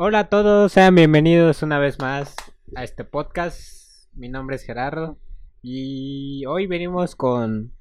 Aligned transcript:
Hola 0.00 0.20
a 0.20 0.28
todos, 0.28 0.70
sean 0.70 0.94
bienvenidos 0.94 1.64
una 1.64 1.80
vez 1.80 1.98
más 1.98 2.36
a 2.76 2.84
este 2.84 3.02
podcast. 3.02 4.08
Mi 4.14 4.28
nombre 4.28 4.54
es 4.54 4.62
Gerardo 4.62 5.18
y 5.60 6.46
hoy 6.46 6.68
venimos 6.68 7.16
con 7.16 7.72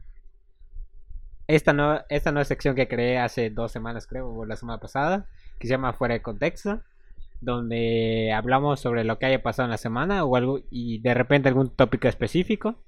esta 1.46 1.74
nueva, 1.74 2.08
esta 2.10 2.32
nueva 2.32 2.46
sección 2.46 2.74
que 2.74 2.88
creé 2.88 3.20
hace 3.20 3.52
dos 3.52 3.72
semanas, 3.72 4.08
creo, 4.08 4.34
o 4.34 4.46
la 4.48 4.56
semana 4.56 4.80
pasada, 4.80 5.28
que 5.60 5.68
se 5.68 5.74
llama 5.76 5.94
Fuera 5.94 6.16
de 6.16 6.24
Contexto, 6.24 6.82
donde 7.40 8.34
hablamos 8.36 8.80
sobre 8.80 9.04
lo 9.04 9.20
que 9.20 9.28
haya 9.28 9.44
pasado 9.44 9.68
en 9.68 9.72
la 9.72 9.78
semana 9.78 10.26
o 10.26 10.36
algo 10.36 10.62
y 10.72 10.98
de 11.02 11.14
repente 11.14 11.50
algún 11.50 11.70
tópico 11.70 12.08
específico. 12.08 12.82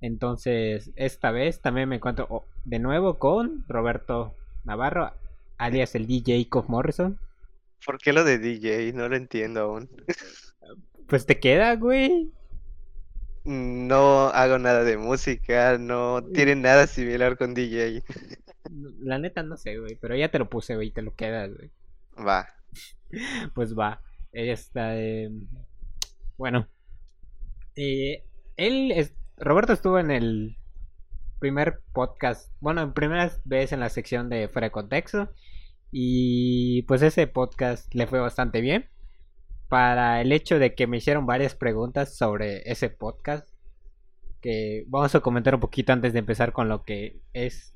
Entonces, 0.00 0.90
esta 0.96 1.30
vez 1.30 1.60
también 1.62 1.88
me 1.88 1.96
encuentro 1.96 2.26
oh, 2.30 2.44
de 2.64 2.80
nuevo 2.80 3.20
con 3.20 3.64
Roberto 3.68 4.34
Navarro, 4.64 5.12
alias 5.56 5.94
el 5.94 6.08
DJ 6.08 6.48
Coff 6.48 6.68
Morrison. 6.68 7.20
¿Por 7.86 7.98
qué 7.98 8.12
lo 8.12 8.24
de 8.24 8.38
DJ? 8.38 8.92
No 8.92 9.08
lo 9.08 9.16
entiendo 9.16 9.60
aún. 9.60 9.88
Pues 11.08 11.24
te 11.24 11.38
queda, 11.38 11.76
güey. 11.76 12.32
No 13.44 14.26
hago 14.30 14.58
nada 14.58 14.82
de 14.82 14.96
música, 14.96 15.78
no 15.78 16.20
tiene 16.34 16.56
nada 16.56 16.88
similar 16.88 17.38
con 17.38 17.54
DJ. 17.54 18.02
La 18.98 19.20
neta 19.20 19.44
no 19.44 19.56
sé, 19.56 19.78
güey, 19.78 19.94
pero 20.00 20.16
ya 20.16 20.32
te 20.32 20.40
lo 20.40 20.50
puse, 20.50 20.74
güey, 20.74 20.90
te 20.90 21.02
lo 21.02 21.14
quedas, 21.14 21.54
güey. 21.54 21.70
Va. 22.18 22.48
Pues 23.54 23.78
va. 23.78 24.02
Esta, 24.32 24.98
eh... 24.98 25.30
Bueno. 26.36 26.68
Eh, 27.76 28.24
él 28.56 28.90
es... 28.90 29.14
Roberto 29.36 29.74
estuvo 29.74 30.00
en 30.00 30.10
el 30.10 30.56
primer 31.38 31.82
podcast, 31.92 32.52
bueno, 32.58 32.82
en 32.82 32.94
primera 32.94 33.30
vez 33.44 33.72
en 33.72 33.78
la 33.78 33.90
sección 33.90 34.28
de 34.28 34.48
Fuera 34.48 34.66
de 34.66 34.72
Contexto. 34.72 35.30
Y 35.98 36.82
pues 36.82 37.00
ese 37.00 37.26
podcast 37.26 37.94
le 37.94 38.06
fue 38.06 38.20
bastante 38.20 38.60
bien. 38.60 38.90
Para 39.66 40.20
el 40.20 40.30
hecho 40.30 40.58
de 40.58 40.74
que 40.74 40.86
me 40.86 40.98
hicieron 40.98 41.24
varias 41.24 41.54
preguntas 41.54 42.14
sobre 42.18 42.70
ese 42.70 42.90
podcast. 42.90 43.48
Que 44.42 44.84
vamos 44.88 45.14
a 45.14 45.20
comentar 45.20 45.54
un 45.54 45.60
poquito 45.62 45.94
antes 45.94 46.12
de 46.12 46.18
empezar 46.18 46.52
con 46.52 46.68
lo 46.68 46.82
que 46.82 47.22
es 47.32 47.74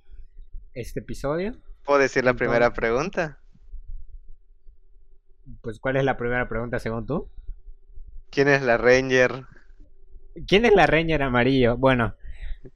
este 0.75 1.01
episodio. 1.01 1.55
¿Puedo 1.87 1.99
decir 1.99 2.23
la 2.23 2.35
primera 2.35 2.75
pregunta? 2.75 3.41
Pues, 5.63 5.81
¿cuál 5.81 5.97
es 5.97 6.05
la 6.05 6.19
primera 6.19 6.47
pregunta 6.47 6.79
según 6.79 7.07
tú? 7.07 7.31
¿Quién 8.29 8.49
es 8.49 8.61
la 8.61 8.77
Ranger? 8.77 9.47
¿Quién 10.47 10.67
es 10.67 10.75
la 10.75 10.87
Ranger 10.87 11.23
amarillo? 11.23 11.79
Bueno, 11.79 12.17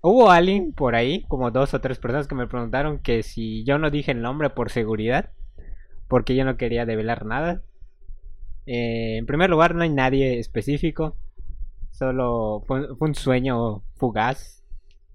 hubo 0.01 0.31
alguien 0.31 0.73
por 0.73 0.95
ahí, 0.95 1.25
como 1.29 1.51
dos 1.51 1.75
o 1.75 1.81
tres 1.81 1.99
personas 1.99 2.29
que 2.29 2.35
me 2.35 2.47
preguntaron 2.47 2.99
que 2.99 3.23
si 3.23 3.65
yo 3.65 3.79
no 3.79 3.91
dije 3.91 4.13
el 4.13 4.23
nombre 4.23 4.51
por 4.51 4.71
seguridad, 4.71 5.31
porque 6.09 6.35
yo 6.37 6.45
no 6.45 6.57
quería 6.57 6.87
develar 6.87 7.27
nada. 7.27 7.63
Eh, 8.67 9.17
en 9.19 9.27
primer 9.27 9.51
lugar, 9.51 9.75
no 9.75 9.83
hay 9.83 9.91
nadie 9.91 10.39
específico, 10.39 11.17
solo 11.91 12.63
fue, 12.67 12.95
fue 12.97 13.09
un 13.09 13.15
sueño 13.15 13.83
fugaz, 13.97 14.63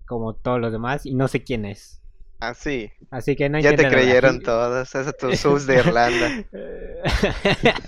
como 0.05 0.33
todos 0.35 0.59
los 0.59 0.71
demás, 0.71 1.05
y 1.05 1.15
no 1.15 1.27
sé 1.27 1.43
quién 1.43 1.65
es. 1.65 2.01
Ah, 2.39 2.53
sí. 2.53 2.89
Así 3.11 3.35
que 3.35 3.49
no 3.49 3.59
Ya 3.59 3.75
te 3.75 3.87
creyeron 3.87 4.37
hablar. 4.37 4.45
todos, 4.45 4.95
esos 4.95 5.17
tus 5.17 5.39
subs 5.39 5.67
de 5.67 5.75
Irlanda. 5.79 6.45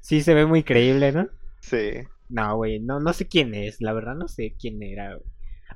sí 0.00 0.20
se 0.22 0.34
ve 0.34 0.46
muy 0.46 0.62
creíble, 0.62 1.12
¿no? 1.12 1.28
Sí. 1.60 1.90
No, 2.28 2.56
güey, 2.56 2.80
no, 2.80 3.00
no 3.00 3.12
sé 3.12 3.26
quién 3.26 3.54
es, 3.54 3.80
la 3.80 3.92
verdad 3.92 4.14
no 4.14 4.28
sé 4.28 4.54
quién 4.58 4.82
era. 4.82 5.16
güey. 5.16 5.26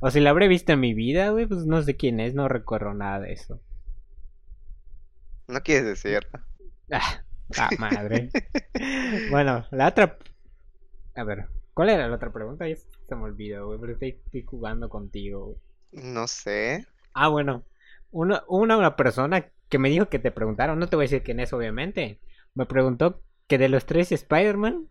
O 0.01 0.11
si 0.11 0.21
la 0.21 0.31
habré 0.31 0.49
visto 0.49 0.73
en 0.73 0.81
mi 0.81 0.95
vida, 0.95 1.31
güey, 1.31 1.47
pues 1.47 1.67
no 1.67 1.83
sé 1.83 1.97
quién 1.97 2.21
es, 2.21 2.35
no 2.35 2.49
recuerdo 2.49 2.95
nada 2.95 3.21
de 3.21 3.33
eso. 3.33 3.61
No 5.49 5.61
quieres 5.63 5.87
decirlo. 5.87 6.41
Ah, 6.91 7.23
ah, 7.59 7.71
madre. 7.79 8.31
bueno, 9.31 9.67
la 9.71 9.89
otra... 9.89 10.19
A 11.17 11.25
ver, 11.25 11.49
¿cuál 11.75 11.89
era 11.91 12.07
la 12.07 12.17
otra 12.17 12.33
pregunta? 12.33 12.69
Ya 12.69 12.77
se 12.77 13.15
me 13.17 13.25
olvidó, 13.25 13.67
güey, 13.67 13.81
pero 13.81 13.93
estoy, 13.95 14.21
estoy 14.25 14.43
jugando 14.43 14.89
contigo, 14.89 15.47
güey. 15.47 16.05
No 16.13 16.27
sé. 16.27 16.87
Ah, 17.15 17.29
bueno, 17.29 17.65
una, 18.11 18.45
una, 18.47 18.77
una 18.77 18.97
persona 18.97 19.47
que 19.69 19.79
me 19.79 19.89
dijo 19.89 20.09
que 20.09 20.19
te 20.19 20.31
preguntaron, 20.31 20.79
no 20.79 20.89
te 20.89 20.97
voy 20.97 21.05
a 21.05 21.09
decir 21.09 21.23
quién 21.23 21.41
es, 21.41 21.53
obviamente. 21.53 22.21
Me 22.55 22.67
preguntó 22.67 23.23
que 23.47 23.59
de 23.59 23.69
los 23.69 23.87
tres 23.87 24.13
Spider-Man, 24.13 24.89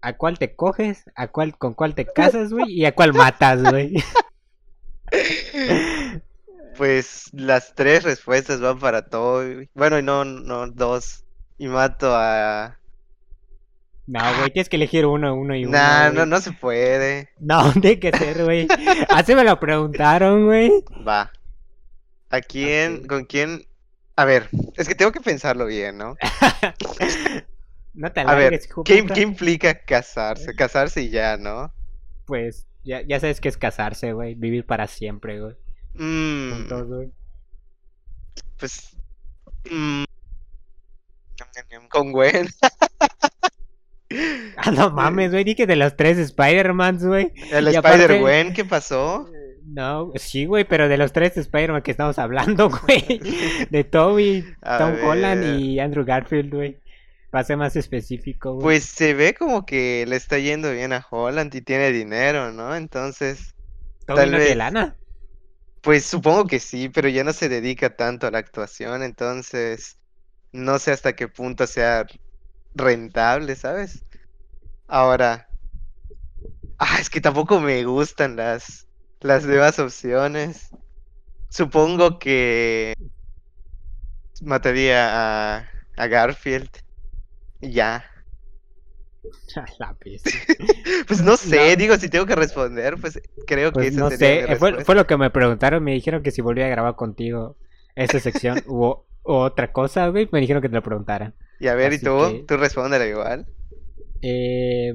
¿a 0.00 0.16
cuál 0.16 0.38
te 0.38 0.54
coges? 0.54 1.04
¿A 1.14 1.28
cuál, 1.28 1.56
con 1.56 1.74
cuál 1.74 1.94
te 1.94 2.06
casas, 2.06 2.52
güey? 2.52 2.72
¿Y 2.72 2.84
a 2.84 2.94
cuál 2.94 3.14
matas, 3.14 3.62
güey? 3.62 3.94
Pues 6.76 7.30
las 7.32 7.74
tres 7.74 8.04
respuestas 8.04 8.60
van 8.60 8.78
para 8.78 9.06
Toby. 9.06 9.70
Bueno, 9.74 9.98
y 9.98 10.02
no, 10.02 10.24
no, 10.24 10.66
dos. 10.66 11.24
Y 11.58 11.68
mato 11.68 12.14
a... 12.14 12.76
No, 14.06 14.20
güey, 14.38 14.50
tienes 14.50 14.68
que 14.68 14.76
elegir 14.76 15.06
uno, 15.06 15.34
uno 15.34 15.56
y 15.56 15.64
uno. 15.64 15.76
Nah, 15.76 16.10
güey. 16.10 16.18
no, 16.18 16.26
no 16.26 16.40
se 16.40 16.52
puede. 16.52 17.30
No, 17.40 17.72
tiene 17.80 17.98
que 17.98 18.12
ser, 18.12 18.44
güey. 18.44 18.68
Así 19.08 19.34
me 19.34 19.42
lo 19.42 19.58
preguntaron, 19.58 20.44
güey. 20.46 20.70
Va. 21.06 21.32
¿A 22.30 22.40
quién? 22.40 23.06
¿Con 23.06 23.24
quién? 23.24 23.66
A 24.14 24.24
ver, 24.24 24.48
es 24.76 24.86
que 24.86 24.94
tengo 24.94 25.12
que 25.12 25.20
pensarlo 25.20 25.66
bien, 25.66 25.98
¿no? 25.98 26.16
No 27.96 28.12
te 28.12 28.20
A 28.20 28.34
ver, 28.34 28.48
alargues, 28.48 28.68
¿qué, 28.84 29.06
qué 29.06 29.22
implica 29.22 29.82
casarse? 29.82 30.54
Casarse 30.54 31.00
y 31.00 31.08
ya, 31.08 31.38
¿no? 31.38 31.72
Pues 32.26 32.66
ya, 32.86 33.02
ya 33.02 33.20
sabes 33.20 33.40
que 33.40 33.48
es 33.48 33.58
casarse, 33.58 34.12
güey. 34.12 34.34
Vivir 34.34 34.64
para 34.64 34.86
siempre, 34.86 35.40
güey. 35.40 35.54
Mm, 35.94 36.52
Juntos, 36.52 36.86
güey. 36.88 37.10
pues... 38.58 38.96
mm, 39.70 40.04
con 41.90 42.12
Gwen. 42.12 42.48
Ah, 44.56 44.70
no 44.70 44.90
mames, 44.90 45.32
güey. 45.32 45.44
Di 45.44 45.54
que 45.54 45.66
de 45.66 45.76
los 45.76 45.96
tres 45.96 46.16
Spider-Mans, 46.18 47.04
güey. 47.04 47.32
El 47.50 47.68
aparte- 47.76 48.02
Spider-Gwen, 48.02 48.52
¿qué 48.54 48.64
pasó? 48.64 49.28
No, 49.64 50.12
sí, 50.14 50.44
güey, 50.44 50.64
pero 50.64 50.88
de 50.88 50.96
los 50.96 51.12
tres 51.12 51.36
Spider-Man 51.36 51.82
que 51.82 51.90
estamos 51.90 52.18
hablando, 52.20 52.70
güey. 52.86 53.20
De 53.68 53.82
Toby, 53.82 54.44
Tom 54.62 54.94
Holland 55.04 55.58
y 55.58 55.80
Andrew 55.80 56.04
Garfield, 56.04 56.54
güey. 56.54 56.78
Para 57.30 57.44
ser 57.44 57.56
más 57.56 57.76
específico, 57.76 58.54
güey. 58.54 58.62
Pues 58.62 58.84
se 58.84 59.14
ve 59.14 59.34
como 59.34 59.66
que 59.66 60.04
le 60.08 60.16
está 60.16 60.38
yendo 60.38 60.72
bien 60.72 60.92
a 60.92 61.06
Holland 61.10 61.54
y 61.54 61.60
tiene 61.60 61.92
dinero, 61.92 62.52
¿no? 62.52 62.74
Entonces, 62.74 63.54
Toby 64.06 64.16
tal 64.18 64.30
vez. 64.32 64.56
lana. 64.56 64.96
pues 65.82 66.04
supongo 66.04 66.46
que 66.46 66.60
sí, 66.60 66.88
pero 66.88 67.08
ya 67.08 67.24
no 67.24 67.32
se 67.32 67.48
dedica 67.48 67.96
tanto 67.96 68.26
a 68.26 68.30
la 68.30 68.38
actuación, 68.38 69.02
entonces 69.02 69.98
no 70.52 70.78
sé 70.78 70.92
hasta 70.92 71.14
qué 71.14 71.28
punto 71.28 71.66
sea 71.66 72.06
rentable, 72.74 73.54
¿sabes? 73.56 74.04
Ahora, 74.88 75.48
ah, 76.78 76.98
es 77.00 77.10
que 77.10 77.20
tampoco 77.20 77.60
me 77.60 77.84
gustan 77.84 78.36
las 78.36 78.86
las 79.20 79.44
nuevas 79.44 79.78
opciones. 79.78 80.70
Supongo 81.48 82.18
que 82.18 82.94
mataría 84.42 85.56
a, 85.58 85.68
a 85.96 86.06
Garfield. 86.06 86.70
Y 87.60 87.70
Ya. 87.72 88.04
La. 89.78 89.96
Pues 91.08 91.22
no 91.22 91.36
sé, 91.36 91.70
No. 91.70 91.76
digo, 91.76 91.96
si 91.96 92.08
tengo 92.08 92.26
que 92.26 92.34
responder, 92.36 92.96
pues 93.00 93.20
creo 93.46 93.70
que 93.70 93.74
Pues 93.74 93.88
esa 93.88 94.00
no 94.00 94.10
sería 94.10 94.42
sé, 94.46 94.48
mi 94.52 94.56
fue, 94.56 94.84
fue 94.84 94.94
lo 94.94 95.06
que 95.06 95.16
me 95.16 95.30
preguntaron, 95.30 95.82
me 95.82 95.92
dijeron 95.92 96.22
que 96.22 96.30
si 96.30 96.42
volvía 96.42 96.66
a 96.66 96.70
grabar 96.70 96.94
contigo 96.96 97.56
esa 97.94 98.20
sección 98.20 98.62
u 98.66 98.94
otra 99.22 99.72
cosa, 99.72 100.08
güey, 100.08 100.28
me 100.30 100.40
dijeron 100.40 100.62
que 100.62 100.68
te 100.68 100.74
lo 100.76 100.82
preguntara. 100.82 101.32
Y 101.58 101.68
a 101.68 101.74
ver, 101.74 101.92
¿y 101.94 101.98
tú? 101.98 102.18
que- 102.30 102.44
Tú 102.46 102.56
respóndela 102.56 103.06
igual. 103.06 103.46
Eh, 104.22 104.92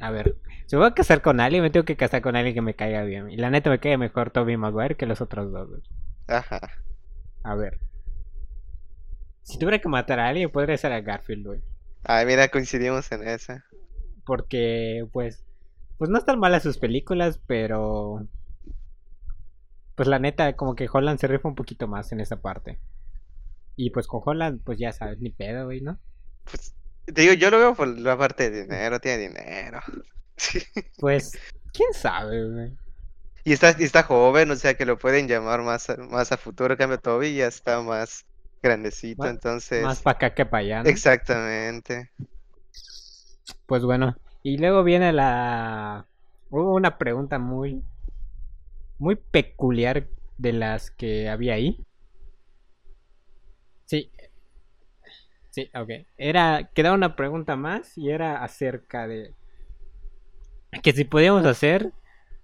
a 0.00 0.10
ver, 0.10 0.36
si 0.66 0.76
me 0.76 0.80
voy 0.82 0.90
a 0.90 0.94
casar 0.94 1.20
con 1.20 1.40
alguien, 1.40 1.62
me 1.62 1.70
tengo 1.70 1.84
que 1.84 1.96
casar 1.96 2.22
con 2.22 2.34
alguien 2.36 2.54
que 2.54 2.62
me 2.62 2.74
caiga 2.74 3.02
bien. 3.02 3.30
Y 3.30 3.36
la 3.36 3.50
neta 3.50 3.68
me 3.70 3.78
cae 3.80 3.98
mejor 3.98 4.30
Toby 4.30 4.56
Maguire 4.56 4.96
que 4.96 5.06
los 5.06 5.20
otros 5.20 5.52
dos, 5.52 5.68
güey. 5.68 5.82
Ajá. 6.28 6.60
A 7.42 7.54
ver. 7.54 7.78
Si 9.42 9.58
tuviera 9.58 9.80
que 9.80 9.88
matar 9.88 10.18
a 10.20 10.28
alguien, 10.28 10.50
podría 10.50 10.76
ser 10.78 10.92
a 10.92 11.00
Garfield, 11.00 11.46
güey. 11.46 11.60
Ay, 12.08 12.24
mira, 12.24 12.48
coincidimos 12.48 13.10
en 13.10 13.26
esa. 13.26 13.64
Porque, 14.24 15.06
pues, 15.12 15.44
pues 15.98 16.08
no 16.08 16.18
están 16.18 16.38
malas 16.38 16.62
sus 16.62 16.78
películas, 16.78 17.40
pero... 17.46 18.26
Pues 19.96 20.08
la 20.08 20.20
neta, 20.20 20.54
como 20.54 20.76
que 20.76 20.88
Holland 20.92 21.18
se 21.18 21.26
rifa 21.26 21.48
un 21.48 21.56
poquito 21.56 21.88
más 21.88 22.12
en 22.12 22.20
esa 22.20 22.36
parte. 22.40 22.78
Y 23.74 23.90
pues 23.90 24.06
con 24.06 24.20
Holland, 24.24 24.62
pues 24.62 24.78
ya 24.78 24.92
sabes, 24.92 25.18
ni 25.18 25.30
pedo, 25.30 25.64
güey, 25.64 25.80
¿no? 25.80 25.98
Pues, 26.44 26.74
te 27.06 27.22
digo, 27.22 27.32
yo 27.32 27.50
lo 27.50 27.58
veo 27.58 27.74
por 27.74 27.88
la 27.88 28.16
parte 28.16 28.50
de 28.50 28.62
dinero, 28.62 29.00
tiene 29.00 29.28
dinero. 29.28 29.80
Pues, 30.98 31.32
quién 31.72 31.92
sabe, 31.94 32.44
güey. 32.44 32.76
Y 33.44 33.52
está, 33.52 33.74
y 33.78 33.84
está 33.84 34.02
joven, 34.02 34.50
o 34.50 34.56
sea 34.56 34.74
que 34.74 34.84
lo 34.84 34.98
pueden 34.98 35.28
llamar 35.28 35.62
más 35.62 35.88
a, 35.88 35.96
más 35.96 36.30
a 36.30 36.36
futuro. 36.36 36.74
En 36.74 36.78
cambio, 36.78 36.98
Toby 36.98 37.34
ya 37.34 37.46
está 37.46 37.80
más 37.80 38.26
grandecito, 38.66 39.22
Más- 39.22 39.30
entonces. 39.30 39.82
Más 39.82 40.02
para 40.02 40.16
acá 40.16 40.34
que 40.34 40.46
para 40.46 40.60
allá, 40.62 40.82
¿no? 40.82 40.88
Exactamente. 40.88 42.10
Pues 43.66 43.82
bueno, 43.84 44.16
y 44.42 44.58
luego 44.58 44.84
viene 44.84 45.12
la... 45.12 46.06
Hubo 46.50 46.74
una 46.74 46.98
pregunta 46.98 47.38
muy... 47.38 47.82
Muy 48.98 49.16
peculiar 49.16 50.06
de 50.38 50.52
las 50.52 50.90
que 50.90 51.28
había 51.28 51.54
ahí. 51.54 51.84
Sí. 53.84 54.10
Sí, 55.50 55.70
ok. 55.74 55.90
Era, 56.18 56.70
quedaba 56.74 56.94
una 56.94 57.16
pregunta 57.16 57.56
más 57.56 57.96
y 57.96 58.10
era 58.10 58.42
acerca 58.42 59.06
de 59.06 59.34
que 60.82 60.92
si 60.92 61.04
podíamos 61.04 61.46
hacer 61.46 61.92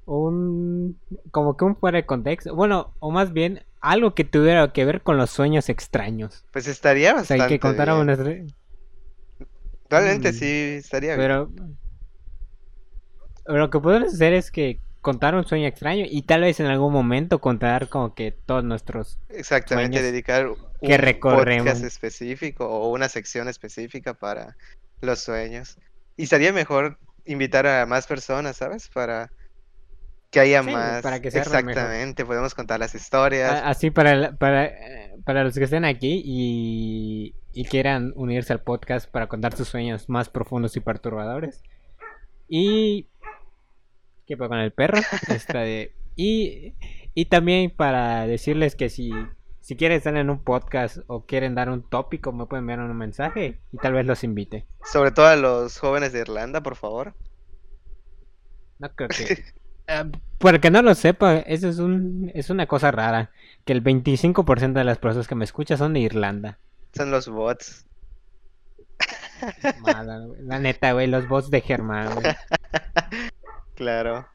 un 0.07 0.99
como 1.31 1.57
que 1.57 1.65
un 1.65 1.77
fuera 1.77 1.99
de 1.99 2.07
contexto, 2.07 2.55
bueno, 2.55 2.95
o 3.01 3.11
más 3.11 3.33
bien 3.33 3.63
algo 3.83 4.15
que 4.15 4.25
tuviera 4.25 4.73
que 4.73 4.85
ver 4.85 5.03
con 5.03 5.17
los 5.19 5.31
sueños 5.31 5.69
extraños. 5.69 6.45
Pues 6.53 6.67
estaría 6.69 7.15
O 7.19 7.25
sea, 7.25 7.37
bastante 7.37 7.49
que 7.49 7.61
contáramos 7.61 8.07
bien. 8.07 8.55
Realmente 9.91 10.33
Mm. 10.33 10.35
sí, 10.35 10.47
estaría 10.79 11.17
bien. 11.17 11.21
Pero 11.21 11.51
lo 13.47 13.71
que 13.71 13.81
podemos 13.81 14.15
hacer 14.15 14.33
es 14.33 14.51
que 14.51 14.81
contar 15.01 15.35
un 15.35 15.45
sueño 15.45 15.67
extraño 15.67 16.05
y 16.09 16.23
tal 16.23 16.43
vez 16.43 16.61
en 16.61 16.67
algún 16.67 16.93
momento 16.93 17.41
contar 17.41 17.89
como 17.89 18.15
que 18.15 18.31
todos 18.33 18.63
nuestros 18.65 19.19
Exactamente, 19.29 19.99
sueños 19.99 20.13
dedicar 20.13 20.49
un 20.49 20.57
que 20.81 20.97
recorremos. 20.97 21.65
podcast 21.65 21.85
específico 21.85 22.67
o 22.69 22.91
una 22.91 23.09
sección 23.09 23.49
específica 23.49 24.15
para 24.15 24.57
los 25.01 25.21
sueños. 25.21 25.77
Y 26.17 26.27
sería 26.27 26.53
mejor 26.53 26.99
invitar 27.25 27.67
a 27.67 27.87
más 27.87 28.07
personas, 28.07 28.57
¿sabes? 28.57 28.89
Para 28.89 29.33
que 30.33 30.41
haya 30.41 30.63
Sí, 30.65 30.71
más. 30.73 31.03
para 31.03 31.21
que 31.21 31.31
sea. 31.31 31.43
Exactamente, 31.43 32.25
podemos 32.25 32.55
contar 32.55 32.81
las 32.81 32.95
historias. 32.95 33.63
así 33.65 33.91
para 33.91 34.33
para 34.37 34.65
eh, 34.65 35.15
para 35.25 35.45
los 35.45 35.55
que 35.55 35.65
estén 35.65 35.85
aquí 35.85 36.23
y, 36.25 37.35
y 37.53 37.65
quieran 37.67 38.13
unirse 38.17 38.53
al 38.53 38.63
podcast 38.63 39.09
para 39.11 39.29
contar 39.29 39.55
sus 39.55 39.69
sueños 39.69 40.09
más 40.09 40.29
profundos 40.31 40.75
y 40.77 40.81
perturbadores. 40.81 41.63
Y 42.49 43.09
¿qué 44.27 44.37
pasa 44.37 44.49
con 44.49 44.59
el 44.59 44.73
perro? 44.73 44.99
Esta 45.29 45.61
de- 45.61 45.95
y 46.17 46.75
y 47.15 47.27
también 47.27 47.71
para 47.71 48.27
decirles 48.27 48.75
que 48.75 48.89
si 48.89 49.13
si 49.61 49.77
quieren 49.77 49.99
estar 49.99 50.17
en 50.17 50.31
un 50.31 50.43
podcast 50.43 50.99
o 51.09 51.25
quieren 51.27 51.55
dar 51.55 51.69
un 51.69 51.89
tópico, 51.89 52.33
me 52.33 52.47
pueden 52.47 52.63
enviar 52.65 52.81
un 52.81 52.97
mensaje 52.97 53.61
y 53.71 53.77
tal 53.77 53.93
vez 53.93 54.07
los 54.07 54.25
invite. 54.25 54.67
Sobre 54.83 55.11
todo 55.13 55.27
a 55.27 55.37
los 55.37 55.79
jóvenes 55.79 56.13
de 56.15 56.21
Irlanda, 56.21 56.63
por 56.63 56.75
favor. 56.75 57.15
No 58.79 58.89
creo 58.95 59.09
que. 59.11 59.45
Ah, 59.89 60.07
para 60.39 60.61
que 60.61 60.71
no 60.71 60.83
lo 60.83 60.95
sepa, 60.95 61.39
eso 61.39 61.69
es, 61.69 61.79
un, 61.79 62.31
es 62.35 62.51
una 62.51 62.67
cosa 62.67 62.91
rara. 62.91 63.31
Que 63.65 63.73
el 63.73 63.83
25% 63.83 64.73
de 64.73 64.85
las 64.85 64.99
personas 64.99 65.29
que 65.29 65.35
me 65.35 65.45
escuchan 65.45 65.79
son 65.79 65.93
de 65.93 66.01
Irlanda. 66.01 66.59
Son 66.95 67.11
los 67.11 67.29
bots. 67.29 67.87
Mala. 69.81 70.21
La 70.41 70.59
neta, 70.59 70.93
güey, 70.93 71.07
los 71.07 71.27
bots 71.29 71.51
de 71.51 71.61
Germán, 71.61 72.15
güey. 72.15 72.27
Claro. 73.75 74.29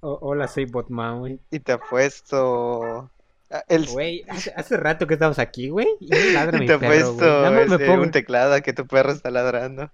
O- 0.00 0.18
hola, 0.20 0.48
soy 0.48 0.66
Botman, 0.66 1.20
güey. 1.20 1.40
Y 1.50 1.60
te 1.60 1.72
apuesto. 1.72 3.10
ah, 3.50 3.64
El... 3.68 3.86
Güey, 3.86 4.24
hace, 4.28 4.52
hace 4.54 4.76
rato 4.76 5.06
que 5.06 5.14
estamos 5.14 5.38
aquí, 5.38 5.68
güey. 5.70 5.86
Y 6.00 6.32
ladra 6.32 6.56
Y 6.58 6.60
mi 6.60 6.66
te 6.66 6.78
perro, 6.78 7.14
Nada 7.14 7.50
más 7.50 7.68
me 7.68 7.74
este, 7.76 7.86
pongo- 7.86 8.02
un 8.02 8.10
teclado 8.10 8.60
que 8.62 8.72
tu 8.72 8.86
perro 8.86 9.12
está 9.12 9.30
ladrando. 9.30 9.90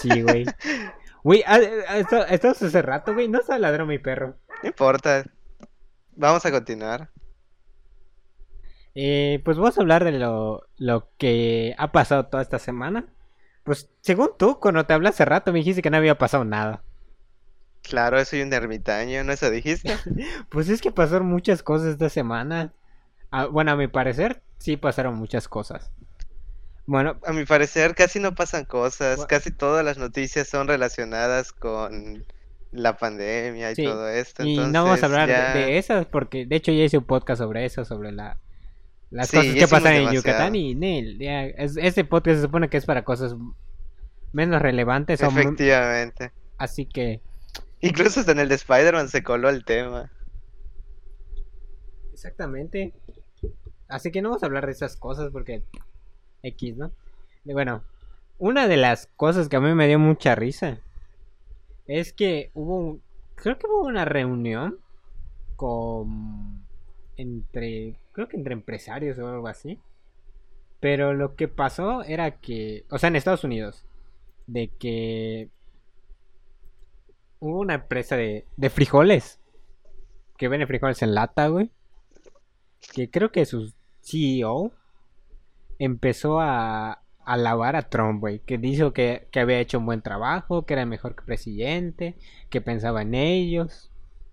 Sí, 0.00 0.22
güey. 0.22 0.44
Güey, 1.28 1.44
ah, 1.46 1.60
ah, 1.88 1.98
esto- 1.98 2.24
estamos 2.26 2.62
hace 2.62 2.80
rato, 2.80 3.12
güey. 3.12 3.28
No 3.28 3.38
está 3.40 3.58
ladrando 3.58 3.84
mi 3.90 3.98
perro. 3.98 4.36
No 4.62 4.68
importa. 4.70 5.24
Vamos 6.16 6.46
a 6.46 6.50
continuar. 6.50 7.10
Eh, 8.94 9.42
pues 9.44 9.58
vamos 9.58 9.76
a 9.76 9.82
hablar 9.82 10.04
de 10.04 10.12
lo, 10.12 10.62
lo 10.78 11.10
que 11.18 11.74
ha 11.76 11.92
pasado 11.92 12.24
toda 12.28 12.42
esta 12.42 12.58
semana. 12.58 13.12
Pues 13.62 13.90
según 14.00 14.30
tú, 14.38 14.58
cuando 14.58 14.86
te 14.86 14.94
hablas 14.94 15.16
hace 15.16 15.26
rato, 15.26 15.52
me 15.52 15.58
dijiste 15.58 15.82
que 15.82 15.90
no 15.90 15.98
había 15.98 16.16
pasado 16.16 16.46
nada. 16.46 16.82
Claro, 17.82 18.24
soy 18.24 18.40
un 18.40 18.50
ermitaño, 18.54 19.22
¿no 19.22 19.32
eso 19.34 19.50
dijiste? 19.50 19.98
Pues 20.48 20.70
es 20.70 20.80
que 20.80 20.92
pasaron 20.92 21.26
muchas 21.26 21.62
cosas 21.62 21.88
esta 21.88 22.08
semana. 22.08 22.72
Ah, 23.30 23.44
bueno, 23.44 23.72
a 23.72 23.76
mi 23.76 23.86
parecer, 23.88 24.40
sí 24.56 24.78
pasaron 24.78 25.16
muchas 25.16 25.46
cosas. 25.46 25.92
Bueno, 26.90 27.20
A 27.26 27.34
mi 27.34 27.44
parecer 27.44 27.94
casi 27.94 28.18
no 28.18 28.34
pasan 28.34 28.64
cosas, 28.64 29.26
casi 29.26 29.50
todas 29.50 29.84
las 29.84 29.98
noticias 29.98 30.48
son 30.48 30.66
relacionadas 30.68 31.52
con 31.52 32.24
la 32.72 32.96
pandemia 32.96 33.72
y 33.72 33.74
Sí, 33.74 33.84
todo 33.84 34.08
esto. 34.08 34.42
y 34.42 34.56
no 34.56 34.84
vamos 34.84 35.02
a 35.02 35.06
hablar 35.06 35.28
de- 35.28 35.34
ya- 35.34 35.52
de, 35.54 35.76
esas 35.76 36.06
porque 36.06 36.46
de 36.46 36.56
hecho 36.56 36.72
ya 36.72 36.84
hice 36.84 36.96
un 36.96 37.04
podcast 37.04 37.40
sobre 37.42 37.66
eso, 37.66 37.84
sobre 37.84 38.10
la 38.12 38.38
las 39.10 39.28
Sí, 39.28 39.36
cosas 39.36 39.54
que 39.54 39.68
pasan 39.68 39.92
en 39.96 40.12
Yucatán 40.12 40.54
y 40.54 40.74
Nel, 40.74 41.18
ya, 41.18 41.44
es- 41.44 41.76
ese 41.76 42.04
podcast 42.04 42.36
se 42.36 42.42
supone 42.42 42.70
que 42.70 42.78
es 42.78 42.86
para 42.86 43.04
cosas 43.04 43.34
menos 44.32 44.62
relevantes, 44.62 45.22
o 45.22 45.26
Efectivamente. 45.26 46.32
así 46.56 46.86
que 46.86 47.20
Incluso 47.80 48.20
hasta 48.20 48.32
en 48.32 48.38
el 48.40 48.48
de 48.48 48.54
Spider-Man 48.54 49.10
se 49.10 49.22
coló 49.22 49.50
el 49.50 49.64
tema. 49.66 50.10
exactamente. 52.14 52.94
Así 53.88 54.10
que 54.10 54.20
no 54.22 54.30
vamos 54.30 54.42
a 54.42 54.46
hablar 54.46 54.66
de 54.66 54.72
esas 54.72 54.96
cosas 54.96 55.30
porque 55.32 55.62
X, 56.42 56.76
¿no? 56.76 56.92
Bueno, 57.44 57.82
una 58.38 58.68
de 58.68 58.76
las 58.76 59.06
cosas 59.16 59.48
que 59.48 59.56
a 59.56 59.60
mí 59.60 59.74
me 59.74 59.88
dio 59.88 59.98
mucha 59.98 60.34
risa 60.34 60.80
es 61.86 62.12
que 62.12 62.50
hubo, 62.54 63.00
creo 63.34 63.58
que 63.58 63.66
hubo 63.66 63.86
una 63.86 64.04
reunión 64.04 64.78
con 65.56 66.62
entre, 67.16 67.98
creo 68.12 68.28
que 68.28 68.36
entre 68.36 68.52
empresarios 68.52 69.18
o 69.18 69.26
algo 69.28 69.48
así. 69.48 69.78
Pero 70.80 71.14
lo 71.14 71.34
que 71.34 71.48
pasó 71.48 72.04
era 72.04 72.38
que, 72.38 72.84
o 72.90 72.98
sea, 72.98 73.08
en 73.08 73.16
Estados 73.16 73.42
Unidos, 73.42 73.84
de 74.46 74.68
que 74.68 75.48
hubo 77.40 77.58
una 77.58 77.74
empresa 77.74 78.16
de, 78.16 78.46
de 78.56 78.70
frijoles 78.70 79.40
que 80.36 80.48
vende 80.48 80.66
frijoles 80.66 81.02
en 81.02 81.14
lata, 81.14 81.48
güey. 81.48 81.70
Que 82.94 83.10
creo 83.10 83.32
que 83.32 83.44
su 83.44 83.74
CEO 84.02 84.72
empezó 85.78 86.40
a 86.40 87.02
alabar 87.24 87.76
a 87.76 87.88
Trump, 87.88 88.20
güey. 88.20 88.40
Que 88.40 88.58
dijo 88.58 88.92
que, 88.92 89.28
que 89.30 89.40
había 89.40 89.60
hecho 89.60 89.78
un 89.78 89.86
buen 89.86 90.02
trabajo, 90.02 90.64
que 90.66 90.74
era 90.74 90.86
mejor 90.86 91.14
que 91.16 91.22
presidente, 91.24 92.16
que 92.50 92.60
pensaba 92.60 93.02
en 93.02 93.14
ellos. 93.14 93.90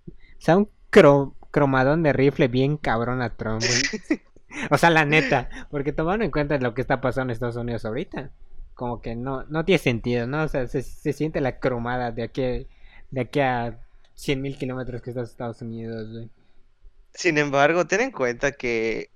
O 0.07 0.13
sea, 0.39 0.57
un 0.57 0.69
cro- 0.91 1.33
cromadón 1.51 2.03
de 2.03 2.13
rifle 2.13 2.47
bien 2.47 2.77
cabrón 2.77 3.21
a 3.21 3.35
Trump, 3.35 3.61
güey. 3.61 4.21
O 4.71 4.77
sea, 4.77 4.89
la 4.89 5.03
neta, 5.03 5.49
porque 5.69 5.91
tomando 5.91 6.23
en 6.23 6.31
cuenta 6.31 6.57
lo 6.59 6.73
que 6.73 6.79
está 6.79 7.01
pasando 7.01 7.31
en 7.31 7.33
Estados 7.33 7.57
Unidos 7.57 7.83
ahorita, 7.83 8.31
como 8.73 9.01
que 9.01 9.13
no, 9.13 9.43
no 9.45 9.65
tiene 9.65 9.79
sentido, 9.79 10.27
¿no? 10.27 10.43
O 10.43 10.47
sea, 10.47 10.65
se, 10.67 10.81
se 10.81 11.11
siente 11.11 11.41
la 11.41 11.59
cromada 11.59 12.11
de 12.13 12.23
aquí, 12.23 12.65
de 13.11 13.21
aquí 13.21 13.41
a 13.41 13.77
100 14.13 14.41
mil 14.41 14.57
kilómetros 14.57 15.01
que 15.01 15.09
está 15.09 15.23
Estados 15.23 15.61
Unidos, 15.61 16.09
güey. 16.09 16.29
Sin 17.13 17.37
embargo, 17.37 17.85
ten 17.85 17.99
en 17.99 18.11
cuenta 18.11 18.53
que, 18.53 19.09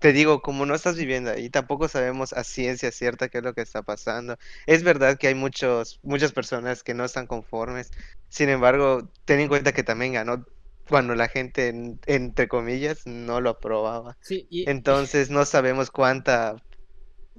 te 0.00 0.12
digo, 0.12 0.42
como 0.42 0.66
no 0.66 0.74
estás 0.74 0.96
viviendo 0.96 1.30
ahí, 1.30 1.50
tampoco 1.50 1.88
sabemos 1.88 2.32
a 2.32 2.44
ciencia 2.44 2.90
cierta 2.92 3.28
qué 3.28 3.38
es 3.38 3.44
lo 3.44 3.54
que 3.54 3.62
está 3.62 3.82
pasando. 3.82 4.36
Es 4.66 4.82
verdad 4.82 5.16
que 5.18 5.28
hay 5.28 5.34
muchos, 5.34 5.98
muchas 6.02 6.32
personas 6.32 6.82
que 6.82 6.94
no 6.94 7.04
están 7.04 7.26
conformes. 7.26 7.90
Sin 8.28 8.48
embargo, 8.48 9.10
ten 9.24 9.40
en 9.40 9.48
cuenta 9.48 9.72
que 9.72 9.82
también 9.84 10.12
ganó 10.14 10.44
cuando 10.88 11.14
la 11.14 11.28
gente, 11.28 11.68
en- 11.68 11.98
entre 12.06 12.48
comillas, 12.48 13.02
no 13.06 13.40
lo 13.40 13.50
aprobaba. 13.50 14.16
Sí, 14.20 14.46
y, 14.50 14.66
Entonces 14.68 15.30
no 15.30 15.44
sabemos 15.44 15.90
cuánta 15.90 16.56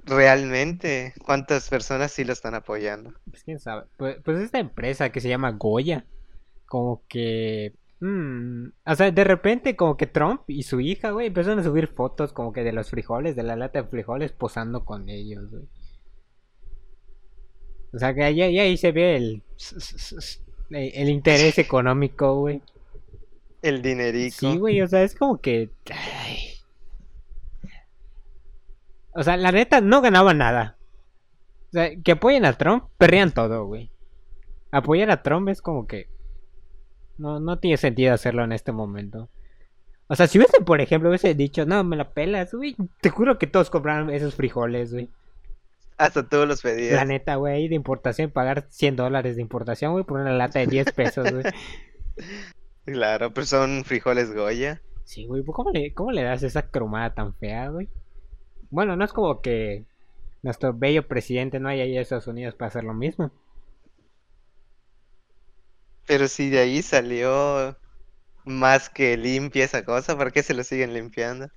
realmente, 0.04 1.14
cuántas 1.24 1.68
personas 1.68 2.12
sí 2.12 2.24
lo 2.24 2.32
están 2.32 2.54
apoyando. 2.54 3.12
Pues 3.30 3.42
quién 3.44 3.58
sabe. 3.58 3.86
Pues, 3.96 4.16
pues 4.24 4.40
esta 4.40 4.58
empresa 4.58 5.10
que 5.10 5.20
se 5.20 5.28
llama 5.28 5.52
Goya, 5.52 6.06
como 6.66 7.04
que. 7.08 7.74
Mm, 8.00 8.66
o 8.86 8.94
sea, 8.94 9.10
de 9.10 9.24
repente, 9.24 9.76
como 9.76 9.96
que 9.96 10.06
Trump 10.06 10.42
y 10.48 10.62
su 10.64 10.80
hija, 10.80 11.10
güey, 11.10 11.28
empezaron 11.28 11.58
a 11.58 11.64
subir 11.64 11.88
fotos 11.88 12.32
como 12.32 12.52
que 12.52 12.62
de 12.64 12.72
los 12.72 12.90
frijoles, 12.90 13.36
de 13.36 13.42
la 13.42 13.56
lata 13.56 13.82
de 13.82 13.88
frijoles, 13.88 14.32
posando 14.32 14.84
con 14.84 15.08
ellos, 15.08 15.50
güey. 15.50 15.64
O 17.92 17.98
sea, 17.98 18.14
que 18.14 18.22
ahí, 18.22 18.40
ahí- 18.42 18.76
se 18.76 18.92
ve 18.92 19.16
el. 19.16 19.42
El, 20.70 20.90
el 20.94 21.08
interés 21.08 21.58
económico, 21.58 22.40
güey. 22.40 22.62
El 23.62 23.82
dinerico. 23.82 24.36
Sí, 24.38 24.56
güey, 24.58 24.80
o 24.82 24.86
sea, 24.86 25.02
es 25.02 25.14
como 25.14 25.40
que. 25.40 25.70
ay. 25.90 26.38
O 29.14 29.22
sea, 29.22 29.36
la 29.36 29.50
neta 29.52 29.80
no 29.80 30.00
ganaba 30.00 30.34
nada. 30.34 30.76
O 31.68 31.72
sea, 31.72 31.90
que 32.02 32.12
apoyen 32.12 32.44
a 32.44 32.52
Trump, 32.56 32.84
perrían 32.98 33.32
todo, 33.32 33.66
güey. 33.66 33.90
Apoyar 34.70 35.10
a 35.10 35.22
Trump 35.22 35.48
es 35.48 35.60
como 35.62 35.86
que. 35.86 36.08
No, 37.18 37.40
no 37.40 37.58
tiene 37.58 37.76
sentido 37.76 38.14
hacerlo 38.14 38.44
en 38.44 38.52
este 38.52 38.72
momento. 38.72 39.28
O 40.06 40.16
sea, 40.16 40.26
si 40.26 40.38
hubiese, 40.38 40.60
por 40.62 40.80
ejemplo, 40.80 41.10
hubiese 41.10 41.34
dicho, 41.34 41.66
no, 41.66 41.84
me 41.84 41.96
la 41.96 42.12
pelas, 42.12 42.54
güey. 42.54 42.76
Te 43.00 43.10
juro 43.10 43.38
que 43.38 43.46
todos 43.46 43.68
compraron 43.68 44.08
esos 44.10 44.34
frijoles, 44.34 44.92
güey. 44.92 45.10
Hasta 45.98 46.26
todos 46.28 46.48
los 46.48 46.62
pedías. 46.62 46.94
La 46.94 47.04
neta, 47.04 47.34
güey, 47.34 47.68
de 47.68 47.74
importación, 47.74 48.30
pagar 48.30 48.66
100 48.70 48.96
dólares 48.96 49.36
de 49.36 49.42
importación, 49.42 49.92
güey, 49.92 50.04
por 50.04 50.20
una 50.20 50.32
lata 50.32 50.60
de 50.60 50.66
10 50.66 50.92
pesos, 50.92 51.30
güey. 51.30 51.44
Claro, 52.84 53.34
pues 53.34 53.50
son 53.50 53.84
frijoles 53.84 54.34
Goya. 54.34 54.80
Sí, 55.04 55.26
güey, 55.26 55.44
¿cómo 55.44 55.70
le, 55.70 55.92
¿cómo 55.92 56.10
le 56.10 56.22
das 56.22 56.42
esa 56.42 56.70
cromada 56.70 57.14
tan 57.14 57.34
fea, 57.34 57.68
güey? 57.68 57.90
Bueno, 58.70 58.96
no 58.96 59.04
es 59.04 59.12
como 59.12 59.42
que 59.42 59.84
nuestro 60.42 60.72
bello 60.72 61.06
presidente 61.06 61.60
no 61.60 61.68
haya 61.68 61.84
ido 61.84 61.98
a 61.98 62.02
Estados 62.02 62.26
Unidos 62.28 62.54
para 62.54 62.68
hacer 62.68 62.84
lo 62.84 62.94
mismo. 62.94 63.30
Pero 66.08 66.26
si 66.26 66.48
de 66.48 66.58
ahí 66.58 66.82
salió 66.82 67.76
más 68.44 68.88
que 68.88 69.16
limpia 69.16 69.64
esa 69.64 69.84
cosa, 69.84 70.16
¿por 70.16 70.32
qué 70.32 70.42
se 70.42 70.54
lo 70.54 70.64
siguen 70.64 70.94
limpiando? 70.94 71.48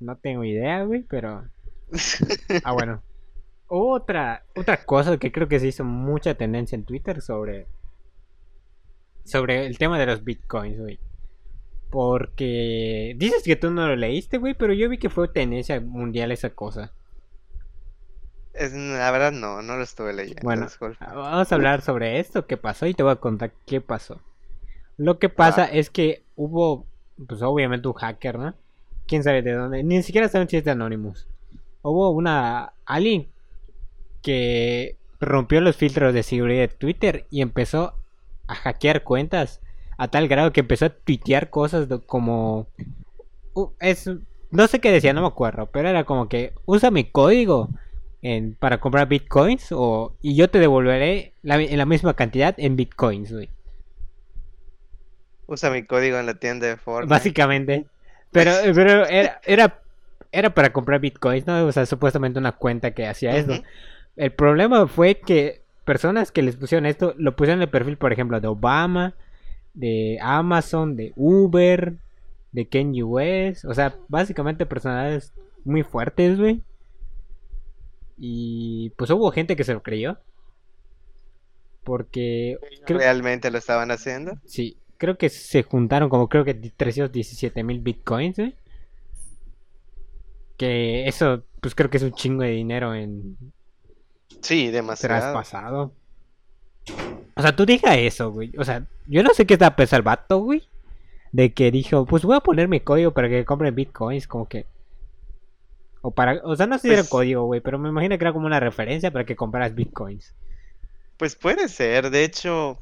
No 0.00 0.16
tengo 0.16 0.42
idea, 0.42 0.82
güey, 0.82 1.02
pero... 1.02 1.44
Ah, 2.64 2.72
bueno. 2.72 3.02
Otra, 3.66 4.44
otra 4.56 4.84
cosa 4.84 5.18
que 5.18 5.32
creo 5.32 5.48
que 5.48 5.60
se 5.60 5.68
hizo 5.68 5.84
mucha 5.84 6.34
tendencia 6.34 6.76
en 6.76 6.84
Twitter 6.84 7.20
sobre. 7.20 7.66
Sobre 9.24 9.66
el 9.66 9.78
tema 9.78 9.98
de 9.98 10.06
los 10.06 10.24
bitcoins, 10.24 10.78
güey. 10.78 10.98
Porque. 11.90 13.14
Dices 13.16 13.42
que 13.42 13.56
tú 13.56 13.70
no 13.70 13.88
lo 13.88 13.96
leíste, 13.96 14.38
güey, 14.38 14.54
pero 14.54 14.72
yo 14.74 14.88
vi 14.88 14.98
que 14.98 15.08
fue 15.10 15.28
tendencia 15.28 15.80
mundial 15.80 16.30
esa 16.30 16.50
cosa. 16.50 16.92
Es, 18.54 18.72
la 18.72 19.10
verdad 19.10 19.32
no, 19.32 19.62
no 19.62 19.76
lo 19.76 19.82
estuve 19.82 20.12
leyendo. 20.12 20.42
Bueno, 20.42 20.62
disculpa. 20.62 21.12
vamos 21.12 21.50
a 21.50 21.54
hablar 21.54 21.82
sobre 21.82 22.20
esto, 22.20 22.46
qué 22.46 22.56
pasó, 22.56 22.86
y 22.86 22.94
te 22.94 23.02
voy 23.02 23.12
a 23.12 23.16
contar 23.16 23.52
qué 23.66 23.80
pasó. 23.80 24.20
Lo 24.96 25.18
que 25.18 25.28
pasa 25.28 25.64
es 25.64 25.90
que 25.90 26.22
hubo, 26.36 26.86
pues 27.26 27.42
obviamente 27.42 27.88
un 27.88 27.94
hacker, 27.94 28.38
¿no? 28.38 28.54
Quién 29.06 29.24
sabe 29.24 29.42
de 29.42 29.52
dónde, 29.52 29.82
ni 29.82 30.02
siquiera 30.02 30.28
saben 30.28 30.48
si 30.48 30.56
es 30.56 30.64
de 30.64 30.70
Anonymous. 30.70 31.26
Hubo 31.82 32.10
una, 32.10 32.72
alguien 32.86 33.26
que 34.22 34.96
rompió 35.20 35.60
los 35.60 35.76
filtros 35.76 36.14
de 36.14 36.22
seguridad 36.22 36.60
de 36.60 36.68
Twitter 36.68 37.26
y 37.30 37.42
empezó 37.42 37.94
a 38.46 38.54
hackear 38.54 39.02
cuentas 39.02 39.60
a 39.96 40.08
tal 40.08 40.28
grado 40.28 40.52
que 40.52 40.60
empezó 40.60 40.86
a 40.86 40.90
tuitear 40.90 41.50
cosas 41.50 41.88
como, 42.06 42.66
uh, 43.54 43.68
es, 43.80 44.08
no 44.50 44.66
sé 44.68 44.80
qué 44.80 44.92
decía, 44.92 45.12
no 45.12 45.22
me 45.22 45.28
acuerdo, 45.28 45.66
pero 45.66 45.88
era 45.88 46.04
como 46.04 46.28
que 46.28 46.52
usa 46.66 46.90
mi 46.90 47.04
código 47.04 47.68
en, 48.24 48.54
para 48.54 48.80
comprar 48.80 49.06
bitcoins 49.06 49.68
o, 49.70 50.16
y 50.22 50.34
yo 50.34 50.48
te 50.48 50.58
devolveré 50.58 51.34
la, 51.42 51.60
en 51.60 51.76
la 51.76 51.84
misma 51.84 52.14
cantidad 52.14 52.54
en 52.56 52.74
bitcoins, 52.74 53.30
güey. 53.30 53.50
Usa 55.46 55.70
mi 55.70 55.84
código 55.84 56.18
en 56.18 56.24
la 56.24 56.32
tienda 56.32 56.66
de 56.66 56.78
Fortnite. 56.78 57.10
Básicamente. 57.10 57.84
Pero, 58.32 58.52
pero 58.74 59.04
era, 59.04 59.40
era, 59.44 59.82
era 60.32 60.54
para 60.54 60.72
comprar 60.72 61.00
bitcoins, 61.00 61.46
¿no? 61.46 61.66
O 61.66 61.72
sea, 61.72 61.84
supuestamente 61.84 62.38
una 62.38 62.52
cuenta 62.52 62.92
que 62.92 63.06
hacía 63.06 63.36
eso. 63.36 63.62
El 64.16 64.32
problema 64.32 64.86
fue 64.86 65.16
que 65.16 65.60
personas 65.84 66.32
que 66.32 66.40
les 66.40 66.56
pusieron 66.56 66.86
esto, 66.86 67.14
lo 67.18 67.36
pusieron 67.36 67.58
en 67.58 67.64
el 67.64 67.70
perfil, 67.70 67.98
por 67.98 68.10
ejemplo, 68.10 68.40
de 68.40 68.48
Obama, 68.48 69.12
de 69.74 70.18
Amazon, 70.22 70.96
de 70.96 71.12
Uber, 71.14 71.92
de 72.52 72.68
Ken 72.68 72.94
US. 73.02 73.66
O 73.66 73.74
sea, 73.74 73.96
básicamente 74.08 74.64
personalidades 74.64 75.34
muy 75.66 75.82
fuertes, 75.82 76.38
güey. 76.38 76.62
Y 78.16 78.90
pues 78.96 79.10
hubo 79.10 79.30
gente 79.32 79.56
que 79.56 79.64
se 79.64 79.74
lo 79.74 79.82
creyó. 79.82 80.18
Porque 81.82 82.56
creo, 82.86 82.98
¿Realmente 82.98 83.50
lo 83.50 83.58
estaban 83.58 83.90
haciendo? 83.90 84.38
sí, 84.46 84.78
creo 84.96 85.18
que 85.18 85.28
se 85.28 85.62
juntaron 85.62 86.08
como 86.08 86.28
creo 86.28 86.44
que 86.44 86.54
317 86.54 87.62
mil 87.62 87.80
bitcoins. 87.80 88.38
Que 90.56 91.06
eso, 91.08 91.44
pues 91.60 91.74
creo 91.74 91.90
que 91.90 91.96
es 91.96 92.02
un 92.04 92.12
chingo 92.12 92.42
de 92.42 92.50
dinero 92.50 92.94
en, 92.94 93.36
Sí, 94.40 94.70
demasiado. 94.70 95.14
traspasado. 95.20 95.92
O 97.36 97.42
sea, 97.42 97.56
tú 97.56 97.66
diga 97.66 97.96
eso, 97.96 98.30
güey. 98.30 98.52
O 98.58 98.64
sea, 98.64 98.86
yo 99.06 99.22
no 99.22 99.30
sé 99.34 99.46
qué 99.46 99.54
está 99.54 99.74
pensando 99.74 99.98
el 99.98 100.04
vato, 100.04 100.38
güey. 100.38 100.62
De 101.32 101.52
que 101.52 101.72
dijo, 101.72 102.06
pues 102.06 102.22
voy 102.22 102.36
a 102.36 102.40
poner 102.40 102.68
mi 102.68 102.78
código 102.80 103.12
para 103.12 103.28
que 103.28 103.44
compren 103.44 103.74
bitcoins, 103.74 104.28
como 104.28 104.48
que. 104.48 104.66
O 106.06 106.10
para. 106.10 106.40
O 106.44 106.54
sea, 106.54 106.66
no 106.66 106.76
sé 106.76 106.82
si 106.82 106.88
era 106.92 107.02
Pues- 107.02 107.08
código, 107.08 107.44
güey, 107.46 107.62
pero 107.62 107.78
me 107.78 107.88
imagino 107.88 108.18
que 108.18 108.24
era 108.24 108.32
como 108.34 108.44
una 108.44 108.60
referencia 108.60 109.10
para 109.10 109.24
que 109.24 109.36
compraras 109.36 109.74
bitcoins. 109.74 110.34
Pues 111.16 111.34
puede 111.34 111.68
ser, 111.68 112.10
de 112.10 112.24
hecho, 112.24 112.78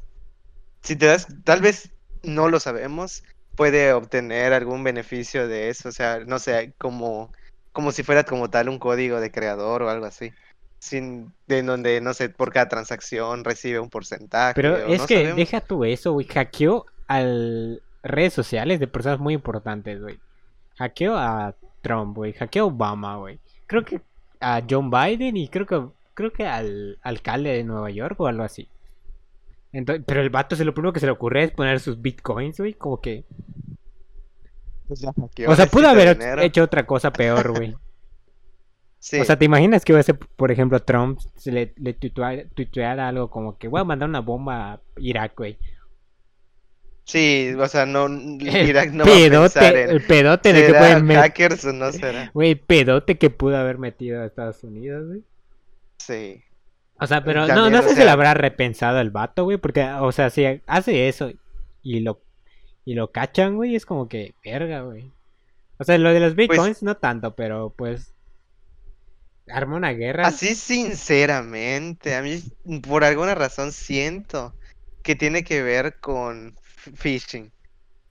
si 0.81 0.97
te 0.97 1.05
das, 1.05 1.27
tal 1.45 1.61
vez 1.61 1.89
no 2.23 2.49
lo 2.49 2.59
sabemos, 2.59 3.23
puede 3.55 3.93
obtener 3.93 4.51
algún 4.51 4.83
beneficio 4.83 5.47
de 5.47 5.69
eso, 5.69 5.87
o 5.87 5.91
sea, 5.93 6.19
no 6.25 6.37
sé, 6.39 6.73
como, 6.77 7.31
como 7.71 7.91
si 7.93 8.03
fuera 8.03 8.23
como 8.25 8.49
tal 8.49 8.67
un 8.67 8.77
código 8.79 9.21
de 9.21 9.31
creador 9.31 9.83
o 9.83 9.89
algo 9.89 10.05
así, 10.05 10.33
sin, 10.79 11.31
de 11.47 11.61
donde, 11.63 12.01
no 12.01 12.13
sé, 12.13 12.27
por 12.27 12.51
cada 12.51 12.67
transacción 12.67 13.43
recibe 13.45 13.79
un 13.79 13.89
porcentaje, 13.89 14.53
Pero 14.55 14.73
o 14.73 14.93
es 14.93 14.99
no 15.01 15.07
que 15.07 15.15
sabemos. 15.15 15.37
deja 15.37 15.61
tú 15.61 15.85
eso, 15.85 16.11
güey. 16.11 16.27
Hackeó 16.27 16.85
a 17.07 17.21
redes 18.01 18.33
sociales 18.33 18.79
de 18.81 18.87
personas 18.87 19.19
muy 19.19 19.33
importantes, 19.35 20.01
güey. 20.01 20.19
Hackeó 20.77 21.15
a 21.15 21.53
Trump, 21.83 22.15
güey. 22.17 22.33
Hackeó 22.33 22.65
Obama, 22.65 23.17
güey. 23.17 23.39
Creo 23.67 23.85
que 23.85 24.01
a 24.39 24.63
John 24.67 24.89
Biden 24.89 25.37
y 25.37 25.47
creo 25.49 25.67
que 25.67 25.79
creo 26.15 26.33
que 26.33 26.47
al 26.47 26.97
alcalde 27.03 27.51
de 27.51 27.63
Nueva 27.63 27.91
York 27.91 28.19
o 28.19 28.25
algo 28.27 28.41
así. 28.43 28.67
Entonces, 29.71 30.03
pero 30.07 30.21
el 30.21 30.29
vato 30.31 30.55
se 30.55 30.65
lo 30.65 30.73
primero 30.73 30.93
que 30.93 30.99
se 30.99 31.05
le 31.05 31.11
ocurre 31.11 31.43
es 31.43 31.51
poner 31.51 31.79
sus 31.79 32.01
bitcoins, 32.01 32.57
güey. 32.59 32.73
Como 32.73 32.99
que. 32.99 33.25
Pues 34.87 34.99
ya 34.99 35.11
O 35.47 35.55
sea, 35.55 35.65
pudo 35.67 35.87
haber 35.87 36.17
dinero. 36.17 36.41
hecho 36.41 36.63
otra 36.63 36.85
cosa 36.85 37.11
peor, 37.13 37.55
güey. 37.57 37.75
Sí, 38.99 39.19
O 39.19 39.25
sea, 39.25 39.37
¿te 39.37 39.43
imaginas 39.43 39.83
que 39.83 39.91
hubiese, 39.91 40.13
por 40.13 40.49
ejemplo, 40.49 40.79
Trump 40.79 41.19
se 41.35 41.51
le, 41.51 41.73
le 41.75 41.93
tuitua- 41.99 42.47
tuiteara 42.53 43.09
algo 43.09 43.29
como 43.29 43.57
que 43.57 43.67
voy 43.67 43.81
a 43.81 43.83
mandar 43.83 44.07
una 44.07 44.21
bomba 44.21 44.71
a 44.75 44.81
Irak, 44.95 45.33
güey? 45.35 45.57
Sí, 47.05 47.53
o 47.57 47.67
sea, 47.67 47.85
no, 47.85 48.05
El 48.07 48.69
Irak 48.69 48.91
no 48.91 49.05
va 49.05 49.11
a 49.11 49.15
pensar 49.15 49.73
pedote, 49.73 49.83
en, 49.83 49.89
el 49.89 50.01
pedote 50.05 50.53
de 50.53 50.59
que 50.61 50.67
¿será 50.67 50.79
pueden 50.79 51.05
meter. 51.05 51.23
hackers 51.23 51.65
o 51.65 51.73
no 51.73 51.91
será? 51.91 52.31
Güey, 52.33 52.55
pedote 52.55 53.17
que 53.17 53.29
pudo 53.29 53.57
haber 53.57 53.77
metido 53.77 54.21
a 54.21 54.25
Estados 54.25 54.63
Unidos, 54.63 55.07
güey. 55.07 55.23
Sí. 55.97 56.43
O 56.99 57.07
sea, 57.07 57.23
pero 57.23 57.41
no, 57.41 57.47
También, 57.47 57.73
no 57.73 57.81
sé 57.81 57.89
si 57.89 57.95
sea- 57.95 58.05
lo 58.05 58.11
habrá 58.11 58.33
repensado 58.33 58.99
el 58.99 59.11
vato, 59.11 59.43
güey, 59.43 59.57
porque, 59.57 59.83
o 59.83 60.11
sea, 60.11 60.29
si 60.29 60.45
hace 60.67 61.07
eso 61.07 61.31
y 61.81 61.99
lo 62.01 62.21
y 62.85 62.95
lo 62.95 63.11
cachan, 63.11 63.55
güey, 63.55 63.75
es 63.75 63.85
como 63.85 64.09
que, 64.09 64.35
verga, 64.43 64.81
güey. 64.81 65.09
O 65.77 65.83
sea, 65.85 65.97
lo 65.97 66.13
de 66.13 66.19
los 66.19 66.35
bitcoins 66.35 66.83
no 66.83 66.97
tanto, 66.97 67.35
pero 67.35 67.73
pues 67.75 68.13
arma 69.47 69.75
una 69.77 69.91
guerra. 69.91 70.27
Así 70.27 70.55
sinceramente, 70.55 72.15
a 72.15 72.21
mí 72.21 72.41
por 72.87 73.03
alguna 73.03 73.35
razón 73.35 73.71
siento 73.71 74.53
que 75.01 75.15
tiene 75.15 75.43
que 75.43 75.61
ver 75.63 75.99
con 75.99 76.55
phishing. 76.95 77.51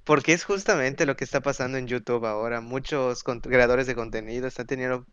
Porque 0.04 0.32
es 0.32 0.44
justamente 0.44 1.06
lo 1.06 1.16
que 1.16 1.24
está 1.24 1.40
pasando 1.40 1.78
en 1.78 1.86
YouTube 1.86 2.26
ahora. 2.26 2.60
Muchos 2.60 3.22
creadores 3.24 3.86
de 3.86 3.94
contenido 3.94 4.46
están 4.48 4.66
teniendo 4.66 5.06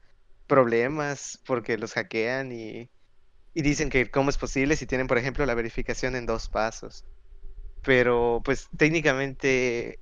problemas 0.47 1.39
porque 1.45 1.77
los 1.77 1.93
hackean 1.93 2.51
y, 2.51 2.89
y 3.53 3.61
dicen 3.61 3.89
que 3.89 4.09
cómo 4.09 4.31
es 4.31 4.37
posible 4.37 4.75
si 4.75 4.87
tienen, 4.87 5.07
por 5.07 5.17
ejemplo, 5.17 5.45
la 5.45 5.55
verificación 5.55 6.15
en 6.15 6.25
dos 6.25 6.49
pasos. 6.49 7.05
Pero 7.83 8.41
pues 8.43 8.67
técnicamente 8.77 9.99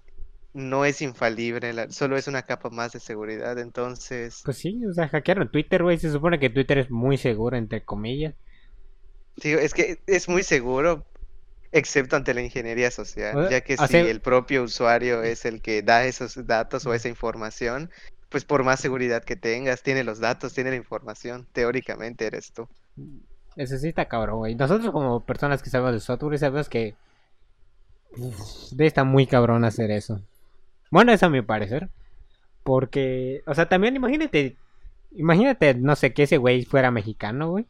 no 0.53 0.85
es 0.85 1.01
infalible, 1.01 1.73
la- 1.73 1.89
solo 1.89 2.17
es 2.17 2.27
una 2.27 2.43
capa 2.43 2.69
más 2.69 2.93
de 2.93 2.99
seguridad. 2.99 3.59
Entonces... 3.59 4.41
Pues 4.45 4.57
sí, 4.57 4.79
o 4.85 4.93
sea, 4.93 5.09
hackearon 5.09 5.51
Twitter, 5.51 5.83
güey, 5.83 5.97
se 5.99 6.11
supone 6.11 6.39
que 6.39 6.49
Twitter 6.49 6.77
es 6.77 6.89
muy 6.89 7.17
seguro, 7.17 7.57
entre 7.57 7.83
comillas. 7.83 8.33
Sí, 9.37 9.51
es 9.51 9.73
que 9.73 9.99
es 10.07 10.27
muy 10.27 10.43
seguro, 10.43 11.05
excepto 11.71 12.15
ante 12.15 12.33
la 12.33 12.41
ingeniería 12.41 12.91
social, 12.91 13.37
O- 13.37 13.49
ya 13.49 13.61
que 13.61 13.75
si 13.77 13.97
el 13.97 14.21
propio 14.21 14.63
usuario 14.63 15.23
es 15.23 15.45
el 15.45 15.61
que 15.61 15.81
da 15.81 16.05
esos 16.05 16.45
datos 16.47 16.85
o 16.85 16.93
esa 16.93 17.09
información, 17.09 17.89
pues 18.29 18.45
por 18.45 18.63
más 18.63 18.79
seguridad 18.79 19.23
que 19.23 19.35
tengas, 19.35 19.83
tiene 19.83 20.03
los 20.03 20.19
datos, 20.19 20.53
tiene 20.53 20.69
la 20.71 20.75
información, 20.75 21.47
teóricamente 21.53 22.25
eres 22.25 22.51
tú. 22.51 22.67
Está 23.55 24.05
cabrón, 24.05 24.37
güey. 24.37 24.55
Nosotros 24.55 24.91
como 24.91 25.21
personas 25.25 25.63
que 25.63 25.69
sabemos 25.69 25.93
de 25.93 25.99
software 25.99 26.37
sabemos 26.37 26.69
que 26.69 26.95
estar 28.77 29.05
muy 29.05 29.27
cabrón 29.27 29.65
hacer 29.65 29.91
eso. 29.91 30.21
Bueno, 30.91 31.11
eso 31.11 31.25
a 31.25 31.29
mi 31.29 31.41
parecer. 31.41 31.89
Porque, 32.63 33.41
o 33.45 33.53
sea, 33.53 33.67
también 33.69 33.95
imagínate, 33.95 34.57
imagínate, 35.15 35.73
no 35.73 35.95
sé, 35.95 36.13
que 36.13 36.23
ese 36.23 36.37
güey 36.37 36.65
fuera 36.65 36.91
mexicano, 36.91 37.49
güey. 37.51 37.65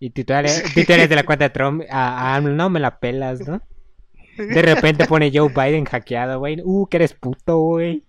Y 0.00 0.10
tú 0.10 0.24
eres 0.28 1.08
de 1.08 1.16
la 1.16 1.24
cuenta 1.24 1.44
de 1.44 1.50
Trump, 1.50 1.84
ah, 1.90 2.40
no 2.42 2.70
me 2.70 2.80
la 2.80 2.98
pelas, 2.98 3.40
¿no? 3.46 3.62
De 4.36 4.62
repente 4.62 5.06
pone 5.06 5.30
Joe 5.32 5.48
Biden 5.48 5.84
hackeado, 5.84 6.38
güey. 6.38 6.60
Uh, 6.64 6.86
que 6.86 6.96
eres 6.96 7.14
puto, 7.14 7.58
güey. 7.58 8.02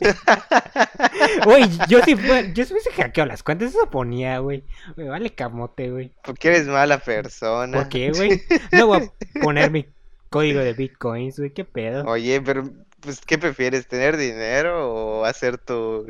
Güey, 1.44 1.68
yo 1.88 2.02
si 2.02 2.16
fue, 2.16 2.52
yo 2.52 2.64
si 2.64 2.72
hubiese 2.72 2.90
hackeado 2.90 3.28
las 3.28 3.42
cuentas, 3.42 3.70
eso 3.70 3.88
ponía, 3.90 4.38
güey. 4.38 4.64
Me 4.96 5.08
vale 5.08 5.34
camote, 5.34 5.90
güey. 5.90 6.12
Porque 6.24 6.48
eres 6.48 6.66
mala 6.66 6.98
persona. 6.98 7.78
¿Por 7.78 7.88
qué, 7.88 8.10
güey? 8.10 8.42
No 8.72 8.88
voy 8.88 9.02
a 9.02 9.40
poner 9.40 9.70
mi 9.70 9.86
código 10.30 10.60
de 10.60 10.72
bitcoins, 10.72 11.38
güey. 11.38 11.52
¿Qué 11.52 11.64
pedo? 11.64 12.04
Oye, 12.06 12.40
pero 12.40 12.68
pues 13.00 13.20
¿qué 13.20 13.38
prefieres, 13.38 13.86
tener 13.86 14.16
dinero 14.16 14.92
o 14.92 15.24
hacer 15.24 15.58
tu, 15.58 16.06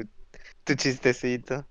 tu 0.65 0.75
chistecito? 0.75 1.67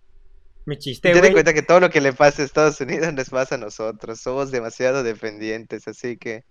Mi 0.67 0.77
chiste, 0.77 1.07
Ten 1.09 1.15
en 1.17 1.21
güey. 1.21 1.31
cuenta 1.33 1.53
que 1.53 1.61
todo 1.63 1.79
lo 1.79 1.89
que 1.89 2.01
le 2.01 2.13
pasa 2.13 2.41
a 2.41 2.45
Estados 2.45 2.79
Unidos 2.81 3.11
nos 3.13 3.29
pasa 3.29 3.55
a 3.55 3.57
nosotros. 3.57 4.19
Somos 4.19 4.51
demasiado 4.51 5.01
dependientes, 5.01 5.87
así 5.87 6.17
que 6.17 6.43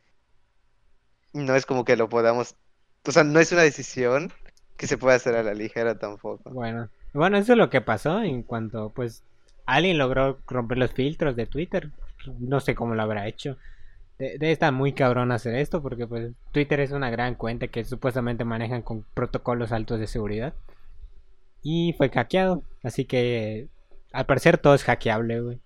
no 1.32 1.54
es 1.54 1.66
como 1.66 1.85
que 1.85 1.96
lo 1.96 2.08
podamos, 2.08 2.56
o 3.06 3.12
sea, 3.12 3.25
no 3.25 3.38
es 3.40 3.52
una 3.52 3.62
decisión 3.62 4.32
que 4.76 4.87
se 4.87 4.99
pueda 4.99 5.16
hacer 5.16 5.35
a 5.37 5.42
la 5.42 5.54
ligera 5.54 5.99
tampoco. 5.99 6.50
Bueno, 6.50 6.88
bueno, 7.12 7.37
eso 7.38 7.52
es 7.52 7.58
lo 7.58 7.70
que 7.70 7.80
pasó 7.80 8.23
en 8.23 8.42
cuanto, 8.42 8.90
pues, 8.90 9.23
alguien 9.66 9.99
logró 9.99 10.38
romper 10.46 10.78
los 10.78 10.92
filtros 10.92 11.37
de 11.37 11.46
Twitter. 11.46 11.90
No 12.38 12.61
sé 12.61 12.75
cómo 12.75 12.94
lo 12.94 13.02
habrá 13.02 13.26
hecho. 13.28 13.56
De- 14.18 14.38
Debe 14.38 14.52
estar 14.52 14.73
muy 14.73 14.92
cabrón 14.94 15.30
hacer 15.32 15.54
esto 15.56 15.82
porque, 15.82 16.06
pues, 16.06 16.32
Twitter 16.52 16.80
es 16.80 16.90
una 16.92 17.11
gran 17.11 17.35
cuenta 17.35 17.68
que 17.68 17.85
supuestamente 17.85 18.44
manejan 18.44 18.82
con 18.82 19.04
protocolos 19.14 19.73
altos 19.73 20.00
de 20.00 20.06
seguridad. 20.06 20.54
Y 21.62 21.94
fue 21.99 22.08
hackeado. 22.11 22.62
Así 22.82 23.04
que 23.04 23.68
Al 24.16 24.25
parecer 24.26 24.56
todo 24.56 24.75
es 24.75 24.82
hackeable, 24.82 25.40
güey. 25.40 25.61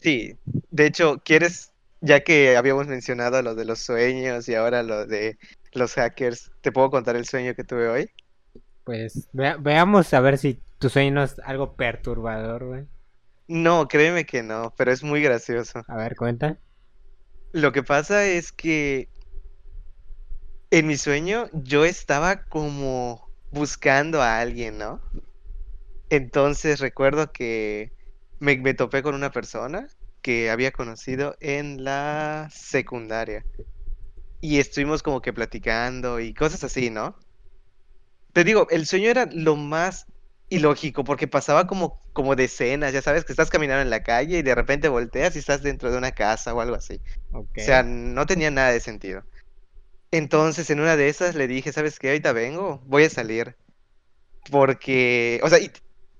Sí, 0.00 0.34
de 0.70 0.86
hecho, 0.86 1.20
¿quieres, 1.24 1.70
ya 2.00 2.20
que 2.20 2.56
habíamos 2.56 2.86
mencionado 2.86 3.42
lo 3.42 3.54
de 3.54 3.64
los 3.66 3.80
sueños 3.80 4.48
y 4.48 4.54
ahora 4.54 4.82
lo 4.82 5.06
de 5.06 5.38
los 5.72 5.94
hackers, 5.94 6.50
¿te 6.62 6.72
puedo 6.72 6.90
contar 6.90 7.14
el 7.16 7.26
sueño 7.26 7.54
que 7.54 7.62
tuve 7.64 7.88
hoy? 7.88 8.10
Pues 8.84 9.28
vea- 9.32 9.56
veamos 9.58 10.14
a 10.14 10.20
ver 10.20 10.38
si 10.38 10.60
tu 10.78 10.88
sueño 10.88 11.12
no 11.12 11.22
es 11.24 11.38
algo 11.40 11.74
perturbador, 11.76 12.64
güey. 12.64 12.86
No, 13.48 13.86
créeme 13.86 14.24
que 14.24 14.42
no, 14.42 14.72
pero 14.76 14.92
es 14.92 15.02
muy 15.02 15.22
gracioso. 15.22 15.82
A 15.86 15.96
ver, 15.96 16.16
cuenta. 16.16 16.58
Lo 17.52 17.72
que 17.72 17.82
pasa 17.82 18.24
es 18.24 18.50
que 18.50 19.08
en 20.70 20.86
mi 20.86 20.96
sueño 20.96 21.48
yo 21.52 21.84
estaba 21.84 22.42
como 22.44 23.28
buscando 23.52 24.20
a 24.22 24.38
alguien, 24.40 24.78
¿no? 24.78 25.00
Entonces 26.10 26.80
recuerdo 26.80 27.32
que 27.32 27.92
me, 28.38 28.56
me 28.58 28.74
topé 28.74 29.02
con 29.02 29.14
una 29.14 29.30
persona 29.30 29.88
que 30.22 30.50
había 30.50 30.72
conocido 30.72 31.36
en 31.40 31.84
la 31.84 32.48
secundaria. 32.52 33.44
Y 34.40 34.58
estuvimos 34.58 35.02
como 35.02 35.20
que 35.20 35.32
platicando 35.32 36.20
y 36.20 36.34
cosas 36.34 36.62
así, 36.64 36.90
¿no? 36.90 37.16
Te 38.32 38.44
digo, 38.44 38.66
el 38.70 38.86
sueño 38.86 39.10
era 39.10 39.26
lo 39.32 39.56
más 39.56 40.04
ilógico 40.50 41.04
porque 41.04 41.26
pasaba 41.26 41.66
como, 41.66 41.98
como 42.12 42.36
de 42.36 42.44
escenas, 42.44 42.92
ya 42.92 43.02
sabes, 43.02 43.24
que 43.24 43.32
estás 43.32 43.50
caminando 43.50 43.82
en 43.82 43.90
la 43.90 44.02
calle 44.02 44.38
y 44.38 44.42
de 44.42 44.54
repente 44.54 44.88
volteas 44.88 45.34
y 45.34 45.38
estás 45.38 45.62
dentro 45.62 45.90
de 45.90 45.98
una 45.98 46.12
casa 46.12 46.54
o 46.54 46.60
algo 46.60 46.76
así. 46.76 47.00
Ok. 47.32 47.58
O 47.58 47.60
sea, 47.60 47.82
no 47.82 48.26
tenía 48.26 48.50
nada 48.50 48.72
de 48.72 48.80
sentido. 48.80 49.22
Entonces, 50.12 50.70
en 50.70 50.80
una 50.80 50.96
de 50.96 51.08
esas 51.08 51.34
le 51.34 51.48
dije, 51.48 51.72
¿sabes 51.72 51.98
qué? 51.98 52.08
Ahorita 52.08 52.32
vengo, 52.32 52.82
voy 52.86 53.04
a 53.04 53.10
salir. 53.10 53.56
Porque, 54.50 55.40
o 55.42 55.48
sea, 55.48 55.58
y- 55.58 55.70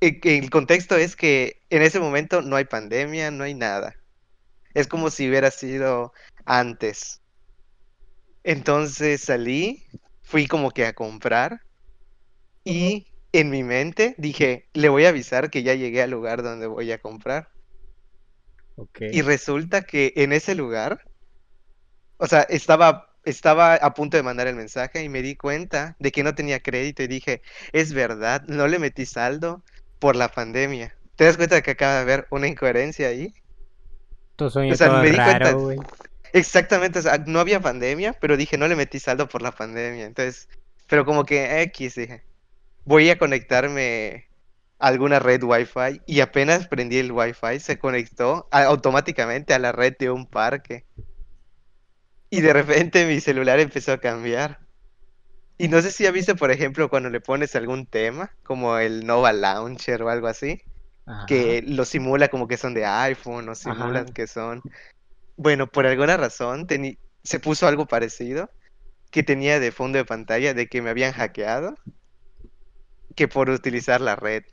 el 0.00 0.50
contexto 0.50 0.96
es 0.96 1.16
que 1.16 1.62
en 1.70 1.82
ese 1.82 2.00
momento 2.00 2.42
no 2.42 2.56
hay 2.56 2.64
pandemia, 2.64 3.30
no 3.30 3.44
hay 3.44 3.54
nada. 3.54 3.96
Es 4.74 4.86
como 4.88 5.10
si 5.10 5.28
hubiera 5.28 5.50
sido 5.50 6.12
antes. 6.44 7.22
Entonces 8.44 9.22
salí, 9.22 9.84
fui 10.22 10.46
como 10.46 10.70
que 10.70 10.86
a 10.86 10.92
comprar 10.92 11.62
y 12.62 13.06
en 13.32 13.50
mi 13.50 13.62
mente 13.62 14.14
dije, 14.18 14.68
le 14.72 14.88
voy 14.88 15.04
a 15.04 15.10
avisar 15.10 15.50
que 15.50 15.62
ya 15.62 15.74
llegué 15.74 16.02
al 16.02 16.10
lugar 16.10 16.42
donde 16.42 16.66
voy 16.66 16.92
a 16.92 16.98
comprar. 16.98 17.48
Y 19.00 19.22
resulta 19.22 19.82
que 19.82 20.12
en 20.16 20.32
ese 20.32 20.54
lugar, 20.54 21.00
o 22.18 22.26
sea, 22.26 22.42
estaba, 22.42 23.16
estaba 23.24 23.74
a 23.74 23.94
punto 23.94 24.16
de 24.16 24.22
mandar 24.22 24.46
el 24.46 24.56
mensaje 24.56 25.02
y 25.02 25.08
me 25.08 25.22
di 25.22 25.34
cuenta 25.34 25.96
de 25.98 26.12
que 26.12 26.22
no 26.22 26.34
tenía 26.34 26.60
crédito 26.60 27.02
y 27.02 27.06
dije, 27.06 27.42
es 27.72 27.94
verdad, 27.94 28.42
no 28.48 28.68
le 28.68 28.78
metí 28.78 29.06
saldo 29.06 29.64
por 29.98 30.16
la 30.16 30.28
pandemia. 30.28 30.94
¿Te 31.16 31.24
das 31.24 31.36
cuenta 31.36 31.56
de 31.56 31.62
que 31.62 31.72
acaba 31.72 31.94
de 31.94 32.00
haber 32.00 32.26
una 32.30 32.46
incoherencia 32.46 33.08
ahí? 33.08 33.32
Tu 34.36 34.50
sueño 34.50 34.74
o 34.74 34.76
sea, 34.76 34.88
todo 34.88 35.02
me 35.02 35.10
di 35.10 35.16
cuenta-. 35.16 35.56
Exactamente, 36.32 36.98
o 36.98 37.02
sea, 37.02 37.18
no 37.26 37.40
había 37.40 37.60
pandemia, 37.60 38.14
pero 38.20 38.36
dije, 38.36 38.58
no 38.58 38.68
le 38.68 38.76
metí 38.76 39.00
saldo 39.00 39.28
por 39.28 39.42
la 39.42 39.52
pandemia. 39.52 40.04
Entonces, 40.04 40.48
pero 40.88 41.04
como 41.04 41.24
que 41.24 41.62
X, 41.62 41.94
dije, 41.94 42.22
voy 42.84 43.08
a 43.10 43.18
conectarme 43.18 44.26
a 44.78 44.88
alguna 44.88 45.18
red 45.18 45.42
Wi-Fi 45.42 46.02
y 46.06 46.20
apenas 46.20 46.68
prendí 46.68 46.98
el 46.98 47.12
Wi-Fi, 47.12 47.60
se 47.60 47.78
conectó 47.78 48.48
a- 48.50 48.64
automáticamente 48.64 49.54
a 49.54 49.58
la 49.58 49.72
red 49.72 49.94
de 49.98 50.10
un 50.10 50.26
parque. 50.26 50.84
Y 52.28 52.40
de 52.40 52.52
repente 52.52 53.06
mi 53.06 53.20
celular 53.20 53.60
empezó 53.60 53.92
a 53.92 53.98
cambiar. 53.98 54.65
Y 55.58 55.68
no 55.68 55.80
sé 55.80 55.90
si 55.90 56.06
ha 56.06 56.10
visto, 56.10 56.36
por 56.36 56.50
ejemplo, 56.50 56.88
cuando 56.90 57.08
le 57.08 57.20
pones 57.20 57.56
algún 57.56 57.86
tema, 57.86 58.30
como 58.42 58.78
el 58.78 59.06
Nova 59.06 59.32
Launcher 59.32 60.02
o 60.02 60.10
algo 60.10 60.26
así 60.26 60.62
Ajá. 61.06 61.26
que 61.26 61.62
lo 61.62 61.84
simula 61.84 62.28
como 62.28 62.48
que 62.48 62.56
son 62.56 62.74
de 62.74 62.84
iPhone 62.84 63.48
o 63.48 63.54
simulan 63.54 64.04
Ajá. 64.04 64.12
que 64.12 64.26
son. 64.26 64.62
Bueno, 65.36 65.66
por 65.66 65.86
alguna 65.86 66.16
razón 66.16 66.66
se 67.22 67.40
puso 67.40 67.66
algo 67.66 67.86
parecido 67.86 68.50
que 69.10 69.22
tenía 69.22 69.60
de 69.60 69.72
fondo 69.72 69.98
de 69.98 70.04
pantalla 70.04 70.52
de 70.52 70.66
que 70.68 70.82
me 70.82 70.90
habían 70.90 71.12
hackeado 71.12 71.74
que 73.14 73.28
por 73.28 73.48
utilizar 73.50 74.00
la 74.00 74.16
red. 74.16 74.44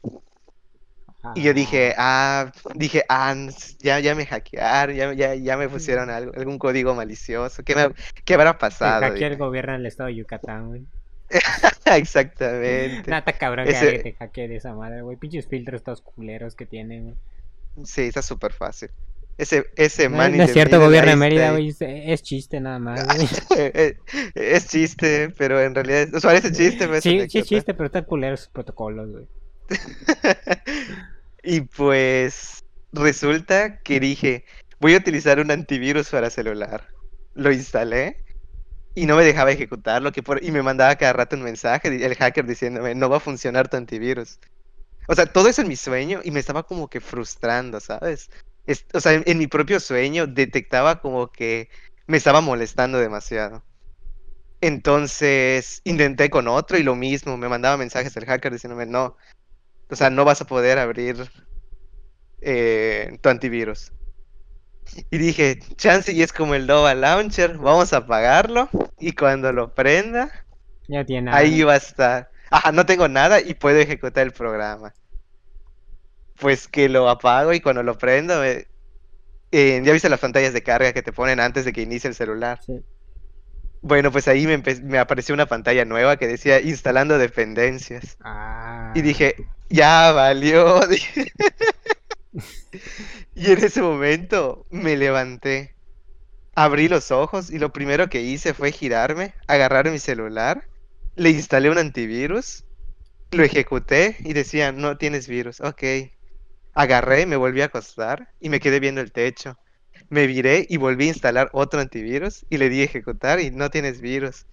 Y 1.36 1.42
yo 1.44 1.54
dije, 1.54 1.94
ah, 1.98 2.52
dije, 2.76 3.04
ah, 3.08 3.34
ya, 3.80 4.00
ya 4.00 4.14
me 4.16 4.26
hackearon, 4.26 4.96
ya, 4.96 5.14
ya, 5.14 5.36
ya 5.36 5.58
me 5.58 5.70
pusieron 5.70 6.10
algo- 6.10 6.34
algún 6.36 6.58
código 6.60 6.94
malicioso. 6.96 7.64
¿Qué, 7.64 7.76
me- 7.76 7.94
qué 8.26 8.34
habrá 8.34 8.54
Que 8.54 8.60
pasado? 8.60 9.02
hackea 9.02 9.28
el 9.28 9.38
gobierno 9.38 9.74
del 9.74 9.86
estado 9.86 10.08
de 10.08 10.16
Yucatán, 10.16 10.68
güey. 10.68 10.82
Exactamente. 11.86 13.10
Nada, 13.10 13.32
cabrón 13.34 13.66
que 13.66 13.72
Ese- 13.72 13.86
alguien 13.86 14.04
te 14.04 14.14
hackee 14.14 14.48
de 14.48 14.56
esa 14.58 14.74
madre, 14.74 15.02
güey. 15.02 15.18
Pinches 15.18 15.48
filtros 15.48 15.84
todos 15.84 16.02
culeros 16.02 16.56
que 16.56 16.66
tienen, 16.66 17.04
güey. 17.04 17.86
Sí, 17.86 18.02
está 18.04 18.22
súper 18.22 18.54
fácil. 18.54 18.90
Ese, 19.38 19.66
ese 19.78 20.10
No, 20.10 20.18
man 20.18 20.38
no 20.38 20.44
es 20.44 20.54
cierto, 20.54 20.80
gobierno 20.80 21.08
de 21.08 21.14
está, 21.14 21.20
Mérida, 21.20 21.52
güey. 21.52 21.70
Es, 21.70 21.78
es 21.82 22.22
chiste 22.22 22.60
nada 22.60 22.78
más, 22.78 23.04
güey. 23.16 23.28
Eh, 23.58 23.96
Es 24.36 24.68
chiste, 24.68 25.30
pero 25.38 25.60
en 25.60 25.74
realidad 25.74 26.02
es- 26.14 26.22
parece 26.22 26.52
chiste, 26.52 26.80
pero 26.86 26.96
es 26.98 27.04
Sí, 27.04 27.28
sí 27.30 27.40
es 27.40 27.46
chiste, 27.48 27.74
pero 27.74 27.88
están 27.88 28.04
culeros 28.04 28.42
sus 28.42 28.50
protocolos, 28.50 29.10
güey. 29.10 29.26
Y 31.44 31.62
pues 31.62 32.60
resulta 32.92 33.82
que 33.82 34.00
dije, 34.00 34.46
voy 34.80 34.94
a 34.96 34.98
utilizar 34.98 35.40
un 35.40 35.52
antivirus 35.52 36.10
para 36.10 36.30
celular. 36.30 36.90
Lo 37.34 37.52
instalé 37.52 38.24
y 38.96 39.06
no 39.08 39.18
me 39.18 39.26
dejaba 39.26 39.52
ejecutarlo, 39.52 40.12
que 40.14 40.24
por... 40.24 40.44
y 40.44 40.52
me 40.52 40.64
mandaba 40.64 40.96
cada 40.98 41.14
rato 41.14 41.36
un 41.38 41.44
mensaje, 41.44 41.90
el 42.06 42.16
hacker 42.16 42.46
diciéndome, 42.48 42.96
no 42.96 43.10
va 43.10 43.18
a 43.18 43.22
funcionar 43.22 43.70
tu 43.70 43.78
antivirus. 43.78 44.40
O 45.08 45.16
sea, 45.16 45.28
todo 45.28 45.50
eso 45.50 45.62
en 45.62 45.70
mi 45.70 45.78
sueño 45.78 46.22
y 46.24 46.32
me 46.32 46.40
estaba 46.42 46.64
como 46.64 46.90
que 46.90 47.02
frustrando, 47.02 47.80
¿sabes? 47.82 48.30
Es- 48.68 48.86
o 48.94 49.00
sea, 49.02 49.14
en, 49.14 49.24
en 49.28 49.38
mi 49.40 49.48
propio 49.48 49.80
sueño 49.80 50.28
detectaba 50.28 51.02
como 51.02 51.32
que 51.32 51.70
me 52.08 52.18
estaba 52.18 52.42
molestando 52.42 53.00
demasiado. 53.00 53.66
Entonces 54.62 55.82
intenté 55.84 56.30
con 56.30 56.48
otro 56.48 56.78
y 56.78 56.84
lo 56.84 56.96
mismo, 56.96 57.38
me 57.38 57.50
mandaba 57.50 57.76
mensajes 57.78 58.16
el 58.18 58.26
hacker 58.26 58.54
diciéndome, 58.54 58.86
no, 58.86 59.18
o 59.90 59.96
sea, 59.96 60.10
no 60.10 60.26
vas 60.26 60.42
a 60.42 60.46
poder 60.48 60.80
abrir 60.80 61.18
eh, 62.42 63.18
tu 63.22 63.30
antivirus. 63.30 63.92
Y 65.10 65.18
dije, 65.18 65.60
chance 65.78 66.12
y 66.12 66.22
es 66.22 66.34
como 66.34 66.56
el 66.56 66.68
Nova 66.68 66.94
Launcher, 66.94 67.58
vamos 67.58 67.94
a 67.94 67.98
apagarlo 67.98 68.70
y 69.00 69.14
cuando 69.14 69.52
lo 69.54 69.74
prenda, 69.74 70.32
Ya 70.88 71.06
tiene 71.06 71.24
nada. 71.32 71.38
ahí 71.38 71.64
va 71.64 71.74
a 71.74 71.78
estar. 71.78 72.30
Ajá, 72.52 72.72
no 72.72 72.86
tengo 72.86 73.08
nada 73.08 73.42
y 73.42 73.54
puedo 73.56 73.80
ejecutar 73.80 74.26
el 74.26 74.34
programa. 74.34 74.94
Pues 76.40 76.68
que 76.68 76.90
lo 76.90 77.10
apago 77.10 77.54
y 77.54 77.62
cuando 77.62 77.84
lo 77.84 77.98
prendo, 77.98 78.40
me- 78.40 78.68
eh, 79.52 79.82
ya 79.84 79.94
viste 79.94 80.10
las 80.10 80.20
pantallas 80.20 80.54
de 80.54 80.64
carga 80.64 80.94
que 80.94 81.04
te 81.04 81.14
ponen 81.14 81.40
antes 81.40 81.66
de 81.66 81.74
que 81.74 81.82
inicie 81.82 82.08
el 82.10 82.16
celular. 82.16 82.60
Sí. 82.66 82.84
Bueno, 83.84 84.12
pues 84.12 84.30
ahí 84.30 84.48
me, 84.48 84.64
me 84.82 84.98
apareció 84.98 85.36
una 85.36 85.46
pantalla 85.46 85.84
nueva 85.84 86.16
que 86.16 86.26
decía 86.26 86.62
instalando 86.62 87.18
dependencias. 87.18 88.18
Ah. 88.22 88.94
Y 88.96 89.02
dije, 89.02 89.36
ya 89.70 90.12
valió. 90.14 90.80
Y 93.36 93.52
en 93.52 93.64
ese 93.64 93.82
momento 93.82 94.66
me 94.72 94.96
levanté, 94.98 95.76
abrí 96.56 96.88
los 96.88 97.12
ojos 97.12 97.52
y 97.52 97.60
lo 97.60 97.72
primero 97.72 98.10
que 98.10 98.22
hice 98.22 98.54
fue 98.54 98.72
girarme, 98.72 99.34
agarrar 99.48 99.90
mi 99.92 100.00
celular, 100.00 100.68
le 101.16 101.30
instalé 101.30 101.70
un 101.70 101.78
antivirus, 101.78 102.64
lo 103.32 103.44
ejecuté 103.44 104.18
y 104.20 104.34
decía, 104.34 104.72
no 104.72 104.98
tienes 104.98 105.28
virus. 105.28 105.62
Ok. 105.62 105.84
Agarré, 106.74 107.26
me 107.26 107.36
volví 107.36 107.62
a 107.62 107.66
acostar 107.66 108.30
y 108.40 108.50
me 108.50 108.60
quedé 108.60 108.80
viendo 108.80 109.02
el 109.02 109.12
techo. 109.12 109.58
Me 110.10 110.28
viré 110.28 110.66
y 110.70 110.78
volví 110.78 111.06
a 111.06 111.10
instalar 111.10 111.50
otro 111.54 111.80
antivirus 111.80 112.46
y 112.50 112.58
le 112.58 112.70
di 112.70 112.82
a 112.82 112.86
ejecutar 112.86 113.40
y 113.40 113.52
no 113.52 113.70
tienes 113.70 114.02
virus. 114.02 114.46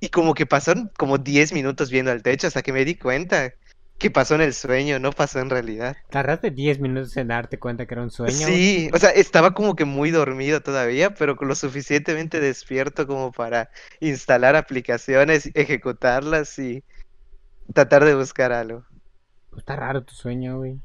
Y 0.00 0.08
como 0.08 0.34
que 0.34 0.46
pasaron 0.46 0.90
como 0.96 1.18
10 1.18 1.52
minutos 1.52 1.90
viendo 1.90 2.10
al 2.10 2.22
techo 2.22 2.46
hasta 2.46 2.62
que 2.62 2.72
me 2.72 2.84
di 2.84 2.96
cuenta 2.96 3.52
que 3.98 4.10
pasó 4.10 4.34
en 4.34 4.42
el 4.42 4.52
sueño, 4.52 4.98
no 4.98 5.12
pasó 5.12 5.40
en 5.40 5.50
realidad. 5.50 5.96
Tardaste 6.10 6.50
10 6.50 6.80
minutos 6.80 7.16
en 7.16 7.28
darte 7.28 7.58
cuenta 7.58 7.86
que 7.86 7.94
era 7.94 8.02
un 8.02 8.10
sueño. 8.10 8.46
Sí, 8.46 8.90
o 8.92 8.98
sea, 8.98 9.10
estaba 9.10 9.54
como 9.54 9.76
que 9.76 9.84
muy 9.84 10.10
dormido 10.10 10.60
todavía, 10.60 11.14
pero 11.14 11.36
lo 11.40 11.54
suficientemente 11.54 12.40
despierto 12.40 13.06
como 13.06 13.32
para 13.32 13.70
instalar 14.00 14.56
aplicaciones, 14.56 15.50
ejecutarlas 15.54 16.58
y 16.58 16.82
tratar 17.72 18.04
de 18.04 18.14
buscar 18.14 18.52
algo. 18.52 18.84
Pues 19.50 19.60
está 19.60 19.76
raro 19.76 20.02
tu 20.02 20.14
sueño, 20.14 20.58
güey. 20.58 20.80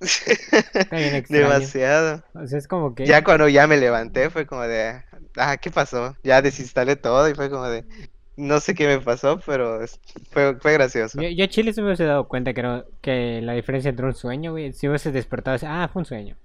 Está 0.00 0.96
bien 0.96 1.14
extraño. 1.16 1.44
Demasiado. 1.48 2.22
O 2.34 2.46
sea, 2.46 2.58
es 2.58 2.68
como 2.68 2.94
que. 2.94 3.06
Ya 3.06 3.24
cuando 3.24 3.48
ya 3.48 3.66
me 3.66 3.76
levanté 3.76 4.30
fue 4.30 4.46
como 4.46 4.62
de, 4.62 5.02
ah, 5.36 5.56
¿qué 5.56 5.70
pasó? 5.70 6.16
Ya 6.22 6.42
desinstalé 6.42 6.96
todo 6.96 7.28
y 7.28 7.34
fue 7.34 7.48
como 7.50 7.64
de, 7.68 7.84
no 8.36 8.60
sé 8.60 8.74
qué 8.74 8.86
me 8.86 9.00
pasó, 9.00 9.40
pero 9.46 9.80
fue, 10.30 10.56
fue 10.60 10.72
gracioso. 10.74 11.20
Yo, 11.20 11.28
yo 11.30 11.46
Chile 11.46 11.72
se 11.72 11.80
me 11.80 11.88
hubiese 11.88 12.04
dado 12.04 12.28
cuenta 12.28 12.52
que, 12.52 12.60
era- 12.60 12.84
que 13.00 13.40
la 13.42 13.54
diferencia 13.54 13.88
entre 13.88 14.06
un 14.06 14.14
sueño, 14.14 14.52
güey, 14.52 14.72
si 14.72 14.88
hubiese 14.88 15.12
despertado, 15.12 15.58
ah, 15.66 15.88
fue 15.92 16.00
un 16.00 16.06
sueño. 16.06 16.36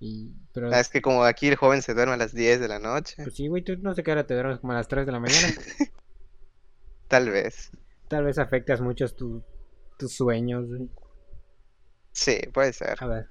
Y, 0.00 0.32
pero, 0.54 0.72
Ah, 0.72 0.80
Es 0.80 0.88
que 0.88 1.02
como 1.02 1.24
aquí 1.24 1.48
el 1.48 1.56
joven 1.56 1.82
se 1.82 1.94
duerme 1.94 2.14
a 2.14 2.16
las 2.16 2.32
10 2.34 2.58
de 2.58 2.68
la 2.68 2.78
noche, 2.78 3.14
pues 3.22 3.34
sí, 3.36 3.48
güey, 3.48 3.62
tú 3.62 3.76
no 3.82 3.94
sé 3.94 4.02
qué 4.02 4.10
hora 4.12 4.26
te 4.26 4.34
duermes 4.34 4.58
como 4.58 4.72
a 4.72 4.76
las 4.76 4.88
3 4.88 5.04
de 5.06 5.12
la 5.12 5.20
mañana. 5.20 5.48
tal 7.08 7.30
vez. 7.30 7.70
Tal 8.08 8.24
vez 8.24 8.38
afectas 8.38 8.80
mucho 8.80 9.06
tu- 9.14 9.42
tus 9.98 10.14
sueños, 10.16 10.66
güey. 10.68 10.88
Sí, 12.12 12.38
puede 12.52 12.72
ser. 12.72 12.96
A 13.00 13.06
ver. 13.06 13.28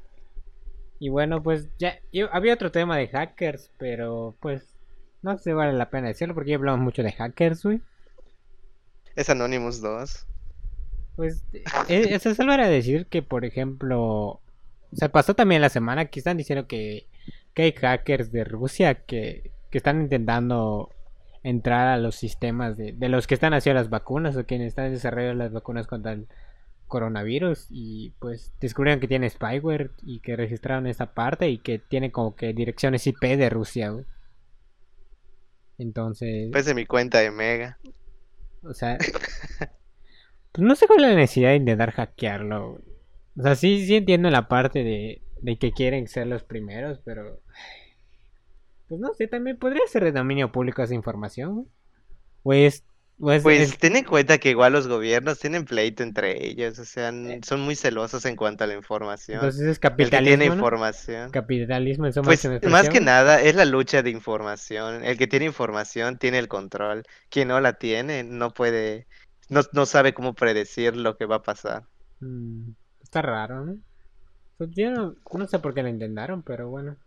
Y 1.00 1.10
bueno, 1.10 1.42
pues 1.42 1.70
ya 1.78 2.00
había 2.32 2.54
otro 2.54 2.72
tema 2.72 2.98
de 2.98 3.08
hackers, 3.08 3.72
pero 3.78 4.36
pues 4.42 4.76
no 5.22 5.38
sé 5.38 5.46
si 5.46 5.52
vale 5.54 5.74
la 5.74 5.90
pena 5.90 6.10
decirlo 6.10 6.34
porque 6.34 6.52
ya 6.52 6.58
hablamos 6.58 6.82
mucho 6.82 7.04
de 7.04 7.12
hackers, 7.12 7.64
güey. 7.64 7.82
Es 9.16 9.30
Anonymous 9.30 9.82
2. 9.82 10.26
Pues 11.16 11.44
eh, 11.54 12.08
eso 12.12 12.34
solo 12.36 12.54
era 12.54 12.68
decir 12.68 13.08
que, 13.08 13.22
por 13.22 13.44
ejemplo, 13.44 14.40
se 14.94 15.10
pasó 15.10 15.36
también 15.36 15.62
la 15.62 15.70
semana 15.70 16.06
que 16.06 16.20
están 16.20 16.38
diciendo 16.38 16.68
que, 16.68 17.08
que 17.54 17.64
hay 17.64 17.72
hackers 17.74 18.32
de 18.32 18.44
Rusia 18.44 18.96
que, 19.06 19.52
que 19.70 19.78
están 19.78 20.02
intentando 20.02 20.90
entrar 21.44 21.88
a 21.88 21.98
los 21.98 22.16
sistemas 22.16 22.78
de, 22.78 22.94
de 22.94 23.10
los 23.10 23.28
que 23.28 23.34
están 23.34 23.54
haciendo 23.54 23.82
las 23.82 23.90
vacunas 23.90 24.36
o 24.36 24.46
quienes 24.46 24.68
están 24.68 24.92
desarrollando 24.92 25.44
las 25.44 25.54
vacunas 25.54 25.88
contra 25.88 26.14
el 26.14 26.28
coronavirus 26.90 27.68
y 27.70 28.10
pues 28.20 28.52
descubrieron 28.60 29.00
que 29.00 29.08
tiene 29.08 29.30
spyware 29.30 29.92
y 30.04 30.20
que 30.20 30.36
registraron 30.36 30.88
esa 30.88 31.14
parte 31.14 31.48
y 31.50 31.60
que 31.60 31.80
tiene 31.80 32.12
como 32.12 32.36
que 32.36 32.52
direcciones 32.54 33.08
IP 33.08 33.22
de 33.38 33.50
Rusia, 33.50 33.92
güey. 33.92 34.06
Entonces, 35.78 36.50
Pues 36.52 36.66
de 36.66 36.74
mi 36.74 36.86
cuenta 36.86 37.20
de 37.20 37.32
Mega. 37.32 37.80
o 38.64 38.74
sea, 38.74 38.98
pues 40.52 40.68
no 40.68 40.76
sé 40.76 40.88
cuál 40.88 41.06
es 41.06 41.10
la 41.12 41.16
necesidad 41.16 41.50
de 41.52 41.56
intentar 41.56 41.92
hackearlo. 41.92 42.72
güey. 42.72 42.84
O 43.38 43.42
sea, 43.44 43.56
sí, 43.56 43.86
sí 43.86 43.96
entiendo 43.96 44.30
la 44.30 44.50
parte 44.50 44.84
de, 44.84 45.22
de 45.42 45.58
que 45.58 45.72
quieren 45.72 46.08
ser 46.08 46.28
los 46.28 46.44
primeros, 46.44 47.00
pero... 47.06 47.40
Pues 48.90 49.00
no 49.00 49.14
sé, 49.14 49.28
también 49.28 49.58
podría 49.58 49.86
ser 49.88 50.04
de 50.04 50.12
dominio 50.12 50.52
público 50.52 50.82
esa 50.84 50.96
información. 50.96 51.54
güey. 51.54 51.68
O 52.44 52.54
es... 52.68 52.84
Pues 53.20 53.46
es- 53.46 53.78
ten 53.78 53.96
en 53.98 54.06
cuenta 54.06 54.38
que 54.38 54.50
igual 54.52 54.74
los 54.74 54.88
gobiernos 54.88 55.40
tienen 55.40 55.66
pleito 55.66 56.04
entre 56.04 56.46
ellos, 56.48 56.80
o 56.80 56.86
sea, 56.86 57.10
Eh. 57.10 57.42
son 57.44 57.62
muy 57.62 57.76
celosos 57.76 58.26
en 58.26 58.36
cuanto 58.36 58.64
a 58.64 58.68
la 58.68 58.76
información. 58.76 59.40
entonces 59.40 59.62
es 59.68 59.80
El 59.98 60.10
que 60.10 60.22
tiene 60.22 60.50
capitalismo, 60.50 60.56
¿no? 60.56 60.70
información. 60.70 61.32
Capitalismo 61.32 62.06
en 62.08 62.14
su 62.14 62.22
Pues 62.24 62.46
más 62.64 62.90
que 62.90 63.00
expresión. 63.00 63.06
nada 63.06 63.42
es 63.42 63.56
la 63.56 63.66
lucha 63.66 64.02
de 64.04 64.10
información. 64.12 65.04
El 65.04 65.18
que 65.18 65.28
tiene 65.28 65.46
información 65.46 66.18
tiene 66.18 66.40
el 66.40 66.48
control. 66.48 67.04
Quien 67.30 67.48
no 67.50 67.60
la 67.62 67.74
tiene 67.74 68.24
no 68.24 68.54
puede, 68.54 69.08
no, 69.50 69.62
no 69.74 69.86
sabe 69.86 70.14
cómo 70.14 70.34
predecir 70.36 70.96
lo 70.96 71.18
que 71.18 71.26
va 71.26 71.38
a 71.38 71.44
pasar. 71.44 71.84
Mm, 72.22 72.72
está 73.04 73.22
raro, 73.22 73.66
¿no? 73.66 73.78
Pues 74.58 74.72
yo 74.74 74.92
no, 74.92 75.16
no 75.34 75.48
sé 75.48 75.60
por 75.60 75.74
qué 75.74 75.84
lo 75.84 75.90
intentaron, 75.90 76.44
pero 76.44 76.70
bueno. 76.70 76.98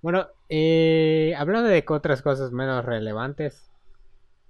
Bueno, 0.00 0.28
eh, 0.48 1.34
hablando 1.36 1.68
de 1.68 1.84
otras 1.88 2.22
cosas 2.22 2.52
menos 2.52 2.84
relevantes, 2.84 3.67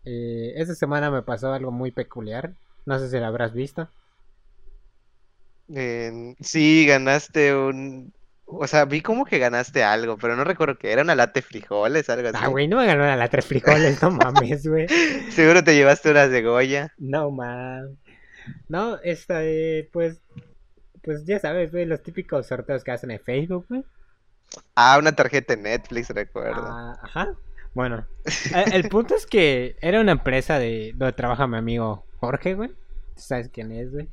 eh, 0.05 0.55
esta 0.57 0.75
semana 0.75 1.11
me 1.11 1.23
pasó 1.23 1.53
algo 1.53 1.71
muy 1.71 1.91
peculiar. 1.91 2.53
No 2.87 2.99
sé 2.99 3.09
si 3.09 3.19
lo 3.19 3.27
habrás 3.27 3.53
visto. 3.53 3.89
Eh, 5.75 6.35
sí, 6.41 6.87
ganaste 6.87 7.55
un... 7.55 8.13
O 8.47 8.67
sea, 8.67 8.87
vi 8.87 9.03
como 9.03 9.27
que 9.27 9.39
ganaste 9.39 9.85
algo, 9.85 10.17
pero 10.17 10.35
no 10.35 10.43
recuerdo 10.43 10.79
qué 10.79 10.91
era, 10.91 11.03
una 11.03 11.15
lata 11.15 11.35
de 11.35 11.43
frijoles, 11.43 12.09
algo 12.09 12.29
así. 12.29 12.39
Ah, 12.41 12.47
güey, 12.47 12.67
no 12.67 12.79
me 12.79 12.87
ganó 12.87 13.05
la 13.05 13.29
tres 13.29 13.45
frijoles, 13.45 14.01
no 14.03 14.11
mames, 14.13 14.67
güey. 14.67 14.89
Seguro 15.31 15.63
te 15.63 15.75
llevaste 15.75 16.11
unas 16.11 16.31
de 16.31 16.43
Goya. 16.43 16.95
No 16.97 17.31
mames. 17.31 17.99
No, 18.69 18.99
esta, 19.03 19.45
eh, 19.45 19.91
pues, 19.93 20.23
pues 21.03 21.27
ya 21.27 21.39
sabes, 21.39 21.71
güey, 21.73 21.85
los 21.85 22.03
típicos 22.03 22.47
sorteos 22.47 22.85
que 22.85 22.93
hacen 22.93 23.11
en 23.11 23.21
Facebook, 23.21 23.67
güey. 23.69 23.85
Ah, 24.75 24.97
una 24.99 25.13
tarjeta 25.13 25.55
de 25.55 25.63
Netflix, 25.63 26.09
recuerdo. 26.09 26.65
Ah, 26.65 26.99
ajá. 27.03 27.37
Bueno, 27.79 28.05
el, 28.53 28.73
el 28.75 28.88
punto 28.88 29.14
es 29.14 29.25
que 29.25 29.77
era 29.81 30.01
una 30.01 30.11
empresa 30.11 30.59
de 30.59 30.93
donde 30.97 31.12
trabaja 31.12 31.47
mi 31.47 31.59
amigo 31.59 32.05
Jorge, 32.19 32.55
güey. 32.55 32.71
¿Tú 32.71 32.75
¿Sabes 33.14 33.51
quién 33.51 33.71
es, 33.71 33.93
güey? 33.93 34.09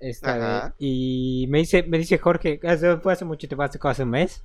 Esta 0.00 0.72
y 0.78 1.46
me 1.50 1.58
dice, 1.58 1.82
me 1.82 1.98
dice 1.98 2.16
Jorge, 2.16 2.58
hace- 2.62 2.96
fue 2.96 3.12
hace 3.12 3.26
mucho 3.26 3.46
tiempo, 3.46 3.64
hace 3.64 4.02
un 4.02 4.08
mes. 4.10 4.42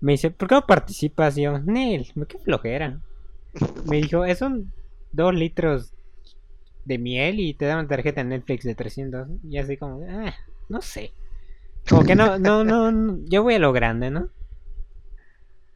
Me 0.00 0.12
dice, 0.12 0.30
¿por 0.30 0.46
qué 0.48 0.54
no 0.54 0.64
participas? 0.64 1.36
Y 1.36 1.42
yo, 1.42 1.58
Nel, 1.58 2.12
qué 2.28 2.38
flojera. 2.38 3.00
Me 3.86 3.96
dijo, 3.96 4.24
es 4.24 4.40
un 4.40 4.70
dos 5.10 5.34
litros 5.34 5.92
de 6.84 6.98
miel 6.98 7.40
y 7.40 7.54
te 7.54 7.64
dan 7.66 7.80
una 7.80 7.88
tarjeta 7.88 8.22
de 8.22 8.28
Netflix 8.28 8.64
de 8.64 8.76
300. 8.76 9.28
Y 9.50 9.58
así 9.58 9.76
como, 9.76 10.06
ah, 10.08 10.32
no 10.68 10.80
sé. 10.80 11.12
Como 11.88 12.04
que 12.04 12.14
no, 12.14 12.38
no, 12.38 12.62
no, 12.64 12.92
no, 12.92 13.18
yo 13.24 13.42
voy 13.42 13.54
a 13.54 13.58
lo 13.58 13.72
grande, 13.72 14.10
¿no? 14.12 14.28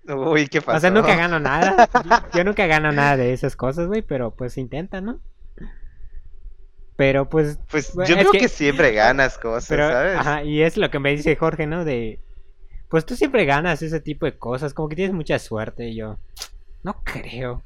Uy, 0.08 0.48
¿qué 0.48 0.62
pasó? 0.62 0.78
O 0.78 0.80
sea, 0.80 0.90
nunca 0.90 1.14
gano 1.16 1.38
nada. 1.38 1.88
Yo 2.34 2.42
nunca 2.44 2.66
gano 2.66 2.90
nada 2.92 3.16
de 3.16 3.32
esas 3.32 3.56
cosas, 3.56 3.86
güey, 3.88 4.02
pero 4.02 4.30
pues 4.30 4.56
intenta, 4.58 5.00
¿no? 5.00 5.20
Pero 6.96 7.28
pues, 7.28 7.58
Pues 7.70 7.92
yo 7.94 8.16
creo 8.16 8.32
que- 8.32 8.38
que 8.38 8.48
siempre 8.48 8.92
ganas 8.92 9.38
cosas, 9.38 9.68
pero, 9.68 9.88
¿sabes? 9.88 10.16
ajá, 10.18 10.42
y 10.42 10.62
es 10.62 10.76
lo 10.76 10.90
que 10.90 10.98
me 10.98 11.10
dice 11.14 11.36
Jorge, 11.36 11.66
¿no? 11.66 11.84
De, 11.84 12.18
pues 12.88 13.06
tú 13.06 13.14
siempre 13.14 13.44
ganas 13.44 13.82
ese 13.82 14.00
tipo 14.00 14.26
de 14.26 14.36
cosas, 14.36 14.74
como 14.74 14.88
que 14.88 14.96
tienes 14.96 15.14
mucha 15.14 15.38
suerte, 15.38 15.88
y 15.90 15.94
yo, 15.94 16.18
no 16.82 17.00
creo. 17.04 17.62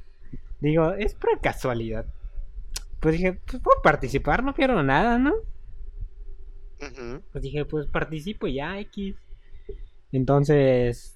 Digo, 0.59 0.91
es 0.93 1.15
por 1.15 1.41
casualidad. 1.41 2.05
Pues 2.99 3.13
dije, 3.15 3.33
pues 3.33 3.61
puedo 3.63 3.81
participar, 3.81 4.43
no 4.43 4.53
pierdo 4.53 4.83
nada, 4.83 5.17
¿no? 5.17 5.33
Ujú. 6.79 7.21
Pues 7.31 7.41
dije, 7.41 7.65
pues 7.65 7.87
participo 7.87 8.45
ya, 8.47 8.77
X. 8.81 9.15
Entonces, 10.11 11.12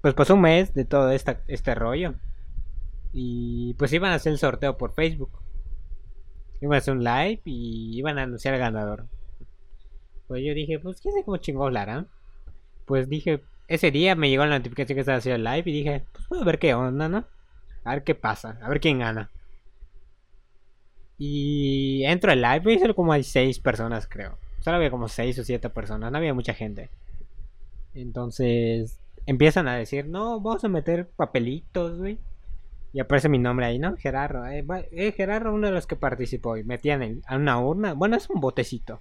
pues 0.00 0.14
pasó 0.14 0.34
un 0.34 0.42
mes 0.42 0.72
de 0.74 0.84
todo 0.84 1.10
esta, 1.10 1.42
este 1.46 1.74
rollo. 1.74 2.14
Y 3.12 3.74
pues 3.74 3.92
iban 3.92 4.12
a 4.12 4.16
hacer 4.16 4.32
el 4.32 4.38
sorteo 4.38 4.76
por 4.76 4.94
Facebook. 4.94 5.30
Iban 6.60 6.74
a 6.74 6.78
hacer 6.78 6.94
un 6.94 7.04
live 7.04 7.40
y 7.44 7.96
iban 7.98 8.18
a 8.18 8.22
anunciar 8.22 8.54
al 8.54 8.60
ganador. 8.60 9.06
Pues 10.28 10.44
yo 10.44 10.54
dije, 10.54 10.78
pues 10.78 11.00
quién 11.00 11.12
sabe 11.12 11.24
cómo 11.24 11.36
chingón 11.38 11.74
la. 11.74 12.06
Pues 12.86 13.08
dije, 13.08 13.42
ese 13.68 13.90
día 13.90 14.14
me 14.14 14.30
llegó 14.30 14.44
la 14.46 14.58
notificación 14.58 14.96
que 14.96 15.00
estaba 15.00 15.18
haciendo 15.18 15.36
el 15.36 15.44
live 15.44 15.70
y 15.70 15.72
dije, 15.72 16.04
pues 16.12 16.28
voy 16.28 16.40
a 16.40 16.44
ver 16.44 16.58
qué 16.58 16.74
onda, 16.74 17.08
¿no? 17.08 17.24
A 17.84 17.94
ver 17.94 18.04
qué 18.04 18.14
pasa, 18.14 18.58
a 18.62 18.68
ver 18.68 18.80
quién 18.80 18.98
gana. 18.98 19.30
Y 21.18 22.04
entro 22.04 22.32
al 22.32 22.40
live 22.40 22.72
y 22.72 22.78
solo 22.78 22.94
como 22.94 23.12
hay 23.12 23.22
seis 23.22 23.58
personas, 23.58 24.06
creo. 24.06 24.38
Solo 24.60 24.76
había 24.76 24.90
como 24.90 25.08
seis 25.08 25.38
o 25.38 25.44
siete 25.44 25.68
personas, 25.70 26.10
no 26.10 26.18
había 26.18 26.34
mucha 26.34 26.54
gente. 26.54 26.90
Entonces 27.94 29.00
empiezan 29.26 29.68
a 29.68 29.76
decir, 29.76 30.06
no, 30.06 30.40
vamos 30.40 30.64
a 30.64 30.68
meter 30.68 31.08
papelitos, 31.08 31.98
güey. 31.98 32.18
Y 32.92 33.00
aparece 33.00 33.28
mi 33.28 33.38
nombre 33.38 33.66
ahí, 33.66 33.78
¿no? 33.78 33.96
Gerardo. 33.96 34.46
Eh, 34.46 34.64
eh, 34.90 35.12
Gerardo, 35.12 35.52
uno 35.54 35.68
de 35.68 35.72
los 35.72 35.86
que 35.86 35.94
participó. 35.96 36.56
Y 36.56 36.64
metían 36.64 37.02
en, 37.02 37.22
a 37.26 37.36
una 37.36 37.60
urna. 37.60 37.92
Bueno, 37.94 38.16
es 38.16 38.28
un 38.28 38.40
botecito. 38.40 39.00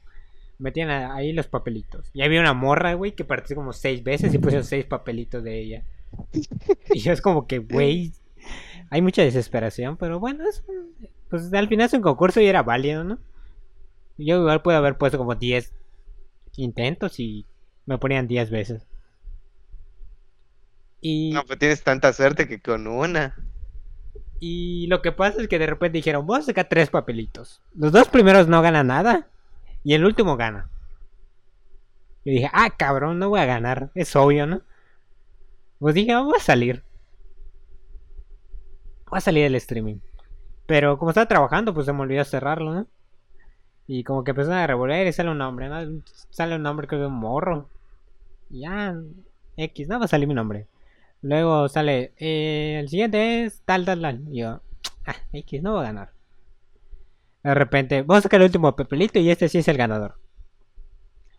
Metían 0.60 0.90
a- 0.92 1.16
ahí 1.16 1.34
los 1.34 1.48
papelitos. 1.48 2.12
Y 2.14 2.22
había 2.22 2.40
una 2.42 2.54
morra, 2.54 2.94
güey, 2.94 3.14
que 3.14 3.24
participó 3.26 3.62
como 3.62 3.74
seis 3.74 4.04
veces 4.04 4.34
y 4.34 4.38
pusieron 4.38 4.64
seis 4.66 4.86
papelitos 4.86 5.44
de 5.44 5.60
ella. 5.60 5.84
Y 6.94 7.00
yo 7.00 7.12
es 7.12 7.22
como 7.22 7.48
que, 7.48 7.60
güey, 7.60 8.12
hay 8.92 9.02
mucha 9.02 9.24
desesperación, 9.24 9.98
pero 9.98 10.20
bueno, 10.20 10.48
es 10.48 10.64
un- 10.68 10.94
pues 11.30 11.52
al 11.54 11.68
final 11.68 11.86
es 11.88 11.94
un 11.94 12.02
concurso 12.02 12.42
y 12.42 12.46
era 12.48 12.62
válido, 12.64 13.04
¿no? 13.04 13.18
Yo 14.18 14.40
igual 14.42 14.62
puedo 14.62 14.78
haber 14.78 14.98
puesto 14.98 15.18
como 15.18 15.34
10 15.36 15.74
intentos 16.58 17.20
y 17.20 17.46
me 17.86 17.98
ponían 17.98 18.28
10 18.28 18.50
veces. 18.52 18.86
Y, 21.02 21.32
No, 21.34 21.44
pues 21.46 21.60
tienes 21.60 21.84
tanta 21.84 22.12
suerte 22.14 22.48
que 22.48 22.60
con 22.62 22.88
una. 22.88 23.36
y 24.40 24.88
lo 24.88 25.02
que 25.02 25.12
pasa 25.12 25.42
es 25.42 25.48
que 25.48 25.60
de 25.60 25.68
repente 25.68 25.98
dijeron, 25.98 26.26
vamos 26.26 26.44
a 26.46 26.48
sacar 26.48 26.68
tres 26.70 26.90
papelitos. 26.90 27.62
Los 27.76 27.92
dos 27.92 28.08
primeros 28.10 28.48
no 28.48 28.62
ganan 28.62 28.88
nada 28.88 29.28
y 29.84 29.94
el 29.94 30.06
último 30.06 30.38
gana. 30.38 30.70
Yo 32.26 32.32
dije, 32.34 32.50
ah, 32.54 32.70
cabrón, 32.78 33.18
no 33.20 33.30
voy 33.30 33.40
a 33.40 33.46
ganar. 33.46 33.92
Es 33.96 34.16
obvio, 34.16 34.46
¿no? 34.46 34.62
Pues 35.80 35.96
dije, 35.96 36.12
"Ah, 36.12 36.22
voy 36.22 36.36
a 36.38 36.42
salir. 36.42 36.84
Voy 39.10 39.18
a 39.18 39.22
salir 39.22 39.44
del 39.44 39.56
streaming. 39.56 39.98
Pero 40.68 40.98
como 40.98 41.12
estaba 41.12 41.28
trabajando, 41.28 41.74
pues 41.74 41.86
se 41.86 41.94
me 41.94 42.02
olvidó 42.02 42.24
cerrarlo, 42.26 42.74
¿no? 42.74 42.88
Y 43.88 44.04
como 44.04 44.24
que 44.24 44.32
empezaron 44.32 44.60
a 44.60 44.68
revolver 44.68 45.08
y 45.08 45.14
sale 45.14 45.32
un 45.32 45.40
nombre, 45.40 45.68
¿no? 45.70 46.02
Sale 46.30 46.56
un 46.56 46.64
nombre 46.64 46.88
creo 46.88 47.02
de 47.02 47.08
un 47.08 47.14
morro. 47.16 47.70
Ya, 48.50 48.96
X, 49.58 49.88
no 49.88 50.00
va 50.00 50.06
a 50.06 50.08
salir 50.10 50.28
mi 50.28 50.34
nombre. 50.36 50.68
Luego 51.22 51.68
sale, 51.68 52.14
eh, 52.18 52.78
el 52.80 52.90
siguiente 52.90 53.46
es 53.46 53.62
tal, 53.66 53.86
tal, 53.86 54.02
tal. 54.02 54.24
Y 54.32 54.40
yo, 54.40 54.62
ah, 55.06 55.16
X, 55.34 55.62
no 55.62 55.74
voy 55.74 55.82
a 55.82 55.88
ganar. 55.88 56.12
De 57.44 57.54
repente, 57.54 58.02
vamos 58.02 58.20
a 58.20 58.24
sacar 58.24 58.40
el 58.40 58.46
último 58.46 58.76
papelito 58.76 59.20
y 59.20 59.30
este 59.30 59.50
sí 59.50 59.58
es 59.58 59.68
el 59.68 59.78
ganador. 59.78 60.20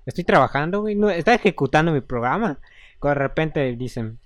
Estoy 0.07 0.25
trabajando, 0.25 0.81
güey, 0.81 0.95
no, 0.95 1.11
está 1.11 1.35
ejecutando 1.35 1.93
mi 1.93 2.01
programa. 2.01 2.59
Cuando 2.99 3.21
de 3.21 3.29
repente 3.29 3.77
dicen, 3.77 4.19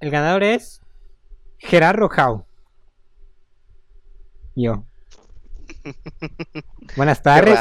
el 0.00 0.10
ganador 0.10 0.42
es 0.42 0.80
Gerardo 1.58 2.08
Jau. 2.08 2.44
Yo. 4.56 4.84
Buenas 6.96 7.22
tardes. 7.22 7.58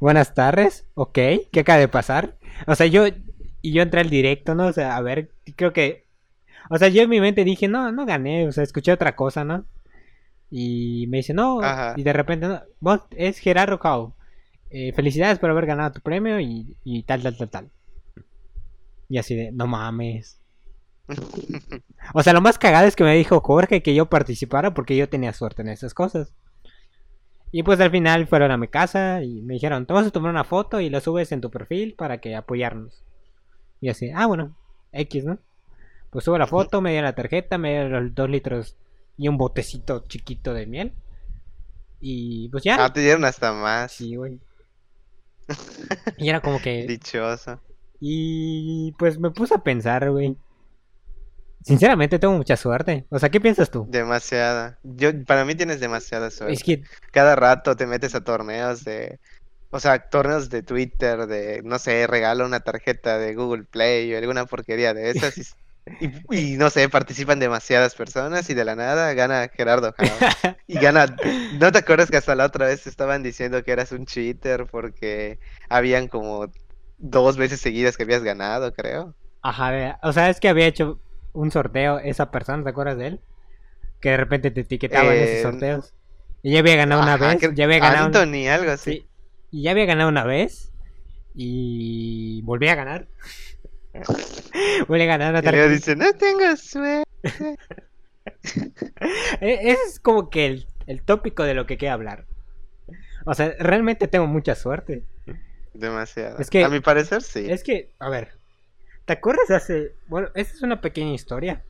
Buenas 0.00 0.34
tardes, 0.34 0.86
ok, 0.94 1.18
¿qué 1.52 1.60
acaba 1.60 1.78
de 1.78 1.88
pasar? 1.88 2.36
O 2.66 2.74
sea, 2.74 2.86
yo 2.86 3.06
y 3.62 3.72
yo 3.72 3.82
entré 3.82 4.00
al 4.00 4.10
directo, 4.10 4.54
¿no? 4.54 4.66
O 4.66 4.72
sea, 4.72 4.96
a 4.96 5.00
ver, 5.02 5.30
creo 5.56 5.72
que 5.72 6.06
o 6.68 6.78
sea, 6.78 6.88
yo 6.88 7.02
en 7.02 7.10
mi 7.10 7.20
mente 7.20 7.44
dije, 7.44 7.68
"No, 7.68 7.90
no 7.92 8.04
gané", 8.06 8.46
o 8.48 8.52
sea, 8.52 8.62
escuché 8.64 8.92
otra 8.92 9.16
cosa, 9.16 9.44
¿no? 9.44 9.64
Y 10.50 11.06
me 11.08 11.18
dice, 11.18 11.32
"No", 11.34 11.60
Ajá. 11.62 11.94
y 11.96 12.02
de 12.02 12.12
repente, 12.12 12.48
no, 12.48 12.60
vos 12.80 13.00
es 13.16 13.38
Gerardo 13.38 13.78
Cao. 13.78 14.14
eh, 14.72 14.92
felicidades 14.92 15.38
por 15.40 15.50
haber 15.50 15.66
ganado 15.66 15.90
tu 15.92 16.00
premio 16.00 16.38
y, 16.38 16.76
y 16.84 17.02
tal, 17.02 17.22
tal, 17.22 17.36
tal, 17.36 17.48
tal. 17.50 17.70
Y 19.08 19.18
así 19.18 19.34
de, 19.34 19.50
no 19.52 19.66
mames. 19.66 20.40
O 22.14 22.22
sea, 22.22 22.32
lo 22.32 22.40
más 22.40 22.56
cagado 22.58 22.86
es 22.86 22.96
que 22.96 23.04
me 23.04 23.14
dijo 23.16 23.40
Jorge 23.40 23.82
que 23.82 23.94
yo 23.94 24.06
participara 24.06 24.72
porque 24.72 24.96
yo 24.96 25.08
tenía 25.08 25.32
suerte 25.32 25.62
en 25.62 25.68
esas 25.68 25.92
cosas. 25.94 26.32
Y 27.52 27.62
pues 27.64 27.80
al 27.80 27.90
final 27.90 28.26
fueron 28.28 28.52
a 28.52 28.56
mi 28.56 28.68
casa 28.68 29.22
y 29.24 29.42
me 29.42 29.54
dijeron, 29.54 29.86
te 29.86 29.92
vas 29.92 30.06
a 30.06 30.10
tomar 30.10 30.30
una 30.30 30.44
foto 30.44 30.80
y 30.80 30.88
la 30.88 31.00
subes 31.00 31.32
en 31.32 31.40
tu 31.40 31.50
perfil 31.50 31.94
para 31.98 32.18
que 32.20 32.36
apoyarnos. 32.36 33.04
Y 33.80 33.88
así, 33.88 34.10
ah, 34.14 34.26
bueno, 34.26 34.56
X, 34.92 35.24
¿no? 35.24 35.38
Pues 36.10 36.24
subo 36.24 36.38
la 36.38 36.46
foto, 36.46 36.80
me 36.80 36.92
dio 36.92 37.02
la 37.02 37.14
tarjeta, 37.14 37.56
me 37.56 37.72
dio 37.72 37.88
los 37.88 38.14
dos 38.14 38.28
litros 38.28 38.76
y 39.16 39.28
un 39.28 39.36
botecito 39.36 40.04
chiquito 40.08 40.52
de 40.54 40.66
miel. 40.66 40.92
Y 42.00 42.48
pues 42.48 42.64
ya. 42.64 42.84
Ah, 42.84 42.92
te 42.92 43.00
dieron 43.00 43.24
hasta 43.24 43.52
más. 43.52 43.92
Sí, 43.92 44.16
güey. 44.16 44.40
Y 46.18 46.28
era 46.28 46.40
como 46.40 46.60
que... 46.60 46.86
Dichoso. 46.86 47.60
Y 48.00 48.92
pues 48.98 49.18
me 49.18 49.30
puse 49.30 49.54
a 49.54 49.62
pensar, 49.62 50.10
güey. 50.10 50.36
Sinceramente 51.62 52.18
tengo 52.18 52.34
mucha 52.34 52.56
suerte. 52.56 53.04
O 53.10 53.18
sea, 53.18 53.28
¿qué 53.28 53.40
piensas 53.40 53.70
tú? 53.70 53.86
Demasiada. 53.88 54.78
Yo, 54.82 55.10
para 55.24 55.44
mí 55.44 55.54
tienes 55.54 55.80
demasiada 55.80 56.30
suerte. 56.30 56.54
Es 56.54 56.64
que, 56.64 56.82
Cada 57.12 57.36
rato 57.36 57.76
te 57.76 57.86
metes 57.86 58.14
a 58.14 58.24
torneos 58.24 58.84
de, 58.84 59.20
o 59.70 59.78
sea, 59.78 60.08
torneos 60.08 60.48
de 60.48 60.62
Twitter, 60.62 61.26
de, 61.26 61.60
no 61.62 61.78
sé, 61.78 62.06
regala 62.06 62.46
una 62.46 62.60
tarjeta 62.60 63.18
de 63.18 63.34
Google 63.34 63.64
Play 63.64 64.14
o 64.14 64.18
alguna 64.18 64.46
porquería 64.46 64.94
de 64.94 65.10
esas 65.10 65.34
y, 66.30 66.56
no 66.56 66.70
sé, 66.70 66.88
participan 66.88 67.38
demasiadas 67.40 67.94
personas 67.94 68.48
y 68.50 68.54
de 68.54 68.64
la 68.64 68.76
nada 68.76 69.12
gana 69.14 69.48
Gerardo. 69.48 69.94
Y 70.66 70.78
gana, 70.78 71.20
¿no 71.50 71.72
te 71.72 71.78
acuerdas 71.78 72.10
que 72.10 72.16
hasta 72.18 72.34
la 72.36 72.46
otra 72.46 72.66
vez 72.66 72.82
te 72.84 72.90
estaban 72.90 73.22
diciendo 73.22 73.62
que 73.64 73.72
eras 73.72 73.92
un 73.92 74.06
cheater 74.06 74.66
porque 74.66 75.40
habían 75.68 76.08
como 76.08 76.52
dos 76.98 77.36
veces 77.36 77.60
seguidas 77.60 77.96
que 77.96 78.04
habías 78.04 78.22
ganado, 78.22 78.72
creo? 78.72 79.16
ajá, 79.42 79.98
o 80.02 80.12
sea, 80.12 80.30
es 80.30 80.40
que 80.40 80.48
había 80.48 80.66
hecho 80.66 81.00
un 81.32 81.50
sorteo 81.50 81.98
esa 81.98 82.30
persona, 82.30 82.62
¿te 82.64 82.70
acuerdas 82.70 82.98
de 82.98 83.06
él? 83.08 83.20
Que 84.00 84.10
de 84.10 84.16
repente 84.18 84.50
te 84.50 84.62
etiquetaba 84.62 85.14
en 85.14 85.22
esos 85.22 85.38
Eh, 85.38 85.42
sorteos. 85.42 85.94
Y 86.42 86.52
ya 86.52 86.60
había 86.60 86.76
ganado 86.76 87.00
una 87.02 87.16
vez, 87.18 87.38
creo- 87.38 87.52
ya 87.54 87.64
había 87.66 87.80
ganado 87.80 88.08
un- 88.08 88.12
Anthony, 88.14 88.48
algo 88.48 88.70
así. 88.72 88.98
Sí, 88.98 89.06
y 89.50 89.62
ya 89.64 89.72
había 89.72 89.86
ganado 89.86 90.08
una 90.10 90.24
vez 90.24 90.72
y 91.34 92.42
volví 92.42 92.68
a 92.68 92.74
ganar. 92.76 93.08
A 93.92 95.04
ganar 95.06 95.30
una 95.30 95.40
Y 95.40 95.42
tarjeta. 95.42 95.68
dice, 95.68 95.96
no 95.96 96.12
tengo 96.14 96.56
suerte. 96.56 97.08
E- 99.40 99.70
Ese 99.70 99.78
es 99.88 99.98
como 100.00 100.30
que 100.30 100.46
el, 100.46 100.66
el 100.86 101.02
tópico 101.02 101.42
de 101.44 101.54
lo 101.54 101.66
que 101.66 101.76
quiero 101.78 101.94
hablar. 101.94 102.26
O 103.24 103.34
sea, 103.34 103.54
realmente 103.58 104.08
tengo 104.08 104.26
mucha 104.26 104.54
suerte. 104.54 105.02
Demasiado. 105.74 106.38
Es 106.38 106.50
que- 106.50 106.64
A 106.64 106.68
mi 106.68 106.80
parecer 106.80 107.22
sí. 107.22 107.46
Es 107.50 107.62
que, 107.64 107.92
a 107.98 108.08
ver, 108.08 108.32
¿te 109.06 109.12
acuerdas 109.14 109.50
hace... 109.50 109.94
Bueno, 110.06 110.28
esta 110.34 110.54
es 110.54 110.62
una 110.62 110.80
pequeña 110.80 111.12
historia. 111.14 111.62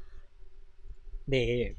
De... 1.27 1.77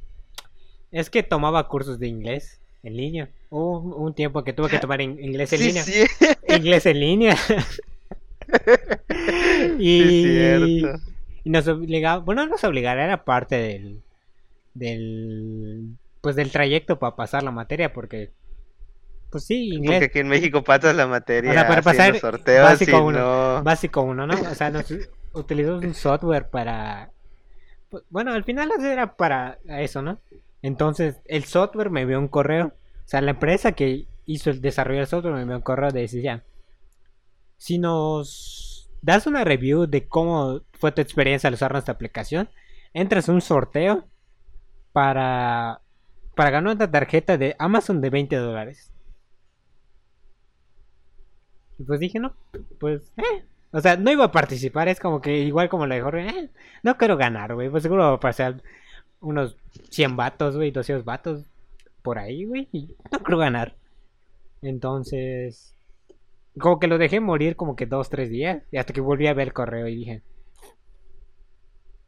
Es 0.92 1.10
que 1.10 1.24
tomaba 1.24 1.68
cursos 1.68 2.00
de 2.00 2.08
inglés 2.08 2.60
en 2.84 2.98
línea. 2.98 3.30
Hubo 3.50 3.80
un, 3.80 3.94
un 4.08 4.14
tiempo 4.16 4.44
que 4.44 4.54
tuve 4.54 4.70
que 4.70 4.80
tomar 4.80 5.02
in- 5.02 5.20
inglés 5.24 5.52
en 5.54 5.60
Sí, 5.60 5.66
línea. 5.68 5.84
sí, 5.84 6.04
Inglés 6.48 6.86
en 6.86 7.00
línea. 7.00 7.38
sí, 9.78 9.84
y... 9.84 10.24
cierto. 10.24 11.12
Y 11.44 11.50
nos 11.50 11.68
obligaba, 11.68 12.20
bueno, 12.24 12.44
no 12.46 12.52
nos 12.52 12.64
obligaba, 12.64 13.04
era 13.04 13.24
parte 13.24 13.56
del, 13.56 14.04
del, 14.74 15.98
pues 16.22 16.36
del 16.36 16.52
trayecto 16.52 17.00
para 17.00 17.16
pasar 17.16 17.42
la 17.42 17.52
materia, 17.52 17.92
porque, 17.94 18.32
pues 19.32 19.46
sí, 19.46 19.70
Porque 19.70 19.78
inglés 19.78 20.04
aquí 20.04 20.20
en 20.20 20.28
México 20.28 20.64
pasas 20.64 20.96
la 20.96 21.08
materia 21.08 21.50
O 21.50 21.54
sea, 21.54 21.68
para 21.68 21.82
pasar 21.82 22.16
sorteos 22.20 22.64
básico 22.64 23.04
uno. 23.04 23.20
no... 23.58 23.64
básico 23.64 24.02
uno, 24.04 24.28
¿no? 24.28 24.36
O 24.40 24.56
sea, 24.56 24.70
nos 24.70 24.94
utilizamos 25.34 25.84
un 25.84 25.96
software 25.96 26.48
para, 26.50 27.12
pues, 27.90 28.04
bueno, 28.10 28.34
al 28.34 28.44
final 28.44 28.72
era 28.80 29.16
para 29.16 29.58
eso, 29.66 30.02
¿no? 30.04 30.20
Entonces, 30.62 31.22
el 31.26 31.46
software 31.46 31.90
me 31.90 32.02
envió 32.02 32.20
un 32.20 32.28
correo, 32.28 32.68
o 32.68 33.08
sea, 33.08 33.22
la 33.22 33.32
empresa 33.32 33.72
que 33.72 34.06
hizo 34.28 34.52
el 34.52 34.62
desarrollo 34.62 35.00
del 35.00 35.08
software 35.08 35.34
me 35.34 35.42
envió 35.42 35.58
un 35.58 35.64
correo 35.64 35.90
de 35.90 36.02
decía, 36.02 36.44
si 37.58 37.80
nos 37.80 38.71
das 39.02 39.28
una 39.28 39.44
review 39.44 39.88
de 39.88 40.08
cómo 40.08 40.62
fue 40.74 40.92
tu 40.92 41.02
experiencia 41.02 41.48
al 41.48 41.56
usar 41.56 41.72
nuestra 41.72 41.94
aplicación, 41.94 42.50
entras 42.94 43.30
a 43.30 43.34
un 43.34 43.42
sorteo 43.42 44.08
para, 44.94 45.82
para 46.36 46.50
ganar 46.52 46.76
una 46.76 46.92
tarjeta 46.92 47.38
de 47.38 47.56
Amazon 47.60 48.02
de 48.02 48.10
20 48.10 48.36
dólares. 48.36 48.92
Y 51.78 51.84
pues 51.84 52.00
dije, 52.00 52.20
no, 52.20 52.36
pues, 52.80 53.14
eh. 53.18 53.46
O 53.74 53.80
sea, 53.80 53.96
no 53.96 54.12
iba 54.12 54.26
a 54.26 54.32
participar, 54.32 54.90
es 54.90 55.00
como 55.00 55.22
que 55.22 55.40
igual 55.40 55.70
como 55.70 55.88
lo 55.88 56.04
Jorge, 56.04 56.28
eh, 56.28 56.50
no 56.84 56.98
quiero 56.98 57.16
ganar, 57.18 57.56
güey. 57.56 57.70
Pues 57.70 57.84
seguro 57.84 58.04
va 58.04 58.14
a 58.16 58.20
pasar 58.20 58.62
unos 59.22 59.56
100 59.90 60.18
vatos, 60.18 60.58
güey, 60.58 60.72
200 60.72 61.06
vatos 61.06 61.46
por 62.02 62.20
ahí, 62.20 62.46
güey. 62.46 62.68
Y 62.74 62.96
no 63.12 63.20
creo 63.20 63.38
ganar. 63.38 63.76
Entonces, 64.62 65.74
como 66.60 66.80
que 66.80 66.88
lo 66.88 66.98
dejé 66.98 67.20
morir 67.20 67.56
como 67.56 67.76
que 67.76 67.86
dos, 67.86 68.10
tres 68.10 68.30
días. 68.30 68.64
Y 68.72 68.78
hasta 68.78 68.94
que 68.94 69.02
volví 69.02 69.28
a 69.28 69.34
ver 69.34 69.48
el 69.50 69.54
correo 69.54 69.88
y 69.88 69.96
dije, 69.96 70.24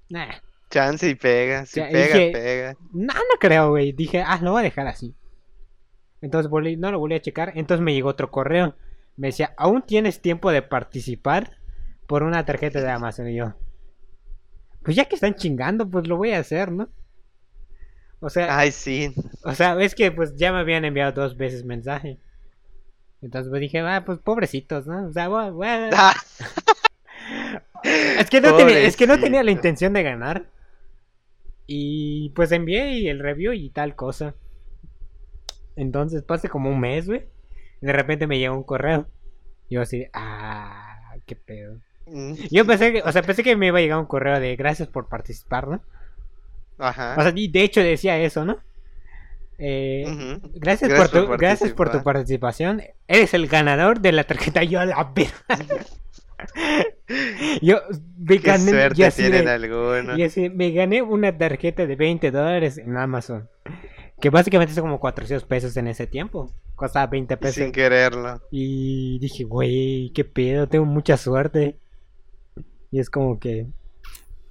nah, 0.09 0.33
Chance 0.69 1.09
y 1.09 1.15
pega, 1.15 1.65
si 1.65 1.79
Ya, 1.79 1.89
pega, 1.89 2.17
dije- 2.17 2.31
pega. 2.31 2.77
no, 2.93 3.13
no 3.13 3.37
creo, 3.39 3.69
güey. 3.69 3.91
Dije, 3.91 4.23
ah, 4.25 4.39
lo 4.41 4.51
voy 4.51 4.61
a 4.61 4.63
dejar 4.63 4.87
así. 4.87 5.15
Entonces 6.21 6.49
volví, 6.49 6.77
no 6.77 6.91
lo 6.91 6.99
volví 6.99 7.15
a 7.15 7.21
checar. 7.21 7.51
Entonces 7.55 7.83
me 7.83 7.93
llegó 7.93 8.09
otro 8.09 8.31
correo. 8.31 8.75
Me 9.17 9.27
decía, 9.27 9.53
aún 9.57 9.83
tienes 9.83 10.21
tiempo 10.21 10.51
de 10.51 10.61
participar 10.63 11.57
por 12.07 12.23
una 12.23 12.45
tarjeta 12.45 12.81
de 12.81 12.89
Amazon. 12.89 13.29
Y 13.29 13.35
yo, 13.35 13.53
pues 14.83 14.95
ya 14.95 15.05
que 15.05 15.15
están 15.15 15.35
chingando, 15.35 15.89
pues 15.89 16.07
lo 16.07 16.17
voy 16.17 16.31
a 16.31 16.39
hacer, 16.39 16.71
¿no? 16.71 16.89
O 18.19 18.29
sea, 18.29 18.57
Ay, 18.57 18.71
sí. 18.71 19.13
o 19.43 19.53
sea, 19.53 19.79
es 19.81 19.93
que 19.95 20.11
pues 20.11 20.35
ya 20.37 20.51
me 20.53 20.59
habían 20.59 20.85
enviado 20.85 21.11
dos 21.11 21.37
veces 21.37 21.65
mensaje. 21.65 22.19
Entonces 23.23 23.49
pues 23.49 23.61
dije, 23.61 23.79
ah, 23.79 24.03
pues 24.05 24.19
pobrecitos, 24.19 24.85
¿no? 24.85 25.07
O 25.07 25.13
sea, 25.13 25.25
a- 25.25 25.89
Ah, 25.93 26.13
es 27.83 28.29
que 28.29 28.41
no 28.41 28.55
tenía, 28.57 28.79
es 28.79 28.95
que 28.97 29.07
no 29.07 29.19
tenía 29.19 29.43
la 29.43 29.51
intención 29.51 29.93
de 29.93 30.03
ganar. 30.03 30.45
Y 31.65 32.29
pues 32.35 32.51
envié 32.51 33.09
el 33.09 33.19
review 33.19 33.53
y 33.53 33.69
tal 33.69 33.95
cosa. 33.95 34.35
Entonces 35.75 36.21
pasé 36.23 36.49
como 36.49 36.69
un 36.69 36.79
mes, 36.79 37.07
güey. 37.07 37.25
De 37.81 37.93
repente 37.93 38.27
me 38.27 38.37
llegó 38.39 38.55
un 38.55 38.63
correo. 38.63 39.07
Yo 39.69 39.81
así, 39.81 40.05
ah, 40.13 41.13
qué 41.25 41.35
pedo. 41.35 41.79
mm, 42.05 42.33
Yo 42.51 42.65
pensé 42.65 42.91
que, 42.91 43.01
o 43.01 43.11
sea, 43.11 43.21
pensé 43.23 43.43
que 43.43 43.55
me 43.55 43.67
iba 43.67 43.79
a 43.79 43.81
llegar 43.81 43.99
un 43.99 44.05
correo 44.05 44.39
de 44.39 44.55
gracias 44.55 44.87
por 44.89 45.07
participar, 45.07 45.67
¿no? 45.67 45.81
Ajá. 46.77 47.15
O 47.17 47.21
sea, 47.21 47.31
y 47.35 47.47
de 47.47 47.63
hecho 47.63 47.81
decía 47.81 48.19
eso, 48.19 48.43
¿no? 48.45 48.59
Eh. 49.57 50.03
Gracias, 50.55 50.89
Gracias 50.89 50.99
por 50.99 51.09
tu, 51.21 51.27
por 51.27 51.39
gracias 51.39 51.73
por 51.73 51.91
tu 51.91 52.03
participación. 52.03 52.81
Eres 53.07 53.33
el 53.33 53.47
ganador 53.47 53.99
de 54.01 54.11
la 54.11 54.23
tarjeta. 54.25 54.63
Yo 54.63 54.79
a 54.79 54.85
la 54.85 55.11
verga. 55.15 55.33
Yo 57.61 57.77
me 58.17 58.39
Qué 58.39 58.47
gané. 58.47 58.71
suerte 58.71 59.01
yo 59.01 59.07
así 59.07 59.23
de- 59.23 59.29
tienen 59.31 59.47
algunos. 59.47 60.17
Y 60.17 60.23
así, 60.23 60.49
me 60.49 60.71
gané 60.71 61.01
una 61.01 61.37
tarjeta 61.37 61.85
de 61.85 61.95
20 61.95 62.31
dólares 62.31 62.77
en 62.77 62.97
Amazon. 62.97 63.49
Que 64.19 64.29
básicamente 64.29 64.73
son 64.73 64.83
como 64.83 64.99
400 64.99 65.45
pesos 65.47 65.75
en 65.77 65.87
ese 65.87 66.07
tiempo. 66.07 66.51
Costaba 66.75 67.07
20 67.07 67.33
Y 67.33 67.37
pesos. 67.37 67.55
sin 67.55 67.71
quererlo. 67.71 68.41
Y 68.51 69.19
dije, 69.19 69.43
güey, 69.43 70.11
qué 70.13 70.23
pedo, 70.25 70.67
tengo 70.67 70.85
mucha 70.85 71.17
suerte. 71.17 71.77
Y 72.91 72.99
es 72.99 73.09
como 73.09 73.39
que... 73.39 73.67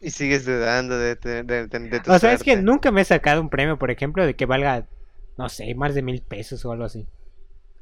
Y 0.03 0.11
sigues 0.11 0.45
dudando 0.45 0.99
de, 0.99 1.15
de, 1.15 1.43
de- 1.45 1.67
de- 1.69 1.79
de 1.89 2.01
tu 2.01 2.13
O 2.13 2.19
sea, 2.19 2.33
es 2.33 2.43
que 2.43 2.57
nunca 2.57 2.91
me 2.91 3.01
he 3.03 3.05
sacado 3.05 3.41
un 3.41 3.49
premio, 3.49 3.79
por 3.79 3.91
ejemplo, 3.91 4.27
de 4.27 4.35
que 4.35 4.47
valga, 4.47 4.87
no 5.39 5.49
sé, 5.49 5.75
más 5.77 5.95
de 5.95 6.03
mil 6.03 6.21
pesos 6.23 6.65
o 6.65 6.73
algo 6.73 6.85
así. 6.85 7.07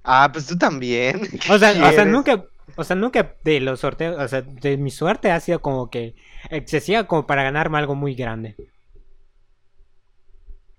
Ah, 0.04 0.28
pues 0.33 0.46
tú 0.46 0.56
también. 0.59 1.20
¿Qué 1.40 1.52
O 1.52 1.59
sea, 1.59 1.70
o 1.88 1.92
sea, 1.92 2.04
nunca... 2.04 2.44
O 2.76 2.85
sea, 2.85 2.94
nunca 2.94 3.35
de 3.42 3.59
los 3.59 3.80
sorteos, 3.80 4.16
o 4.16 4.28
sea, 4.28 4.42
de 4.42 4.76
mi 4.76 4.90
suerte 4.92 5.33
ha 5.33 5.40
sido 5.40 5.61
como 5.61 5.90
que 5.90 6.14
excesiva 6.50 7.04
como 7.09 7.26
para 7.26 7.42
ganarme 7.42 7.78
algo 7.78 7.96
muy 7.96 8.14
grande. 8.14 8.54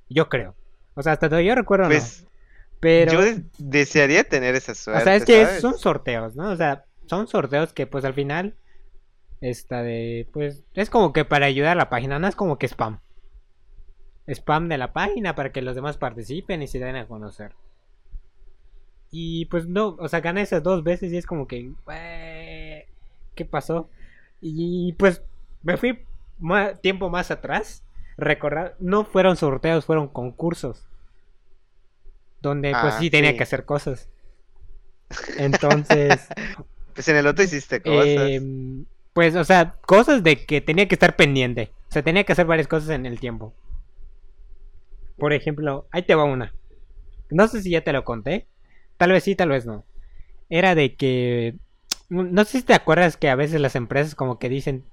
Yo 0.10 0.30
creo. 0.30 0.56
O 0.96 1.04
sea, 1.04 1.14
hasta 1.14 1.30
donde 1.30 1.46
yo 1.46 1.56
recuerdo 1.56 1.86
no. 1.86 1.90
Pues 1.90 2.26
Pero... 2.80 3.12
yo 3.14 3.22
de- 3.22 3.44
desearía 3.58 4.24
tener 4.24 4.56
esa 4.56 4.74
suerte. 4.76 5.02
O 5.02 5.04
sea, 5.04 5.16
es 5.16 5.26
que 5.26 5.46
¿sabes? 5.46 5.62
son 5.62 5.78
sorteos, 5.78 6.36
¿no? 6.36 6.50
O 6.52 6.56
sea, 6.56 6.86
son 7.08 7.28
sorteos 7.28 7.74
que 7.74 7.88
pues 7.88 8.06
al 8.06 8.14
final 8.14 8.56
esta 9.42 9.84
de 9.84 10.28
pues 10.34 10.64
es 10.76 10.90
como 10.90 11.14
que 11.14 11.26
para 11.26 11.48
ayudar 11.48 11.72
a 11.74 11.76
la 11.76 11.90
página, 11.90 12.20
no 12.20 12.28
es 12.28 12.36
como 12.36 12.58
que 12.58 12.68
spam. 12.68 13.00
Spam 14.28 14.68
de 14.68 14.80
la 14.80 14.94
página 14.94 15.36
para 15.36 15.52
que 15.52 15.62
los 15.62 15.76
demás 15.76 15.98
participen 15.98 16.64
y 16.64 16.68
se 16.68 16.80
den 16.80 16.96
a 16.96 17.08
conocer. 17.08 17.54
Y 19.12 19.46
pues 19.46 19.68
no, 19.68 19.96
o 20.00 20.08
sea, 20.08 20.22
gané 20.22 20.42
esas 20.42 20.64
dos 20.64 20.84
veces 20.84 21.12
y 21.12 21.18
es 21.18 21.26
como 21.26 21.48
que 21.48 21.72
"Güey, 21.86 22.86
¿qué 23.36 23.46
pasó? 23.50 23.90
Y 24.42 24.94
pues 24.94 25.22
me 25.64 25.78
fui 25.78 26.00
ma- 26.40 26.76
tiempo 26.76 27.10
más 27.10 27.30
atrás, 27.32 27.84
recordar, 28.18 28.76
no 28.80 29.04
fueron 29.06 29.36
sorteos, 29.36 29.86
fueron 29.86 30.08
concursos. 30.08 30.88
Donde 32.42 32.76
pues 32.76 32.96
Ah, 32.96 33.00
sí 33.00 33.10
tenía 33.10 33.38
que 33.38 33.44
hacer 33.44 33.66
cosas. 33.66 34.10
Entonces, 35.38 36.28
Pues 36.94 37.08
en 37.08 37.18
el 37.18 37.28
otro 37.28 37.44
hiciste 37.44 37.82
cosas. 37.82 38.32
em, 38.36 38.86
pues, 39.14 39.36
o 39.36 39.44
sea, 39.44 39.76
cosas 39.86 40.24
de 40.24 40.46
que 40.46 40.62
tenía 40.62 40.88
que 40.88 40.96
estar 40.96 41.16
pendiente. 41.16 41.72
O 41.90 41.92
sea, 41.92 42.04
tenía 42.04 42.24
que 42.24 42.32
hacer 42.32 42.46
varias 42.46 42.68
cosas 42.68 42.90
en 42.92 43.06
el 43.06 43.20
tiempo. 43.20 43.54
Por 45.18 45.34
ejemplo, 45.34 45.88
ahí 45.92 46.04
te 46.04 46.16
va 46.16 46.24
una. 46.24 46.54
No 47.30 47.48
sé 47.48 47.62
si 47.62 47.72
ya 47.72 47.84
te 47.84 47.94
lo 47.94 48.04
conté. 48.04 48.48
Tal 48.98 49.12
vez 49.12 49.24
sí, 49.24 49.36
tal 49.36 49.50
vez 49.50 49.66
no. 49.66 49.86
Era 50.50 50.76
de 50.76 50.96
que... 50.96 51.56
No 52.10 52.44
sé 52.44 52.60
si 52.60 52.64
te 52.66 52.74
acuerdas 52.74 53.16
que 53.18 53.30
a 53.30 53.36
veces 53.36 53.62
las 53.62 53.76
empresas 53.76 54.16
como 54.16 54.38
que 54.38 54.50
dicen 54.50 54.84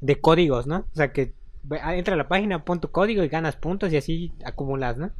de 0.00 0.20
códigos, 0.20 0.66
¿no? 0.66 0.86
O 0.92 0.94
sea, 0.94 1.12
que 1.12 1.32
ah, 1.82 1.96
entra 1.96 2.14
a 2.14 2.16
la 2.16 2.28
página, 2.28 2.64
pon 2.64 2.80
tu 2.80 2.90
código 2.90 3.22
y 3.22 3.28
ganas 3.28 3.56
puntos 3.56 3.92
y 3.92 3.96
así 3.96 4.32
acumulas, 4.44 4.98
¿no? 4.98 5.12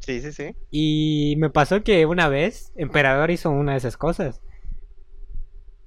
Sí, 0.00 0.20
sí, 0.20 0.32
sí. 0.32 0.56
Y 0.70 1.34
me 1.38 1.50
pasó 1.50 1.82
que 1.82 2.06
una 2.06 2.28
vez 2.28 2.72
Emperador 2.76 3.30
hizo 3.30 3.50
una 3.50 3.72
de 3.72 3.78
esas 3.78 3.96
cosas. 3.96 4.40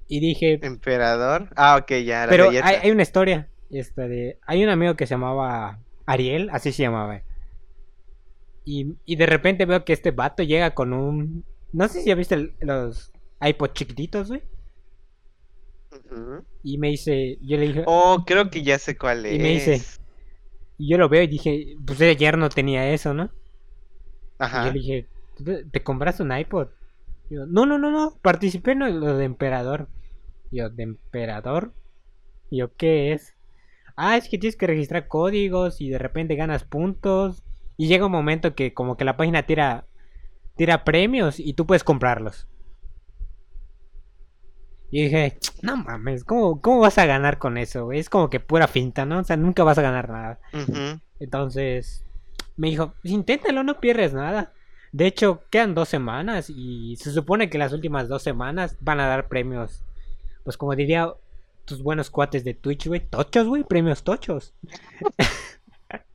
Y 0.07 0.19
dije, 0.19 0.65
Emperador. 0.65 1.49
Ah, 1.55 1.77
ok, 1.77 1.91
ya, 2.03 2.25
la 2.27 2.27
pero 2.29 2.35
galleta. 2.35 2.67
hay, 2.67 2.75
hay 2.81 2.91
una 2.91 3.03
historia. 3.03 3.49
Esta 3.69 4.07
de, 4.07 4.39
hay 4.45 4.63
un 4.63 4.69
amigo 4.69 4.95
que 4.95 5.07
se 5.07 5.15
llamaba 5.15 5.79
Ariel, 6.05 6.49
así 6.51 6.71
se 6.71 6.83
llamaba. 6.83 7.21
Y, 8.65 8.95
y 9.05 9.15
de 9.15 9.25
repente 9.27 9.65
veo 9.65 9.85
que 9.85 9.93
este 9.93 10.11
vato 10.11 10.43
llega 10.43 10.73
con 10.73 10.93
un... 10.93 11.45
No 11.71 11.87
sé 11.87 12.01
si 12.01 12.07
ya 12.07 12.15
viste 12.15 12.35
el- 12.35 12.53
los 12.61 13.11
iPod 13.41 13.71
chiquititos, 13.73 14.29
güey. 14.29 14.41
Y 16.63 16.77
me 16.77 16.89
dice, 16.89 17.37
yo 17.41 17.57
le 17.57 17.67
dije, 17.67 17.85
Oh, 17.85 18.23
creo 18.25 18.49
que 18.49 18.63
ya 18.63 18.77
sé 18.79 18.97
cuál 18.97 19.25
es. 19.25 19.33
Y 19.35 19.39
me 19.39 19.49
dice, 19.49 19.89
y 20.77 20.89
yo 20.89 20.97
lo 20.97 21.09
veo 21.09 21.23
y 21.23 21.27
dije, 21.27 21.75
pues 21.85 22.01
ayer 22.01 22.37
no 22.37 22.49
tenía 22.49 22.89
eso, 22.93 23.13
¿no? 23.13 23.31
Y 24.51 24.59
Ajá. 24.59 24.65
yo 24.65 24.71
le 24.71 24.79
dije, 24.79 25.07
¿tú 25.37 25.43
¿te, 25.43 25.65
te 25.65 25.83
compraste 25.83 26.23
un 26.23 26.35
iPod? 26.37 26.69
Y 27.29 27.35
yo, 27.35 27.45
no, 27.47 27.65
no, 27.65 27.77
no, 27.77 27.91
no, 27.91 28.19
participé 28.21 28.71
en 28.71 28.79
lo 28.99 29.17
de 29.17 29.25
Emperador. 29.25 29.87
Yo, 30.55 30.69
¿de 30.69 30.83
Emperador? 30.83 31.73
Y 32.49 32.57
yo, 32.59 32.75
¿qué 32.75 33.13
es? 33.13 33.35
Ah, 33.95 34.17
es 34.17 34.29
que 34.29 34.37
tienes 34.37 34.57
que 34.57 34.67
registrar 34.67 35.07
códigos 35.07 35.81
y 35.81 35.89
de 35.89 35.99
repente 35.99 36.35
ganas 36.35 36.63
puntos. 36.65 37.43
Y 37.77 37.87
llega 37.87 38.05
un 38.07 38.11
momento 38.13 38.55
que 38.55 38.73
como 38.73 38.97
que 38.97 39.05
la 39.05 39.17
página 39.17 39.43
tira, 39.45 39.85
tira 40.57 40.83
premios 40.85 41.39
y 41.39 41.53
tú 41.53 41.65
puedes 41.67 41.83
comprarlos. 41.83 42.47
Y 44.91 45.03
dije, 45.03 45.37
no 45.61 45.77
mames, 45.77 46.23
¿cómo, 46.23 46.61
cómo 46.61 46.79
vas 46.79 46.97
a 46.97 47.05
ganar 47.05 47.37
con 47.37 47.57
eso? 47.57 47.91
Es 47.91 48.09
como 48.09 48.29
que 48.29 48.39
pura 48.39 48.67
finta, 48.67 49.05
¿no? 49.05 49.19
O 49.19 49.23
sea, 49.23 49.35
nunca 49.35 49.63
vas 49.63 49.77
a 49.77 49.81
ganar 49.81 50.09
nada. 50.09 50.39
Entonces 51.19 52.05
me 52.57 52.69
dijo, 52.69 52.93
"Pues 53.01 53.13
inténtalo, 53.13 53.63
no 53.63 53.79
pierdes 53.79 54.13
nada. 54.13 54.53
De 54.91 55.07
hecho, 55.07 55.43
quedan 55.51 55.75
dos 55.75 55.89
semanas 55.89 56.49
y 56.49 56.95
se 56.97 57.11
supone 57.11 57.49
que 57.49 57.57
las 57.57 57.73
últimas 57.73 58.07
dos 58.07 58.23
semanas 58.23 58.77
van 58.81 58.99
a 59.01 59.07
dar 59.07 59.27
premios. 59.27 59.83
Pues 60.45 60.55
como 60.55 60.73
diría 60.75 61.11
tus 61.65 61.83
buenos 61.83 62.09
cuates 62.09 62.45
de 62.45 62.53
Twitch, 62.53 62.87
güey, 62.87 63.01
tochos, 63.01 63.47
güey, 63.47 63.63
premios 63.63 64.03
tochos. 64.03 64.53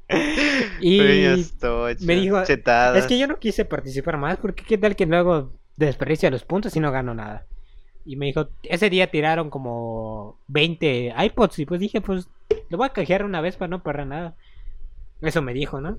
y 0.81 0.99
Premios 0.99 1.53
tochos, 1.59 2.03
me 2.03 2.15
dijo, 2.15 2.43
chetadas. 2.45 2.97
es 2.97 3.07
que 3.07 3.19
yo 3.19 3.27
no 3.27 3.39
quise 3.39 3.65
participar 3.65 4.17
más 4.17 4.39
porque 4.39 4.65
qué 4.65 4.79
tal 4.79 4.97
que 4.97 5.05
luego 5.05 5.53
desperdicia 5.77 6.31
los 6.31 6.45
puntos 6.45 6.75
y 6.77 6.81
no 6.81 6.93
gano 6.93 7.13
nada. 7.13 7.47
Y 8.05 8.17
me 8.17 8.27
dijo, 8.27 8.49
ese 8.63 8.89
día 8.89 9.11
tiraron 9.11 9.51
como 9.51 10.39
20 10.47 11.15
iPods 11.19 11.59
y 11.59 11.67
pues 11.67 11.81
dije, 11.81 12.01
pues 12.01 12.29
lo 12.71 12.79
voy 12.79 12.87
a 12.87 12.93
canjear 12.93 13.25
una 13.25 13.41
vez 13.41 13.57
para 13.57 13.69
no 13.69 13.83
perder 13.83 14.07
nada. 14.07 14.37
Eso 15.21 15.43
me 15.43 15.53
dijo, 15.53 15.81
¿no? 15.81 15.99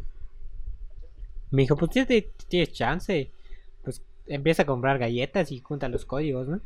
Me 1.51 1.63
dijo, 1.63 1.75
pues 1.75 1.91
tienes, 1.91 2.25
tienes 2.47 2.71
chance. 2.71 3.29
Pues 3.83 4.01
empieza 4.25 4.63
a 4.63 4.65
comprar 4.65 4.97
galletas 4.97 5.51
y 5.51 5.59
junta 5.59 5.89
los 5.89 6.05
códigos, 6.05 6.47
¿no? 6.47 6.61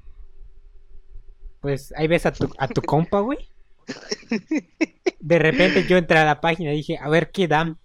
Pues 1.66 1.92
ahí 1.98 2.06
ves 2.06 2.28
a 2.28 2.32
tu, 2.32 2.48
a 2.60 2.68
tu 2.68 2.84
compa, 2.84 3.22
güey. 3.22 3.40
De 5.20 5.40
repente 5.40 5.88
yo 5.88 5.98
entré 5.98 6.20
a 6.20 6.24
la 6.24 6.40
página 6.40 6.72
y 6.72 6.76
dije, 6.76 7.00
a 7.02 7.10
ver 7.10 7.32
qué 7.32 7.48
dan. 7.48 7.80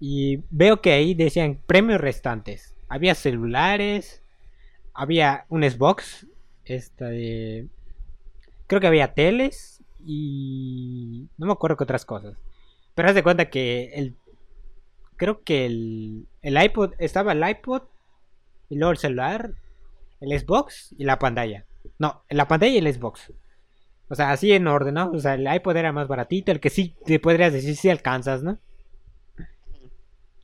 Y 0.00 0.40
veo 0.50 0.80
que 0.80 0.90
ahí 0.90 1.14
decían 1.14 1.60
premios 1.64 2.00
restantes. 2.00 2.74
Había 2.88 3.14
celulares, 3.14 4.24
había 4.92 5.46
un 5.50 5.62
Xbox, 5.62 6.26
esta 6.64 7.10
de... 7.10 7.68
Creo 8.66 8.80
que 8.80 8.88
había 8.88 9.14
teles 9.14 9.84
y... 10.04 11.28
No 11.38 11.46
me 11.46 11.52
acuerdo 11.52 11.76
qué 11.76 11.84
otras 11.84 12.04
cosas. 12.04 12.34
Pero 12.96 13.08
haz 13.08 13.14
de 13.14 13.22
cuenta 13.22 13.50
que 13.50 13.92
el... 13.94 14.16
Creo 15.14 15.44
que 15.44 15.64
el, 15.66 16.26
el 16.42 16.60
iPod... 16.60 16.94
Estaba 16.98 17.30
el 17.30 17.48
iPod 17.48 17.82
y 18.68 18.78
luego 18.78 18.90
el 18.90 18.98
celular, 18.98 19.52
el 20.20 20.36
Xbox 20.36 20.92
y 20.98 21.04
la 21.04 21.20
pantalla. 21.20 21.66
No, 21.98 22.22
la 22.30 22.48
pantalla 22.48 22.72
y 22.72 22.78
el 22.78 22.92
Xbox. 22.92 23.32
O 24.08 24.14
sea, 24.14 24.30
así 24.30 24.52
en 24.52 24.66
orden, 24.66 24.94
¿no? 24.94 25.10
O 25.10 25.18
sea, 25.18 25.34
el 25.34 25.52
iPod 25.52 25.76
era 25.76 25.92
más 25.92 26.08
baratito, 26.08 26.52
el 26.52 26.60
que 26.60 26.70
sí 26.70 26.94
te 27.06 27.18
podrías 27.18 27.52
decir 27.52 27.76
si 27.76 27.88
alcanzas, 27.88 28.42
¿no? 28.42 28.58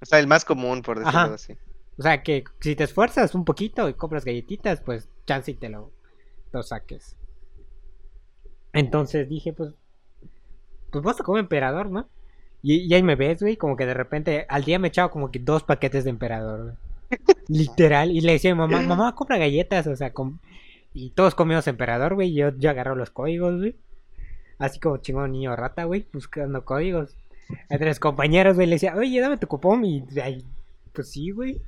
O 0.01 0.07
sea, 0.07 0.19
el 0.21 0.27
más 0.27 0.45
común, 0.45 0.83
por 0.83 0.99
decirlo 0.99 1.19
Ajá. 1.21 1.35
así. 1.35 1.55
O 1.99 2.03
sea, 2.03 2.23
que 2.23 2.45
si 2.61 2.77
te 2.77 2.85
esfuerzas 2.85 3.35
un 3.35 3.45
poquito 3.45 3.89
y 3.89 3.95
compras 3.95 4.25
galletitas, 4.25 4.81
pues 4.81 5.09
chance 5.27 5.51
y 5.51 5.55
te 5.55 5.69
lo, 5.69 5.91
lo 6.53 6.63
saques. 6.63 7.17
Entonces 8.73 9.29
dije, 9.29 9.53
pues, 9.53 9.75
pues 10.91 11.05
vas 11.05 11.21
a 11.21 11.25
comer 11.25 11.41
emperador, 11.41 11.91
¿no? 11.91 12.09
Y, 12.63 12.77
y 12.77 12.95
ahí 12.95 13.03
me 13.03 13.17
ves, 13.17 13.41
güey, 13.43 13.57
como 13.57 13.77
que 13.77 13.87
de 13.87 13.95
repente 13.95 14.47
al 14.49 14.65
día 14.65 14.79
me 14.79 14.89
echaba 14.89 15.11
como 15.11 15.31
que 15.31 15.39
dos 15.39 15.63
paquetes 15.65 16.05
de 16.05 16.11
emperador, 16.11 16.63
güey. 16.65 16.77
Literal. 17.49 18.11
Y 18.13 18.21
le 18.21 18.33
decía 18.33 18.53
a 18.53 18.55
mi 18.55 18.61
mamá, 18.61 18.83
mamá, 18.83 19.15
compra 19.15 19.39
galletas, 19.39 19.87
o 19.87 19.97
sea, 19.97 20.13
com- 20.13 20.39
y 20.93 21.11
todos 21.11 21.35
comimos 21.35 21.67
emperador, 21.67 22.15
güey. 22.15 22.35
Yo, 22.35 22.51
yo 22.57 22.71
agarro 22.71 22.95
los 22.95 23.11
códigos, 23.11 23.59
güey. 23.59 23.77
Así 24.59 24.81
como 24.81 24.97
chingón 24.99 25.33
niño 25.33 25.55
rata, 25.55 25.85
güey, 25.85 26.07
buscando 26.13 26.65
códigos. 26.65 27.17
Entre 27.69 27.89
los 27.89 28.01
compañeros, 28.01 28.57
güey, 28.57 28.67
le 28.67 28.75
decía, 28.75 28.95
oye, 28.97 29.21
dame 29.21 29.39
tu 29.39 29.47
cupón. 29.47 29.85
Y 29.85 30.05
ay, 30.23 30.45
pues 30.93 31.11
sí, 31.11 31.31
güey. 31.31 31.61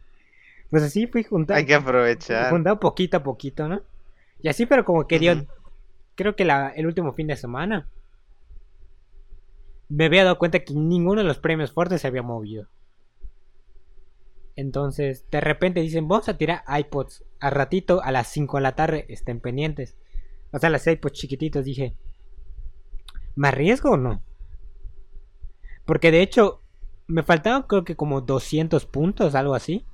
Pues 0.70 0.82
así 0.82 1.06
fui 1.06 1.24
juntando. 1.24 1.58
Hay 1.58 1.66
que 1.66 1.74
aprovechar. 1.74 2.50
Juntado 2.50 2.80
poquito 2.80 3.18
a 3.18 3.22
poquito, 3.22 3.68
¿no? 3.68 3.82
Y 4.42 4.48
así, 4.48 4.66
pero 4.66 4.84
como 4.84 5.06
que 5.06 5.18
dio, 5.18 5.46
creo 6.14 6.34
que 6.34 6.44
la, 6.44 6.68
el 6.70 6.86
último 6.86 7.12
fin 7.12 7.26
de 7.26 7.36
semana, 7.36 7.86
me 9.88 10.06
había 10.06 10.24
dado 10.24 10.38
cuenta 10.38 10.60
que 10.60 10.72
ninguno 10.72 11.20
de 11.20 11.26
los 11.26 11.38
premios 11.38 11.72
fuertes 11.72 12.00
se 12.00 12.06
había 12.06 12.22
movido. 12.22 12.66
Entonces, 14.56 15.24
de 15.30 15.40
repente 15.40 15.80
dicen, 15.80 16.08
vamos 16.08 16.28
a 16.28 16.36
tirar 16.36 16.62
iPods. 16.68 17.24
A 17.40 17.50
ratito, 17.50 18.02
a 18.02 18.12
las 18.12 18.28
5 18.28 18.58
de 18.58 18.62
la 18.62 18.74
tarde, 18.74 19.06
estén 19.08 19.40
pendientes. 19.40 19.96
O 20.52 20.58
sea, 20.58 20.70
las 20.70 20.86
iPods 20.86 21.14
chiquititos, 21.18 21.64
dije, 21.64 21.94
¿me 23.36 23.48
arriesgo 23.48 23.92
o 23.92 23.96
no? 23.96 24.22
Porque 25.84 26.10
de 26.10 26.22
hecho, 26.22 26.60
me 27.06 27.22
faltaban 27.22 27.62
creo 27.64 27.84
que 27.84 27.96
como 27.96 28.20
200 28.20 28.86
puntos, 28.86 29.34
algo 29.34 29.54
así, 29.54 29.84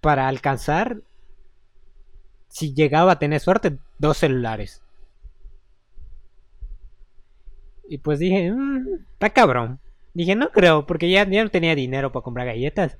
para 0.00 0.28
alcanzar, 0.28 1.02
si 2.48 2.74
llegaba 2.74 3.12
a 3.12 3.18
tener 3.18 3.40
suerte, 3.40 3.78
dos 3.98 4.16
celulares. 4.16 4.82
Y 7.88 7.98
pues 7.98 8.18
dije, 8.18 8.52
"Mm, 8.52 9.04
está 9.12 9.30
cabrón. 9.30 9.80
Dije, 10.14 10.34
no 10.34 10.50
creo, 10.50 10.86
porque 10.86 11.10
ya, 11.10 11.28
ya 11.28 11.44
no 11.44 11.50
tenía 11.50 11.74
dinero 11.74 12.10
para 12.12 12.22
comprar 12.24 12.46
galletas. 12.46 12.98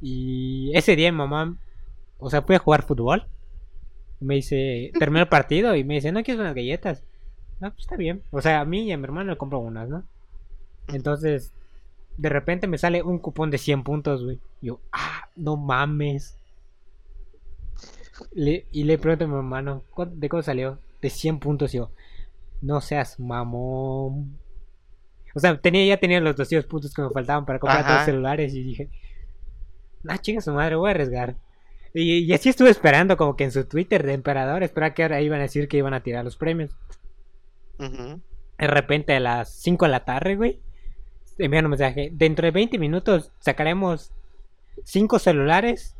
Y 0.00 0.70
ese 0.74 0.96
día 0.96 1.10
mi 1.12 1.18
mamá, 1.18 1.56
o 2.18 2.30
sea, 2.30 2.42
fui 2.42 2.54
a 2.56 2.60
jugar 2.60 2.82
fútbol. 2.82 3.26
Me 4.20 4.36
dice, 4.36 4.90
terminó 4.98 5.20
el 5.22 5.28
partido 5.28 5.74
y 5.76 5.84
me 5.84 5.94
dice, 5.94 6.10
¿no 6.12 6.22
quieres 6.22 6.40
unas 6.40 6.54
galletas? 6.54 7.04
No, 7.60 7.70
pues 7.70 7.80
está 7.82 7.96
bien. 7.96 8.22
O 8.30 8.40
sea, 8.40 8.60
a 8.60 8.64
mí 8.64 8.82
y 8.84 8.92
a 8.92 8.96
mi 8.96 9.04
hermano 9.04 9.30
le 9.30 9.36
compro 9.38 9.58
unas, 9.58 9.88
¿no? 9.88 10.04
Entonces, 10.88 11.52
de 12.16 12.28
repente 12.28 12.66
me 12.66 12.78
sale 12.78 13.02
un 13.02 13.18
cupón 13.18 13.50
de 13.50 13.58
100 13.58 13.82
puntos, 13.84 14.24
güey. 14.24 14.40
Y 14.60 14.66
yo, 14.68 14.80
ah, 14.92 15.28
no 15.36 15.56
mames. 15.56 16.36
Le- 18.32 18.66
y 18.72 18.84
le 18.84 18.98
pregunto 18.98 19.24
a 19.24 19.28
mi 19.28 19.34
hermano, 19.34 19.82
"¿Cuánto- 19.90 20.16
¿de 20.16 20.28
cómo 20.28 20.42
salió? 20.42 20.78
De 21.00 21.10
100 21.10 21.38
puntos. 21.38 21.72
Y 21.74 21.78
yo, 21.78 21.90
no 22.60 22.80
seas 22.80 23.20
mamón. 23.20 24.36
O 25.34 25.40
sea, 25.40 25.60
tenía, 25.60 25.84
ya 25.86 25.98
tenía 26.00 26.20
los 26.20 26.34
200 26.34 26.68
puntos 26.68 26.92
que 26.92 27.02
me 27.02 27.10
faltaban 27.10 27.44
para 27.46 27.60
comprar 27.60 27.80
Ajá. 27.84 27.96
dos 27.98 28.04
celulares. 28.06 28.54
Y 28.54 28.62
dije, 28.62 28.88
ah, 30.06 30.18
chinga 30.18 30.40
su 30.40 30.52
madre, 30.52 30.76
voy 30.76 30.88
a 30.88 30.90
arriesgar. 30.92 31.36
Y, 31.94 32.18
y 32.18 32.32
así 32.32 32.48
estuve 32.50 32.70
esperando, 32.70 33.16
como 33.16 33.34
que 33.36 33.44
en 33.44 33.52
su 33.52 33.64
Twitter 33.64 34.04
de 34.06 34.12
Emperador, 34.12 34.62
esperaba 34.62 34.94
que 34.94 35.02
ahora 35.02 35.20
iban 35.20 35.40
a 35.40 35.44
decir 35.44 35.68
que 35.68 35.78
iban 35.78 35.94
a 35.94 36.02
tirar 36.02 36.24
los 36.24 36.36
premios. 36.36 36.70
De 37.78 38.66
repente 38.66 39.14
a 39.14 39.20
las 39.20 39.52
5 39.62 39.84
de 39.86 39.90
la 39.90 40.04
tarde, 40.04 40.36
güey, 40.36 40.60
envían 41.38 41.64
un 41.66 41.70
mensaje. 41.70 42.10
Dentro 42.12 42.44
de 42.46 42.50
20 42.50 42.78
minutos 42.78 43.32
sacaremos 43.38 44.12
5 44.84 45.18
celulares 45.18 45.94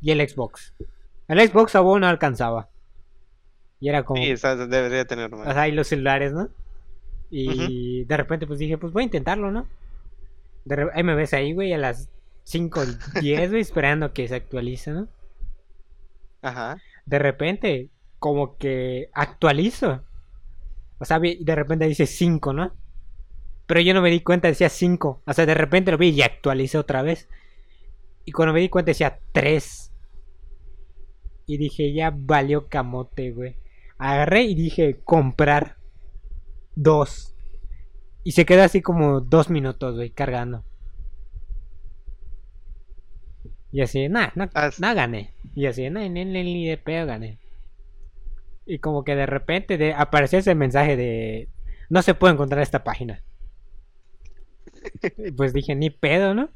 y 0.00 0.10
el 0.12 0.26
Xbox. 0.28 0.74
El 1.28 1.40
Xbox 1.48 1.74
aún 1.74 2.00
no 2.02 2.06
alcanzaba. 2.06 2.68
Y 3.80 3.88
era 3.88 4.04
como, 4.04 4.22
Sí, 4.22 4.34
debería 4.68 5.04
tener 5.04 5.30
más. 5.30 5.48
o 5.48 5.52
sea, 5.52 5.68
y 5.68 5.72
los 5.72 5.88
celulares, 5.88 6.32
¿no? 6.32 6.48
Y 7.30 8.04
de 8.04 8.16
repente 8.16 8.46
pues 8.46 8.58
dije, 8.60 8.78
pues 8.78 8.92
voy 8.92 9.02
a 9.02 9.06
intentarlo, 9.06 9.50
¿no? 9.50 9.66
De 10.64 10.76
re- 10.76 10.90
ahí 10.94 11.02
me 11.02 11.14
ves 11.16 11.34
ahí, 11.34 11.52
güey, 11.52 11.72
a 11.72 11.78
las 11.78 12.08
5 12.46 12.80
10, 13.20 13.50
güey, 13.50 13.60
esperando 13.60 14.12
que 14.12 14.28
se 14.28 14.36
actualice, 14.36 14.92
¿no? 14.92 15.08
Ajá. 16.42 16.76
De 17.04 17.18
repente, 17.18 17.90
como 18.20 18.56
que 18.56 19.10
actualizo. 19.14 20.04
O 20.98 21.04
sea, 21.04 21.18
de 21.18 21.54
repente 21.56 21.88
dice 21.88 22.06
5, 22.06 22.52
¿no? 22.52 22.72
Pero 23.66 23.80
yo 23.80 23.94
no 23.94 24.00
me 24.00 24.10
di 24.10 24.20
cuenta, 24.20 24.46
decía 24.46 24.68
5. 24.68 25.22
O 25.26 25.32
sea, 25.32 25.44
de 25.44 25.54
repente 25.54 25.90
lo 25.90 25.98
vi 25.98 26.10
y 26.10 26.22
actualicé 26.22 26.78
otra 26.78 27.02
vez. 27.02 27.28
Y 28.24 28.30
cuando 28.30 28.54
me 28.54 28.60
di 28.60 28.68
cuenta 28.68 28.90
decía 28.90 29.18
3. 29.32 29.92
Y 31.46 31.56
dije, 31.58 31.92
ya 31.92 32.12
valió 32.14 32.68
camote, 32.68 33.32
güey. 33.32 33.56
Agarré 33.98 34.42
y 34.44 34.54
dije, 34.54 35.00
comprar. 35.02 35.78
2. 36.76 37.34
Y 38.22 38.32
se 38.32 38.46
queda 38.46 38.64
así 38.64 38.82
como 38.82 39.20
dos 39.20 39.50
minutos, 39.50 39.96
güey, 39.96 40.10
cargando. 40.10 40.64
Y 43.76 43.82
así, 43.82 44.08
nah, 44.08 44.30
no, 44.34 44.48
Ah, 44.54 44.70
no 44.78 44.94
gané. 45.00 45.22
Y 45.54 45.66
así, 45.66 45.88
nah, 45.90 46.08
ni, 46.08 46.24
ni, 46.24 46.42
ni 46.42 46.66
de 46.68 46.78
pedo 46.78 47.06
gané. 47.06 47.38
Y 48.66 48.78
como 48.80 49.04
que 49.04 49.14
de 49.16 49.26
repente 49.26 49.78
de, 49.78 49.94
apareció 49.94 50.38
ese 50.38 50.54
mensaje 50.54 50.96
de 50.96 51.48
no 51.88 52.02
se 52.02 52.14
puede 52.14 52.34
encontrar 52.34 52.62
esta 52.62 52.84
página. 52.84 53.22
Y 55.18 55.30
pues 55.32 55.52
dije, 55.52 55.74
ni 55.74 55.90
pedo, 55.90 56.34
¿no? 56.34 56.50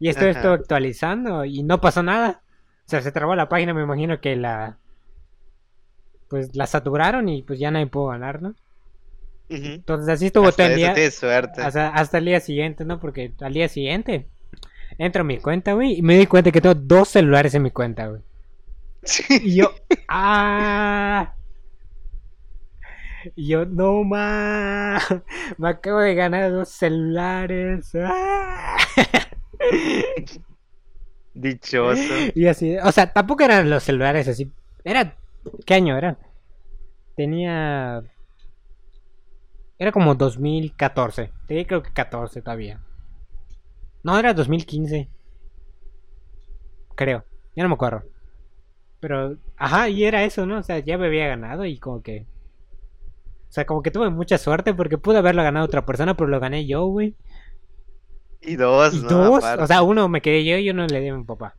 Y 0.00 0.08
esto 0.08 0.26
estuvo 0.26 0.52
actualizando 0.52 1.44
y 1.44 1.62
no 1.62 1.80
pasó 1.80 2.02
nada. 2.02 2.42
O 2.86 2.90
sea, 2.90 3.02
se 3.02 3.12
trabó 3.12 3.34
la 3.36 3.48
página, 3.48 3.74
me 3.74 3.82
imagino 3.82 4.20
que 4.20 4.36
la 4.36 4.78
pues 6.28 6.54
la 6.56 6.66
saturaron 6.66 7.28
y 7.28 7.42
pues 7.42 7.58
ya 7.58 7.70
nadie 7.70 7.86
pudo 7.86 8.08
ganar, 8.08 8.42
¿no? 8.42 8.54
Entonces 9.48 10.08
así 10.08 10.26
estuvo 10.26 10.46
Hasta 10.48 10.64
todo 10.64 10.72
el 10.72 10.76
día. 10.76 10.94
suerte. 11.10 11.62
Hasta, 11.62 11.88
hasta 11.88 12.18
el 12.18 12.24
día 12.26 12.40
siguiente, 12.40 12.84
¿no? 12.84 13.00
Porque 13.00 13.32
al 13.40 13.52
día 13.52 13.68
siguiente 13.68 14.28
entro 14.98 15.22
a 15.22 15.24
mi 15.24 15.38
cuenta, 15.38 15.72
güey, 15.72 15.98
y 15.98 16.02
me 16.02 16.16
di 16.16 16.26
cuenta 16.26 16.50
que 16.50 16.60
tengo 16.60 16.74
dos 16.74 17.08
celulares 17.08 17.54
en 17.54 17.62
mi 17.62 17.70
cuenta, 17.70 18.08
güey. 18.08 18.22
Sí. 19.02 19.24
Y 19.42 19.56
yo, 19.56 19.74
¡ah! 20.08 21.34
Y 23.36 23.48
yo, 23.48 23.64
no 23.64 24.04
más, 24.04 25.02
me 25.56 25.68
acabo 25.68 26.00
de 26.00 26.14
ganar 26.14 26.50
dos 26.50 26.68
celulares. 26.68 27.92
¡ah! 27.94 28.76
Dichoso. 31.34 32.14
Y 32.34 32.46
así, 32.46 32.76
o 32.78 32.92
sea, 32.92 33.12
tampoco 33.12 33.42
eran 33.44 33.68
los 33.68 33.82
celulares 33.82 34.28
así. 34.28 34.50
Era, 34.84 35.16
¿qué 35.66 35.74
año 35.74 35.96
era? 35.96 36.16
Tenía, 37.16 38.02
era 39.78 39.90
como 39.90 40.14
2014. 40.14 41.30
Tenía 41.46 41.66
creo 41.66 41.82
que 41.82 41.92
14 41.92 42.40
todavía. 42.42 42.80
No, 44.04 44.16
era 44.18 44.34
2015. 44.34 45.08
Creo, 46.94 47.24
ya 47.56 47.62
no 47.64 47.68
me 47.70 47.74
acuerdo. 47.74 48.04
Pero, 49.00 49.36
ajá, 49.56 49.88
y 49.88 50.04
era 50.04 50.24
eso, 50.24 50.46
¿no? 50.46 50.58
O 50.58 50.62
sea, 50.62 50.78
ya 50.78 50.96
me 50.96 51.06
había 51.06 51.26
ganado 51.26 51.64
y 51.64 51.78
como 51.78 52.02
que... 52.02 52.26
O 53.48 53.52
sea, 53.54 53.66
como 53.66 53.82
que 53.82 53.90
tuve 53.90 54.10
mucha 54.10 54.38
suerte 54.38 54.74
porque 54.74 54.98
pude 54.98 55.18
haberlo 55.18 55.42
ganado 55.42 55.64
otra 55.66 55.84
persona, 55.84 56.16
pero 56.16 56.28
lo 56.28 56.38
gané 56.40 56.66
yo, 56.66 56.86
güey. 56.86 57.14
Y 58.40 58.56
dos, 58.56 58.94
Y 58.94 59.00
¿no? 59.00 59.08
dos, 59.08 59.38
Aparte. 59.38 59.62
o 59.62 59.66
sea, 59.66 59.82
uno 59.82 60.08
me 60.08 60.20
quedé 60.20 60.44
yo 60.44 60.56
y 60.58 60.70
uno 60.70 60.86
le 60.86 61.00
di 61.00 61.08
a 61.08 61.16
mi 61.16 61.24
papá. 61.24 61.54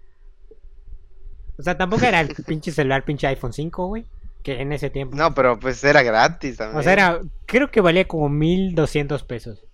O 1.58 1.64
sea, 1.64 1.78
tampoco 1.78 2.06
era 2.06 2.22
el 2.22 2.30
pinche 2.48 2.72
celular, 2.72 3.04
pinche 3.06 3.28
iPhone 3.28 3.54
5, 3.54 3.88
güey. 3.88 4.06
Que 4.44 4.62
en 4.62 4.72
ese 4.72 4.92
tiempo. 4.92 5.16
No, 5.16 5.34
pero 5.34 5.60
pues 5.60 5.84
era 5.84 6.04
gratis 6.04 6.58
también. 6.58 6.80
o 6.80 6.84
sea, 6.84 6.94
era, 6.94 7.22
creo 7.48 7.72
que 7.72 7.82
valía 7.82 8.08
como 8.08 8.30
1200 8.30 9.24
pesos. 9.24 9.65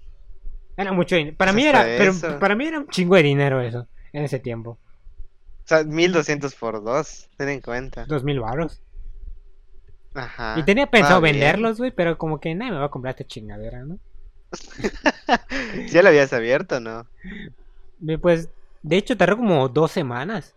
Era 0.78 0.91
mucho 0.91 1.15
dinero. 1.15 1.38
Para 1.38 1.53
mí 1.53 1.65
era, 1.65 1.84
pero 1.84 2.11
eso. 2.11 2.39
para 2.39 2.55
mí 2.55 2.65
era 2.65 2.80
un 2.80 2.88
chingo 2.88 3.15
de 3.15 3.24
dinero 3.24 3.61
eso, 3.61 3.88
en 4.13 4.24
ese 4.24 4.39
tiempo. 4.39 4.78
O 5.63 5.67
sea, 5.67 5.84
1200 5.84 6.53
por 6.55 6.84
dos, 6.84 7.30
ten 7.38 7.49
en 7.49 7.61
cuenta. 7.61 8.05
2000 8.05 8.39
baros. 8.39 8.82
Ajá. 10.13 10.55
Y 10.57 10.63
tenía 10.63 10.88
pensado 10.88 11.22
venderlos, 11.22 11.78
güey, 11.78 11.91
pero 11.91 12.17
como 12.17 12.39
que 12.39 12.53
nadie 12.53 12.72
me 12.72 12.80
va 12.80 12.86
a 12.86 12.91
comprar 12.91 13.13
esta 13.13 13.26
chingadera, 13.26 13.84
¿no? 13.84 13.97
¿Ya 15.89 16.01
lo 16.01 16.09
habías 16.09 16.34
abierto 16.34 16.82
no? 16.82 17.07
Pues, 18.22 18.49
de 18.82 18.97
hecho, 18.97 19.15
tardó 19.15 19.38
como 19.38 19.69
dos 19.69 19.91
semanas. 19.91 20.53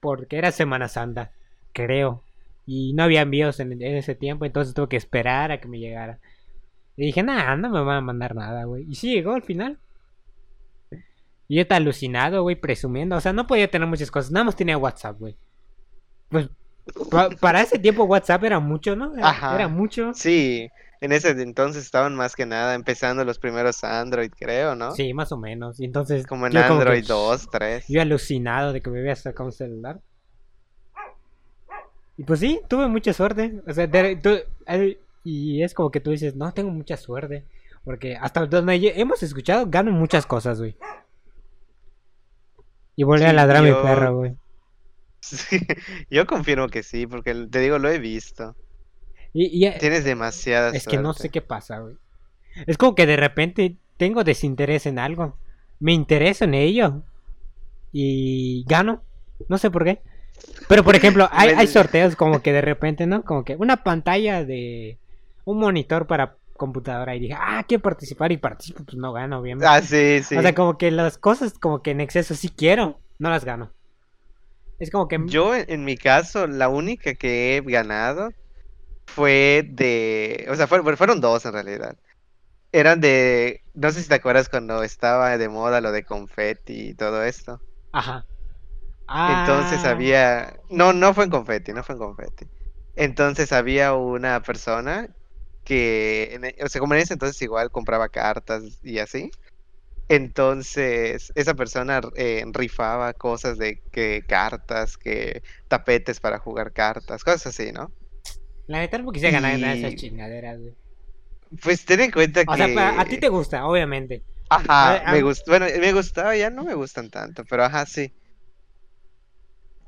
Porque 0.00 0.38
era 0.38 0.52
Semana 0.52 0.88
Santa, 0.88 1.32
creo. 1.72 2.22
Y 2.64 2.92
no 2.94 3.02
había 3.02 3.22
envíos 3.22 3.60
en, 3.60 3.72
en 3.72 3.96
ese 3.96 4.14
tiempo, 4.14 4.44
entonces 4.44 4.74
tuve 4.74 4.88
que 4.88 4.96
esperar 4.96 5.52
a 5.52 5.60
que 5.60 5.68
me 5.68 5.78
llegara. 5.78 6.18
Y 6.96 7.06
dije, 7.06 7.22
nah, 7.22 7.56
no 7.56 7.68
me 7.70 7.82
van 7.82 7.96
a 7.96 8.00
mandar 8.00 8.34
nada, 8.34 8.64
güey. 8.64 8.86
Y 8.88 8.94
sí 8.94 9.10
llegó 9.12 9.32
al 9.34 9.42
final. 9.42 9.78
Y 11.48 11.56
yo 11.56 11.62
estaba 11.62 11.76
alucinado, 11.76 12.42
güey, 12.42 12.56
presumiendo. 12.56 13.16
O 13.16 13.20
sea, 13.20 13.32
no 13.32 13.46
podía 13.46 13.70
tener 13.70 13.86
muchas 13.86 14.10
cosas. 14.10 14.30
Nada 14.32 14.44
más 14.44 14.56
tenía 14.56 14.78
WhatsApp, 14.78 15.18
güey. 15.18 15.36
Pues, 16.28 16.48
pa- 17.10 17.30
para 17.30 17.60
ese 17.60 17.78
tiempo 17.78 18.04
WhatsApp 18.04 18.42
era 18.44 18.58
mucho, 18.60 18.96
¿no? 18.96 19.14
Era, 19.14 19.28
Ajá. 19.28 19.54
era 19.54 19.68
mucho. 19.68 20.12
Sí, 20.14 20.68
en 21.00 21.12
ese 21.12 21.30
entonces 21.30 21.84
estaban 21.84 22.16
más 22.16 22.34
que 22.34 22.46
nada 22.46 22.74
empezando 22.74 23.24
los 23.24 23.38
primeros 23.38 23.84
Android, 23.84 24.32
creo, 24.36 24.74
¿no? 24.74 24.92
Sí, 24.92 25.12
más 25.12 25.30
o 25.30 25.36
menos. 25.36 25.78
Y 25.78 25.84
entonces. 25.84 26.26
Como 26.26 26.46
en 26.46 26.54
yo 26.54 26.62
como 26.66 26.80
que- 26.80 26.82
Android 26.82 27.04
2, 27.06 27.48
3. 27.50 27.84
Yo 27.88 28.00
alucinado 28.00 28.72
de 28.72 28.80
que 28.80 28.90
me 28.90 28.98
había 29.00 29.14
sacado 29.14 29.44
un 29.46 29.52
celular. 29.52 30.00
Y 32.16 32.24
pues 32.24 32.40
sí, 32.40 32.60
tuve 32.68 32.88
mucha 32.88 33.12
suerte. 33.12 33.60
O 33.68 33.72
sea, 33.74 33.86
de- 33.86 34.18
y 35.26 35.62
es 35.62 35.74
como 35.74 35.90
que 35.90 36.00
tú 36.00 36.12
dices, 36.12 36.36
no, 36.36 36.52
tengo 36.54 36.70
mucha 36.70 36.96
suerte. 36.96 37.44
Porque 37.84 38.16
hasta 38.16 38.46
donde 38.46 38.92
hemos 38.96 39.22
escuchado, 39.22 39.66
gano 39.68 39.90
muchas 39.92 40.26
cosas, 40.26 40.58
güey. 40.58 40.76
Y 42.96 43.04
volví 43.04 43.24
a 43.24 43.32
ladrar 43.32 43.62
a 43.64 43.68
yo- 43.68 43.76
mi 43.76 43.82
perro, 43.82 44.16
güey. 44.16 44.34
Sí, 45.20 45.58
yo 46.08 46.24
confirmo 46.24 46.68
que 46.68 46.84
sí, 46.84 47.06
porque 47.08 47.34
te 47.50 47.58
digo, 47.58 47.80
lo 47.80 47.88
he 47.90 47.98
visto. 47.98 48.54
Y, 49.32 49.46
y, 49.46 49.66
eh, 49.66 49.76
Tienes 49.80 50.04
demasiada 50.04 50.70
es 50.70 50.86
que 50.86 50.98
no 50.98 51.14
sé 51.14 51.30
qué 51.30 51.42
pasa, 51.42 51.80
güey. 51.80 51.96
Es 52.68 52.78
como 52.78 52.94
que 52.94 53.06
de 53.06 53.16
repente 53.16 53.76
tengo 53.96 54.22
desinterés 54.22 54.86
en 54.86 55.00
algo. 55.00 55.36
Me 55.80 55.92
intereso 55.92 56.44
en 56.44 56.54
ello. 56.54 57.02
Y 57.92 58.64
gano. 58.68 59.02
No 59.48 59.58
sé 59.58 59.70
por 59.70 59.84
qué. 59.84 60.00
Pero 60.68 60.84
por 60.84 60.94
ejemplo, 60.94 61.28
hay, 61.32 61.50
hay 61.50 61.66
sorteos 61.66 62.14
como 62.14 62.40
que 62.40 62.52
de 62.52 62.60
repente, 62.60 63.06
¿no? 63.06 63.24
Como 63.24 63.44
que 63.44 63.56
una 63.56 63.82
pantalla 63.82 64.44
de 64.44 64.98
un 65.46 65.58
monitor 65.60 66.06
para 66.06 66.38
computadora 66.56 67.16
y 67.16 67.20
dije, 67.20 67.34
ah, 67.38 67.64
quiero 67.68 67.82
participar 67.82 68.32
y 68.32 68.38
participo, 68.38 68.84
pues 68.84 68.96
no 68.98 69.12
gano, 69.14 69.40
obviamente. 69.40 69.66
Ah, 69.68 69.80
sí, 69.82 70.22
sí. 70.22 70.36
O 70.38 70.42
sea, 70.42 70.54
como 70.54 70.78
que 70.78 70.90
las 70.90 71.18
cosas 71.18 71.58
como 71.58 71.82
que 71.82 71.92
en 71.92 72.00
exceso 72.02 72.34
sí 72.34 72.50
quiero, 72.50 73.00
no 73.18 73.30
las 73.30 73.44
gano. 73.44 73.72
Es 74.78 74.90
como 74.90 75.08
que... 75.08 75.18
Yo, 75.18 75.54
en 75.54 75.84
mi 75.84 75.96
caso, 75.96 76.46
la 76.46 76.68
única 76.68 77.14
que 77.14 77.56
he 77.56 77.60
ganado 77.62 78.30
fue 79.06 79.64
de. 79.68 80.46
O 80.50 80.56
sea, 80.56 80.66
fue- 80.68 80.80
bueno, 80.80 80.96
fueron 80.98 81.20
dos 81.20 81.44
en 81.46 81.54
realidad. 81.54 81.96
Eran 82.72 83.00
de. 83.00 83.62
No 83.74 83.92
sé 83.92 84.02
si 84.02 84.08
te 84.08 84.16
acuerdas 84.16 84.48
cuando 84.50 84.82
estaba 84.84 85.38
de 85.38 85.48
moda 85.50 85.80
lo 85.82 85.92
de 85.92 86.04
confeti 86.04 86.90
y 86.90 86.94
todo 86.96 87.24
esto. 87.24 87.60
Ajá. 87.92 88.24
Entonces 89.24 89.84
Ah, 89.84 89.90
había. 89.90 90.56
No, 90.70 90.92
no 90.92 91.14
fue 91.14 91.24
en 91.24 91.30
confeti, 91.30 91.72
no 91.72 91.82
fue 91.84 91.94
en 91.94 91.98
confeti. 92.00 92.46
Entonces 92.94 93.52
había 93.52 93.94
una 93.94 94.40
persona 94.42 95.08
que. 95.66 96.30
en 96.32 96.44
e- 96.46 96.56
O 96.64 96.68
sea, 96.70 96.80
como 96.80 96.94
en 96.94 97.00
ese 97.00 97.12
entonces 97.12 97.40
igual 97.42 97.70
compraba 97.70 98.08
cartas 98.08 98.62
y 98.82 98.98
así. 98.98 99.30
Entonces, 100.08 101.32
esa 101.34 101.54
persona 101.54 102.00
eh, 102.14 102.44
rifaba 102.52 103.12
cosas 103.12 103.58
de 103.58 103.82
que 103.92 104.22
cartas, 104.26 104.96
que 104.96 105.42
tapetes 105.68 106.20
para 106.20 106.38
jugar 106.38 106.72
cartas, 106.72 107.24
cosas 107.24 107.48
así, 107.48 107.72
¿no? 107.72 107.90
La 108.68 108.78
neta 108.78 108.98
no 108.98 109.10
quisiera 109.12 109.32
ganar 109.40 109.58
nada 109.58 109.72
de 109.74 109.80
esas 109.80 109.92
Y- 109.94 109.96
chingaderas, 109.96 110.58
güey. 110.60 110.74
Pues 111.62 111.84
ten 111.84 112.00
en 112.00 112.10
cuenta 112.12 112.42
O 112.46 112.56
sea, 112.56 112.66
que. 112.66 112.78
a 112.78 113.04
ti 113.04 113.18
te 113.18 113.28
gusta, 113.28 113.66
obviamente. 113.66 114.22
Ajá, 114.48 115.08
a- 115.08 115.12
me 115.12 115.22
gustó. 115.22 115.50
Bueno, 115.50 115.66
me 115.80 115.92
gustaba, 115.92 116.36
ya 116.36 116.50
no 116.50 116.64
me 116.64 116.74
gustan 116.74 117.10
tanto, 117.10 117.44
pero 117.44 117.64
ajá, 117.64 117.84
sí. 117.86 118.12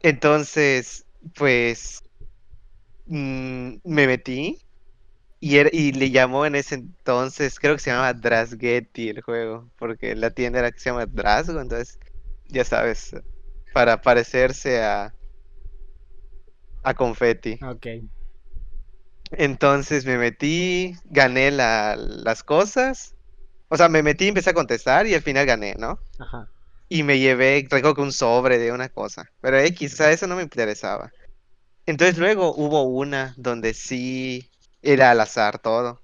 Entonces, 0.03 1.05
pues. 1.35 2.01
mm, 3.07 3.77
me 3.85 4.07
metí. 4.07 4.59
Y, 5.41 5.59
era- 5.59 5.71
y 5.73 5.93
le 5.93 6.11
llamó 6.11 6.47
en 6.47 6.55
ese 6.57 6.75
entonces, 6.77 7.59
creo 7.61 7.75
que 7.77 7.81
se 7.81 7.91
llamaba 7.91 8.13
Drasgetti 8.15 9.09
el 9.11 9.23
juego, 9.23 9.71
porque 9.77 10.15
la 10.17 10.31
tienda 10.31 10.59
era 10.61 10.73
que 10.73 10.81
se 10.81 10.91
llama 10.91 11.07
Drasgo, 11.07 11.61
entonces, 11.61 11.99
ya 12.47 12.65
sabes, 12.65 13.11
para 13.73 14.01
parecerse 14.01 14.83
a, 14.83 15.15
a 16.83 16.93
Confetti. 16.95 17.59
Ok. 17.63 17.87
Entonces 19.31 20.05
me 20.07 20.17
metí, 20.19 20.95
gané 21.05 21.51
la- 21.51 21.97
las 21.97 22.43
cosas, 22.43 23.15
o 23.69 23.77
sea, 23.77 23.89
me 23.89 24.03
metí 24.03 24.27
y 24.27 24.29
empecé 24.29 24.51
a 24.51 24.55
contestar 24.55 25.07
y 25.07 25.15
al 25.15 25.23
final 25.23 25.47
gané, 25.47 25.75
¿no? 25.79 26.01
Ajá. 26.19 26.49
Y 26.89 27.03
me 27.05 27.19
llevé, 27.19 27.63
recuerdo 27.71 27.95
que 27.97 28.03
un 28.03 28.13
sobre 28.13 28.59
de 28.59 28.73
una 28.73 28.89
cosa, 28.91 29.25
pero 29.41 29.59
X, 29.61 29.95
o 29.95 29.97
sea, 29.99 30.13
eso 30.13 30.27
no 30.27 30.37
me 30.37 30.43
interesaba. 30.43 31.11
Entonces 31.87 32.19
luego 32.19 32.55
hubo 32.57 32.85
una 32.85 33.35
donde 33.39 33.75
sí 33.75 34.51
era 34.93 35.11
al 35.11 35.21
azar 35.21 35.59
todo. 35.59 36.01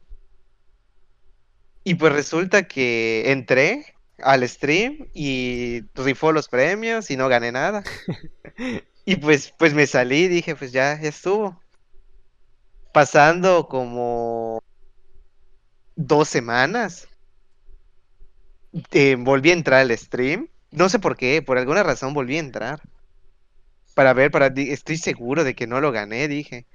Y 1.85 1.95
pues 1.95 2.13
resulta 2.13 2.67
que 2.67 3.31
entré 3.31 3.95
al 4.19 4.49
stream 4.49 5.09
y 5.13 5.83
rifó 5.95 6.33
los 6.33 6.49
premios 6.49 7.11
y 7.11 7.17
no 7.17 7.29
gané 7.29 7.53
nada. 7.53 7.83
Y 9.07 9.17
pues, 9.17 9.53
pues 9.59 9.75
me 9.75 9.87
salí, 9.87 10.29
dije, 10.29 10.57
pues 10.57 10.73
ya, 10.73 10.99
ya 10.99 11.11
estuvo. 11.11 11.61
Pasando 12.91 13.69
como 13.69 14.63
dos 15.95 16.29
semanas, 16.29 17.07
eh, 18.93 19.17
volví 19.19 19.51
a 19.51 19.53
entrar 19.53 19.81
al 19.81 19.99
stream. 19.99 20.49
No 20.71 20.89
sé 20.89 20.99
por 21.01 21.17
qué, 21.17 21.43
por 21.43 21.59
alguna 21.59 21.83
razón 21.83 22.15
volví 22.15 22.37
a 22.37 22.41
entrar. 22.41 22.81
Para 23.95 24.15
ver, 24.15 24.31
para, 24.31 24.47
estoy 24.47 24.97
seguro 24.97 25.45
de 25.45 25.55
que 25.55 25.67
no 25.67 25.83
lo 25.83 25.93
gané, 25.93 26.27
dije. 26.27 26.67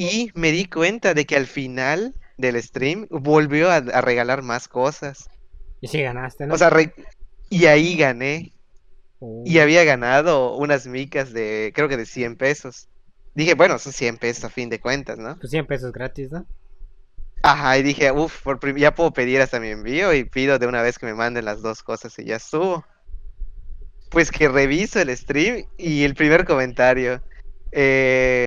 Y 0.00 0.30
me 0.34 0.50
di 0.50 0.64
cuenta 0.64 1.12
de 1.12 1.26
que 1.26 1.36
al 1.36 1.46
final 1.46 2.14
del 2.38 2.62
stream 2.62 3.06
volvió 3.10 3.70
a, 3.70 3.76
a 3.76 4.00
regalar 4.00 4.40
más 4.40 4.66
cosas. 4.66 5.28
Y 5.82 5.88
sí 5.88 6.00
ganaste, 6.00 6.46
¿no? 6.46 6.54
O 6.54 6.58
sea, 6.58 6.70
re- 6.70 6.94
y 7.50 7.66
ahí 7.66 7.96
gané. 7.96 8.52
Oh. 9.18 9.42
Y 9.44 9.58
había 9.58 9.84
ganado 9.84 10.56
unas 10.56 10.86
micas 10.86 11.34
de, 11.34 11.72
creo 11.74 11.86
que 11.86 11.98
de 11.98 12.06
100 12.06 12.36
pesos. 12.36 12.88
Dije, 13.34 13.52
bueno, 13.52 13.78
son 13.78 13.92
100 13.92 14.16
pesos 14.16 14.44
a 14.44 14.48
fin 14.48 14.70
de 14.70 14.80
cuentas, 14.80 15.18
¿no? 15.18 15.36
Pues 15.38 15.50
100 15.50 15.66
pesos 15.66 15.92
gratis, 15.92 16.30
¿no? 16.32 16.46
Ajá, 17.42 17.76
y 17.76 17.82
dije, 17.82 18.10
uff, 18.10 18.46
prim- 18.58 18.78
ya 18.78 18.94
puedo 18.94 19.12
pedir 19.12 19.42
hasta 19.42 19.60
mi 19.60 19.68
envío 19.68 20.14
y 20.14 20.24
pido 20.24 20.58
de 20.58 20.66
una 20.66 20.80
vez 20.80 20.98
que 20.98 21.04
me 21.06 21.14
manden 21.14 21.44
las 21.44 21.60
dos 21.60 21.82
cosas 21.82 22.18
y 22.18 22.24
ya 22.24 22.36
estuvo. 22.36 22.86
Pues 24.10 24.30
que 24.30 24.48
reviso 24.48 24.98
el 25.00 25.14
stream 25.16 25.66
y 25.76 26.04
el 26.04 26.14
primer 26.14 26.44
comentario. 26.46 27.22
eh, 27.72 28.46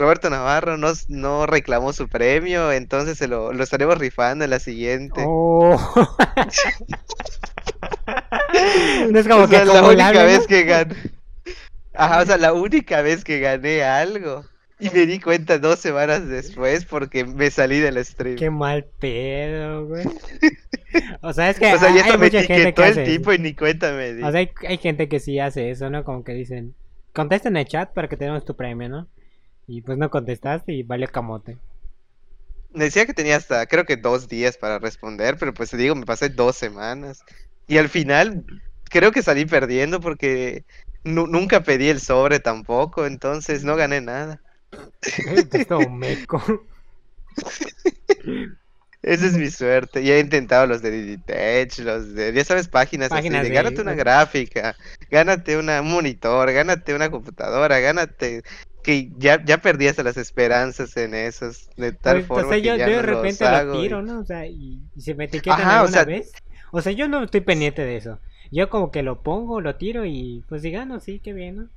Roberto 0.00 0.30
Navarro 0.30 0.78
no, 0.78 0.88
no 1.08 1.46
reclamó 1.46 1.92
su 1.92 2.08
premio, 2.08 2.72
entonces 2.72 3.18
se 3.18 3.28
lo, 3.28 3.52
lo 3.52 3.62
estaremos 3.62 3.98
rifando 3.98 4.44
en 4.44 4.50
la 4.50 4.58
siguiente. 4.58 5.22
Oh. 5.26 5.78
no 9.10 9.18
es 9.18 9.28
como 9.28 9.44
O 9.44 9.46
sea, 9.46 9.60
que 9.60 9.66
la 9.66 9.82
única 9.82 10.12
¿no? 10.12 10.24
vez 10.24 10.46
que 10.46 10.64
gané. 10.64 10.94
Ajá, 11.92 12.22
o 12.22 12.26
sea, 12.26 12.38
la 12.38 12.54
única 12.54 13.02
vez 13.02 13.24
que 13.24 13.40
gané 13.40 13.84
algo. 13.84 14.44
Y 14.78 14.88
me 14.88 15.04
di 15.04 15.20
cuenta 15.20 15.58
dos 15.58 15.78
semanas 15.78 16.26
después 16.26 16.86
porque 16.86 17.26
me 17.26 17.50
salí 17.50 17.80
del 17.80 18.02
stream. 18.02 18.36
Qué 18.36 18.48
mal 18.48 18.86
pedo, 18.98 19.86
güey. 19.86 20.04
O 21.20 21.32
sea, 21.32 21.50
es 21.50 21.60
que 21.60 21.72
O 21.72 21.78
sea, 21.78 21.94
ya 21.94 22.04
hay 22.04 22.10
me 22.12 22.24
mucha 22.24 22.42
gente 22.42 22.54
etiquetó 22.54 22.82
que 22.82 22.88
el 22.88 22.92
hace 22.92 23.04
tipo 23.04 23.32
y 23.32 23.38
ni 23.38 23.54
cuenta 23.54 23.92
me 23.92 24.14
di. 24.14 24.24
O 24.24 24.30
sea, 24.32 24.40
hay, 24.40 24.50
hay 24.66 24.78
gente 24.78 25.08
que 25.08 25.20
sí 25.20 25.38
hace 25.38 25.70
eso, 25.70 25.88
¿no? 25.88 26.02
Como 26.02 26.24
que 26.24 26.32
dicen, 26.32 26.74
contesta 27.12 27.48
en 27.48 27.58
el 27.58 27.66
chat 27.66 27.92
para 27.92 28.08
que 28.08 28.16
tengamos 28.16 28.44
tu 28.44 28.56
premio, 28.56 28.88
¿no? 28.88 29.06
Y 29.70 29.82
pues 29.82 29.96
no 29.96 30.10
contestaste 30.10 30.72
y 30.72 30.82
vale 30.82 31.06
camote. 31.06 31.56
Decía 32.70 33.06
que 33.06 33.14
tenía 33.14 33.36
hasta, 33.36 33.66
creo 33.66 33.84
que 33.84 33.96
dos 33.96 34.28
días 34.28 34.56
para 34.56 34.78
responder, 34.78 35.36
pero 35.38 35.52
pues 35.54 35.70
te 35.70 35.76
digo, 35.76 35.94
me 35.94 36.06
pasé 36.06 36.28
dos 36.28 36.56
semanas. 36.56 37.22
Y 37.66 37.78
al 37.78 37.88
final, 37.88 38.44
creo 38.90 39.12
que 39.12 39.22
salí 39.22 39.44
perdiendo 39.44 40.00
porque 40.00 40.64
nu- 41.04 41.26
nunca 41.26 41.62
pedí 41.62 41.88
el 41.88 42.00
sobre 42.00 42.40
tampoco, 42.40 43.06
entonces 43.06 43.64
no 43.64 43.76
gané 43.76 44.00
nada. 44.00 44.40
Es 45.52 45.66
todo 45.66 45.88
meco. 45.88 46.40
Esa 49.02 49.26
es 49.26 49.32
mi 49.32 49.50
suerte. 49.50 50.02
Y 50.02 50.10
he 50.10 50.20
intentado 50.20 50.66
los 50.66 50.82
de 50.82 50.90
Digitech, 50.90 51.78
los 51.78 52.12
de, 52.14 52.32
ya 52.32 52.44
sabes, 52.44 52.68
páginas, 52.68 53.08
Páginas 53.10 53.42
de- 53.44 53.50
gánate 53.50 53.80
una 53.82 53.94
gráfica, 53.94 54.76
gánate 55.10 55.56
una, 55.56 55.80
un 55.80 55.90
monitor, 55.90 56.52
gánate 56.52 56.94
una 56.94 57.10
computadora, 57.10 57.78
gánate... 57.80 58.42
Que 58.82 59.10
ya, 59.18 59.44
ya 59.44 59.58
perdí 59.58 59.88
hasta 59.88 60.02
las 60.02 60.16
esperanzas 60.16 60.96
en 60.96 61.14
esos, 61.14 61.68
de 61.76 61.92
tal 61.92 62.18
Pues, 62.18 62.26
forma 62.26 62.46
o 62.46 62.50
sea, 62.50 62.58
que 62.60 62.66
yo, 62.66 62.76
ya 62.76 62.88
yo 62.88 62.96
de 62.96 63.02
no 63.02 63.14
repente 63.14 63.44
lo 63.50 63.74
y- 63.76 63.82
tiro, 63.82 64.02
¿no? 64.02 64.20
O 64.20 64.24
sea, 64.24 64.46
y, 64.46 64.80
y 64.96 65.00
se 65.02 65.14
me 65.14 65.24
etiquetan 65.24 65.60
Ajá, 65.60 65.70
o 65.70 65.84
alguna 65.84 65.92
sea- 65.92 66.04
vez. 66.04 66.32
O 66.72 66.80
sea, 66.80 66.92
yo 66.92 67.08
no 67.08 67.22
estoy 67.24 67.40
pendiente 67.42 67.82
de 67.84 67.96
eso. 67.96 68.18
Yo 68.50 68.70
como 68.70 68.90
que 68.90 69.02
lo 69.02 69.22
pongo, 69.22 69.60
lo 69.60 69.76
tiro 69.76 70.04
y 70.06 70.44
pues 70.48 70.62
si 70.62 70.70
gano, 70.70 70.98
sí, 71.00 71.20
qué 71.22 71.32
bien, 71.32 71.56
¿no? 71.56 71.68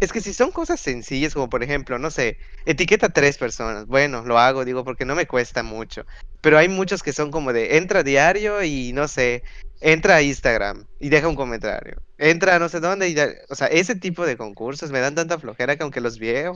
Es 0.00 0.12
que 0.12 0.20
si 0.20 0.32
son 0.34 0.50
cosas 0.50 0.80
sencillas, 0.80 1.34
como 1.34 1.48
por 1.48 1.62
ejemplo, 1.62 1.98
no 1.98 2.10
sé, 2.10 2.36
etiqueta 2.66 3.06
a 3.06 3.10
tres 3.10 3.38
personas. 3.38 3.86
Bueno, 3.86 4.22
lo 4.24 4.38
hago, 4.38 4.64
digo, 4.64 4.84
porque 4.84 5.04
no 5.04 5.14
me 5.14 5.26
cuesta 5.26 5.62
mucho. 5.62 6.04
Pero 6.40 6.58
hay 6.58 6.68
muchos 6.68 7.02
que 7.02 7.12
son 7.12 7.30
como 7.30 7.52
de 7.52 7.76
entra 7.76 8.02
diario 8.02 8.62
y 8.62 8.92
no 8.92 9.08
sé, 9.08 9.44
entra 9.84 10.16
a 10.16 10.22
Instagram 10.22 10.86
y 10.98 11.10
deja 11.10 11.28
un 11.28 11.36
comentario. 11.36 12.00
Entra 12.18 12.56
a 12.56 12.58
no 12.58 12.68
sé 12.68 12.80
dónde 12.80 13.08
y 13.08 13.14
ya- 13.14 13.28
o 13.50 13.54
sea, 13.54 13.66
ese 13.68 13.94
tipo 13.94 14.24
de 14.26 14.36
concursos 14.36 14.90
me 14.90 15.00
dan 15.00 15.14
tanta 15.14 15.38
flojera 15.38 15.76
que 15.76 15.82
aunque 15.82 16.00
los 16.00 16.18
veo, 16.18 16.54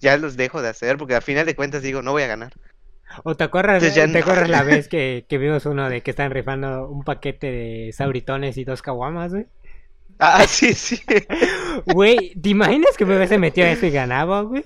ya 0.00 0.16
los 0.16 0.36
dejo 0.36 0.62
de 0.62 0.68
hacer 0.68 0.96
porque 0.96 1.14
al 1.16 1.22
final 1.22 1.46
de 1.46 1.56
cuentas 1.56 1.82
digo, 1.82 2.00
no 2.00 2.12
voy 2.12 2.22
a 2.22 2.28
ganar. 2.28 2.52
O 3.24 3.34
te 3.34 3.42
acuerdas, 3.42 3.82
¿te 3.82 4.06
no. 4.06 4.18
acuerdas 4.20 4.48
la 4.48 4.62
vez 4.62 4.86
que, 4.88 5.26
que 5.28 5.38
vimos 5.38 5.66
uno 5.66 5.90
de 5.90 6.00
que 6.00 6.10
están 6.12 6.30
rifando 6.30 6.88
un 6.88 7.02
paquete 7.02 7.50
de 7.50 7.92
sabritones 7.92 8.56
y 8.56 8.64
dos 8.64 8.82
caguamas, 8.82 9.32
güey? 9.32 9.46
Ah, 10.18 10.44
sí, 10.46 10.74
sí. 10.74 11.00
Güey, 11.86 12.34
¿te 12.40 12.50
imaginas 12.50 12.96
que 12.96 13.04
me 13.06 13.16
hubiese 13.16 13.38
metido 13.38 13.66
a 13.66 13.70
eso 13.70 13.86
y 13.86 13.90
ganaba, 13.90 14.42
güey? 14.42 14.64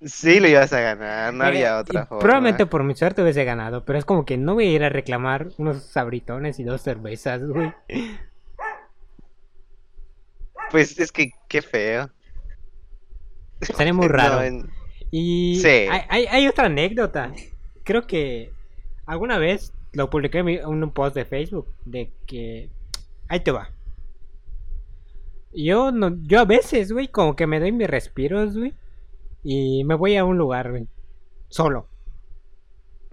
Sí, 0.00 0.38
lo 0.38 0.46
ibas 0.48 0.72
a 0.72 0.80
ganar, 0.80 1.34
no 1.34 1.44
había 1.44 1.78
otra 1.78 2.06
forma. 2.06 2.20
Probablemente 2.22 2.66
por 2.66 2.84
mi 2.84 2.94
suerte 2.94 3.20
hubiese 3.22 3.44
ganado, 3.44 3.84
pero 3.84 3.98
es 3.98 4.04
como 4.04 4.24
que 4.24 4.36
no 4.36 4.54
voy 4.54 4.68
a 4.68 4.70
ir 4.72 4.84
a 4.84 4.88
reclamar 4.90 5.48
unos 5.58 5.82
sabritones 5.82 6.60
y 6.60 6.64
dos 6.64 6.82
cervezas, 6.82 7.42
güey. 7.42 7.72
Pues 10.70 10.98
es 10.98 11.12
que 11.12 11.32
qué 11.48 11.62
feo. 11.62 12.10
Sería 13.60 13.92
muy 13.94 14.06
No, 14.08 14.12
raro. 14.12 14.42
en- 14.42 14.70
Y 15.10 15.56
Sí. 15.60 15.68
hay, 15.68 16.02
hay, 16.08 16.26
hay 16.26 16.46
otra 16.48 16.66
anécdota. 16.66 17.32
Creo 17.84 18.06
que 18.06 18.52
alguna 19.06 19.38
vez 19.38 19.72
lo 19.92 20.10
publiqué 20.10 20.38
en 20.40 20.66
un 20.66 20.90
post 20.92 21.16
de 21.16 21.24
Facebook 21.24 21.66
de 21.86 22.12
que 22.26 22.68
ahí 23.28 23.40
te 23.40 23.50
va. 23.50 23.70
Yo 25.54 25.90
no, 25.90 26.14
yo 26.24 26.40
a 26.40 26.44
veces, 26.44 26.92
güey, 26.92 27.08
como 27.08 27.34
que 27.34 27.46
me 27.46 27.58
doy 27.58 27.72
mis 27.72 27.88
respiros, 27.88 28.56
güey, 28.56 28.74
y 29.42 29.84
me 29.84 29.94
voy 29.94 30.16
a 30.16 30.24
un 30.24 30.38
lugar, 30.38 30.70
güey, 30.70 30.88
solo. 31.48 31.90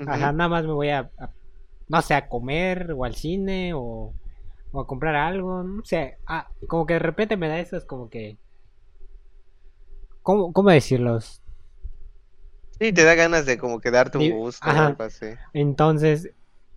Ajá, 0.06 0.32
nada 0.32 0.50
más 0.50 0.66
me 0.66 0.74
voy 0.74 0.90
a, 0.90 1.00
a- 1.20 1.34
no 1.88 2.02
sé, 2.02 2.14
a 2.16 2.28
comer 2.30 2.92
o 2.98 3.06
al 3.06 3.16
cine 3.16 3.74
o, 3.74 4.16
o 4.72 4.82
a 4.82 4.88
comprar 4.88 5.16
algo, 5.16 5.64
no 5.64 5.84
sé, 5.86 6.18
ah, 6.28 6.50
como 6.68 6.86
que 6.86 6.94
de 6.96 7.00
repente 7.00 7.38
me 7.38 7.48
da 7.50 7.60
esos 7.60 7.86
como 7.86 8.10
que, 8.10 8.40
¿cómo, 10.22 10.52
cómo 10.54 10.70
decirlos? 10.72 11.42
Sí, 12.80 12.92
te 12.94 13.04
da 13.04 13.16
ganas 13.16 13.46
de 13.46 13.58
como 13.58 13.80
que 13.80 13.92
darte 13.92 14.18
un 14.18 14.30
gusto 14.30 14.70
o 14.72 14.82
algo 14.82 15.04
así. 15.04 15.26
Entonces, 15.54 16.32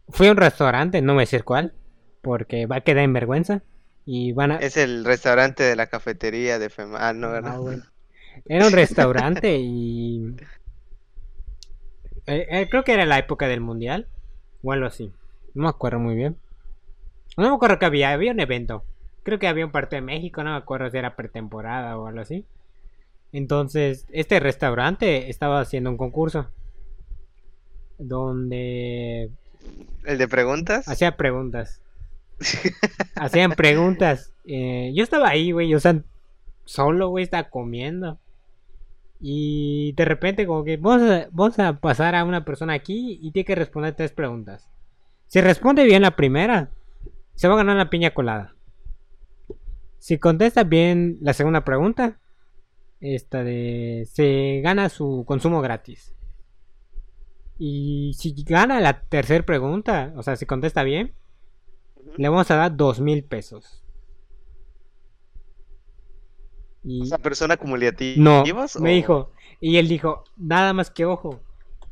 fui 0.09 0.28
a 0.28 0.32
un 0.32 0.36
restaurante, 0.36 1.01
no 1.03 1.09
me 1.09 1.14
voy 1.14 1.22
a 1.22 1.24
decir 1.24 1.44
cuál, 1.44 1.74
porque 2.22 2.66
va 2.66 2.76
a 2.76 2.80
quedar 2.82 3.05
en 3.05 3.12
vergüenza. 3.12 3.62
Y 4.05 4.32
van 4.32 4.53
a... 4.53 4.57
Es 4.61 4.76
el 4.76 5.05
restaurante 5.05 5.62
de 5.62 5.74
la 5.76 5.86
cafetería 5.86 6.59
de 6.59 6.68
Fema. 6.70 7.09
Ah, 7.09 7.12
no, 7.12 7.30
¿verdad? 7.30 7.55
No, 7.55 7.62
güey. 7.62 7.78
Era 8.47 8.66
un 8.66 8.72
restaurante 8.72 9.59
y... 9.59 10.34
eh, 12.26 12.47
eh, 12.51 12.68
creo 12.70 12.84
que 12.84 12.93
era 12.93 13.07
la 13.07 13.18
época 13.18 13.49
del 13.49 13.61
mundial, 13.61 14.07
o 14.62 14.72
algo 14.72 14.86
así. 14.86 15.12
No 15.55 15.64
me 15.64 15.68
acuerdo 15.68 15.99
muy 15.99 16.14
bien. 16.14 16.36
No 17.36 17.49
me 17.49 17.55
acuerdo 17.55 17.78
que 17.78 17.86
había, 17.86 18.12
había 18.12 18.32
un 18.32 18.41
evento. 18.41 18.84
Creo 19.22 19.39
que 19.39 19.49
había 19.49 19.66
un 19.66 19.72
partido 19.72 20.01
de 20.01 20.07
México, 20.07 20.43
no 20.43 20.51
me 20.51 20.57
acuerdo 20.57 20.91
si 20.91 20.97
era 20.99 21.16
pretemporada 21.16 21.99
o 21.99 22.07
algo 22.07 22.20
así. 22.20 22.45
Entonces, 23.32 24.07
este 24.11 24.41
restaurante 24.41 25.30
estaba 25.30 25.61
haciendo 25.61 25.91
un 25.91 25.97
concurso. 25.99 26.49
Donde 27.99 29.30
¿El 30.05 30.18
de 30.18 30.28
preguntas? 30.28 30.89
hacía 30.89 31.16
preguntas. 31.16 31.80
Hacían 33.16 33.53
preguntas. 33.53 34.32
Eh, 34.47 34.93
yo 34.95 35.03
estaba 35.03 35.28
ahí, 35.28 35.51
güey. 35.51 35.74
O 35.74 35.80
sea, 35.80 36.01
solo, 36.64 37.09
güey, 37.09 37.24
estaba 37.24 37.51
comiendo. 37.51 38.18
Y 39.21 39.93
de 39.93 40.05
repente, 40.05 40.47
como 40.47 40.64
que 40.64 40.77
vamos 40.77 41.11
a, 41.11 41.29
vamos 41.33 41.59
a 41.59 41.81
pasar 41.81 42.14
a 42.14 42.25
una 42.25 42.45
persona 42.45 42.75
aquí 42.75 43.19
y 43.21 43.33
tiene 43.33 43.47
que 43.47 43.55
responder 43.55 43.95
tres 43.95 44.12
preguntas. 44.12 44.71
Si 45.27 45.41
responde 45.41 45.85
bien 45.85 46.03
la 46.03 46.16
primera, 46.16 46.71
se 47.35 47.49
va 47.49 47.55
a 47.55 47.59
ganar 47.59 47.77
la 47.77 47.91
piña 47.91 48.14
colada. 48.14 48.55
Si 49.99 50.19
contesta 50.19 50.64
bien 50.64 51.19
la 51.21 51.33
segunda 51.33 51.64
pregunta, 51.64 52.21
esta 53.01 53.45
de 53.45 54.09
se 54.11 54.61
gana 54.62 54.89
su 54.89 55.25
consumo 55.27 55.61
gratis. 55.61 56.14
Y 57.59 58.14
si 58.16 58.33
gana 58.45 58.81
la 58.81 59.03
tercera 59.03 59.45
pregunta, 59.45 60.12
o 60.16 60.23
sea, 60.23 60.37
si 60.37 60.47
contesta 60.47 60.85
bien, 60.85 61.14
le 62.16 62.29
vamos 62.29 62.51
a 62.51 62.57
dar 62.57 62.77
dos 62.77 63.01
mil 63.01 63.25
pesos. 63.25 63.83
Y 66.89 67.03
O 67.03 67.05
sea, 67.05 67.18
persona 67.18 67.55
acumulativa. 67.55 68.16
no, 68.22 68.43
o- 68.43 68.80
me 68.80 68.93
dijo, 68.93 69.30
y 69.61 69.76
él 69.76 69.89
dijo, 69.89 70.24
nada 70.36 70.72
más 70.72 70.91
que 70.91 71.05
ojo, 71.05 71.41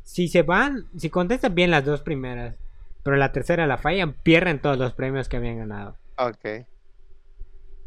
si 0.02 0.28
se 0.28 0.42
van, 0.42 0.86
si 0.96 1.10
contestan 1.10 1.54
bien 1.54 1.70
las 1.70 1.84
dos 1.84 2.00
primeras, 2.02 2.56
pero 3.02 3.16
la 3.16 3.32
tercera 3.32 3.66
la 3.66 3.78
fallan, 3.78 4.14
pierden 4.14 4.60
todos 4.60 4.78
los 4.78 4.94
premios 4.94 5.28
que 5.28 5.36
habían 5.36 5.58
ganado. 5.58 5.96
Ok. 6.18 6.66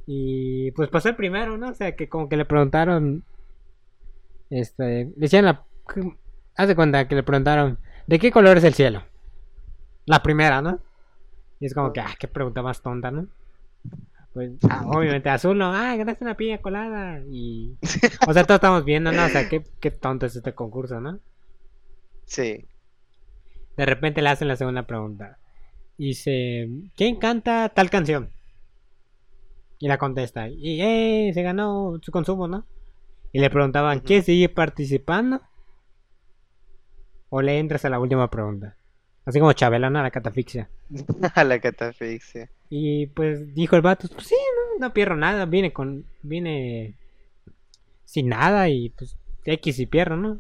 Y 0.08 0.72
pues 0.72 0.90
pasó 0.90 1.10
el 1.10 1.16
primero, 1.16 1.58
¿no? 1.58 1.70
O 1.70 1.74
sea, 1.74 1.96
que 1.96 2.10
como 2.10 2.30
que 2.30 2.38
le 2.38 2.46
preguntaron, 2.46 3.24
este, 4.50 5.06
le 5.06 5.12
decían 5.16 5.46
la, 5.46 5.64
haz 6.56 6.68
de 6.68 6.76
cuenta 6.76 7.08
que 7.08 7.16
le 7.16 7.24
preguntaron, 7.24 7.78
¿de 8.08 8.20
qué 8.20 8.32
color 8.32 8.58
es 8.58 8.64
el 8.64 8.74
cielo? 8.74 9.04
La 10.06 10.24
primera, 10.24 10.62
¿no? 10.62 10.80
Y 11.60 11.66
es 11.68 11.74
como 11.74 11.94
que, 11.94 12.00
ah, 12.02 12.16
qué 12.20 12.28
pregunta 12.28 12.62
más 12.62 12.82
tonta, 12.82 13.12
¿no? 13.12 13.28
Pues, 14.40 14.52
ah, 14.70 14.84
obviamente, 14.88 15.30
azul 15.30 15.58
no, 15.58 15.74
ah, 15.74 15.98
ganaste 15.98 16.24
una 16.24 16.38
piña 16.38 16.60
colada. 16.60 17.22
Y. 17.30 17.78
O 18.26 18.34
sea, 18.34 18.46
todos 18.46 18.60
estamos 18.60 18.86
viendo, 18.86 19.12
¿no? 19.12 19.26
O 19.26 19.28
sea, 19.28 19.50
qué, 19.50 19.66
qué 19.82 19.92
tonto 19.92 20.26
es 20.28 20.36
este 20.38 20.54
concurso, 20.54 21.02
¿no? 21.02 21.20
Sí. 22.24 22.66
De 23.76 23.86
repente 23.86 24.22
le 24.22 24.30
hacen 24.30 24.48
la 24.48 24.56
segunda 24.56 24.84
pregunta. 24.84 25.40
Y 25.98 26.08
dice, 26.08 26.70
¿quién 26.96 27.18
canta 27.18 27.68
tal 27.68 27.90
canción? 27.90 28.30
Y 29.78 29.90
la 29.90 29.98
contesta. 29.98 30.48
Y 30.48 30.82
eh, 30.82 31.32
se 31.34 31.44
ganó 31.44 32.00
su 32.02 32.14
consumo, 32.14 32.48
¿no? 32.48 32.66
Y 33.34 33.40
le 33.40 33.50
preguntaban, 33.50 33.98
Ujú. 33.98 34.08
¿quieres 34.08 34.26
seguir 34.26 34.54
participando? 34.54 35.42
O 37.28 37.42
le 37.42 37.60
entras 37.60 37.84
a 37.84 37.90
la 37.90 38.00
última 38.00 38.30
pregunta. 38.30 38.78
Así 39.26 39.40
como 39.40 39.52
Chabela, 39.52 39.90
¿no? 39.90 40.00
A 40.00 40.04
la 40.04 40.12
catafixia. 40.12 40.70
A 41.36 41.44
la 41.44 41.60
catafixia. 41.60 42.50
Y 42.70 43.08
pues 43.08 43.54
dijo 43.56 43.76
el 43.76 43.82
vato, 43.82 44.08
pues 44.14 44.28
sí, 44.28 44.36
no, 44.36 44.88
no 44.88 44.94
pierdo 44.94 45.16
nada, 45.16 45.46
viene 45.46 45.74
con, 45.74 46.06
viene 46.22 46.96
sin 48.06 48.30
nada 48.30 48.70
y 48.70 48.90
pues 48.90 49.18
X 49.46 49.80
y 49.80 49.86
pierdo, 49.86 50.16
¿no? 50.16 50.40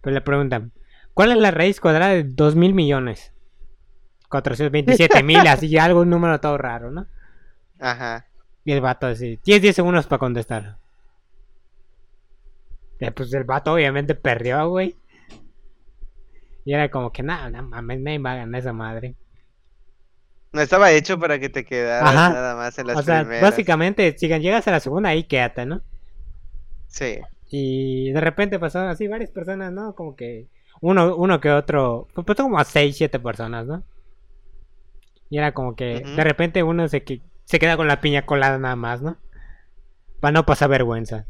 Pues 0.00 0.14
le 0.14 0.20
preguntan, 0.20 0.72
¿cuál 1.14 1.32
es 1.32 1.38
la 1.38 1.50
raíz 1.50 1.80
cuadrada 1.80 2.12
de 2.12 2.22
2 2.22 2.54
mil 2.54 2.74
millones? 2.74 3.32
427 4.28 5.22
mil, 5.22 5.38
así 5.48 5.76
algo, 5.78 6.02
un 6.02 6.10
número 6.10 6.40
todo 6.40 6.58
raro, 6.58 6.90
¿no? 6.90 7.06
Ajá. 7.80 8.26
Y 8.64 8.72
el 8.72 8.80
vato 8.80 9.06
así, 9.06 9.38
tienes 9.38 9.62
10 9.62 9.76
segundos 9.76 10.06
para 10.06 10.20
contestar. 10.20 10.78
Y 13.00 13.10
pues 13.10 13.32
el 13.32 13.44
vato 13.44 13.72
obviamente 13.72 14.14
perdió, 14.14 14.68
güey. 14.68 14.96
Y 16.64 16.74
era 16.74 16.90
como 16.90 17.12
que, 17.12 17.22
nada, 17.22 17.48
no 17.48 17.62
mames, 17.62 18.00
nadie 18.00 18.18
va 18.18 18.32
a 18.32 18.36
ganar 18.36 18.60
esa 18.60 18.72
madre. 18.72 19.14
No 20.52 20.60
estaba 20.62 20.90
hecho 20.92 21.18
para 21.18 21.38
que 21.38 21.48
te 21.48 21.64
quedaras 21.64 22.14
Ajá. 22.14 22.30
nada 22.30 22.56
más 22.56 22.78
en 22.78 22.86
las 22.86 22.96
o 22.96 23.02
sea, 23.02 23.20
primeras. 23.20 23.42
básicamente, 23.42 24.16
si 24.16 24.28
llegas 24.28 24.66
a 24.66 24.70
la 24.70 24.80
segunda, 24.80 25.10
ahí 25.10 25.24
quédate, 25.24 25.66
¿no? 25.66 25.82
Sí. 26.86 27.18
Y 27.50 28.10
de 28.12 28.20
repente 28.20 28.58
pasaron 28.58 28.88
así 28.88 29.06
varias 29.08 29.30
personas, 29.30 29.72
¿no? 29.72 29.94
Como 29.94 30.16
que 30.16 30.46
uno, 30.80 31.16
uno 31.16 31.40
que 31.40 31.50
otro, 31.50 32.08
pues 32.14 32.26
pasó 32.26 32.44
como 32.44 32.58
a 32.58 32.64
6, 32.64 32.96
7 32.96 33.18
personas, 33.20 33.66
¿no? 33.66 33.82
Y 35.30 35.38
era 35.38 35.52
como 35.52 35.76
que 35.76 36.00
de 36.00 36.24
repente 36.24 36.62
uno 36.62 36.88
se, 36.88 37.02
que, 37.02 37.20
se 37.44 37.58
queda 37.58 37.76
con 37.76 37.86
la 37.86 38.00
piña 38.00 38.24
colada 38.24 38.58
nada 38.58 38.76
más, 38.76 39.02
¿no? 39.02 39.16
Para 40.20 40.32
no 40.32 40.46
pasar 40.46 40.70
vergüenza. 40.70 41.26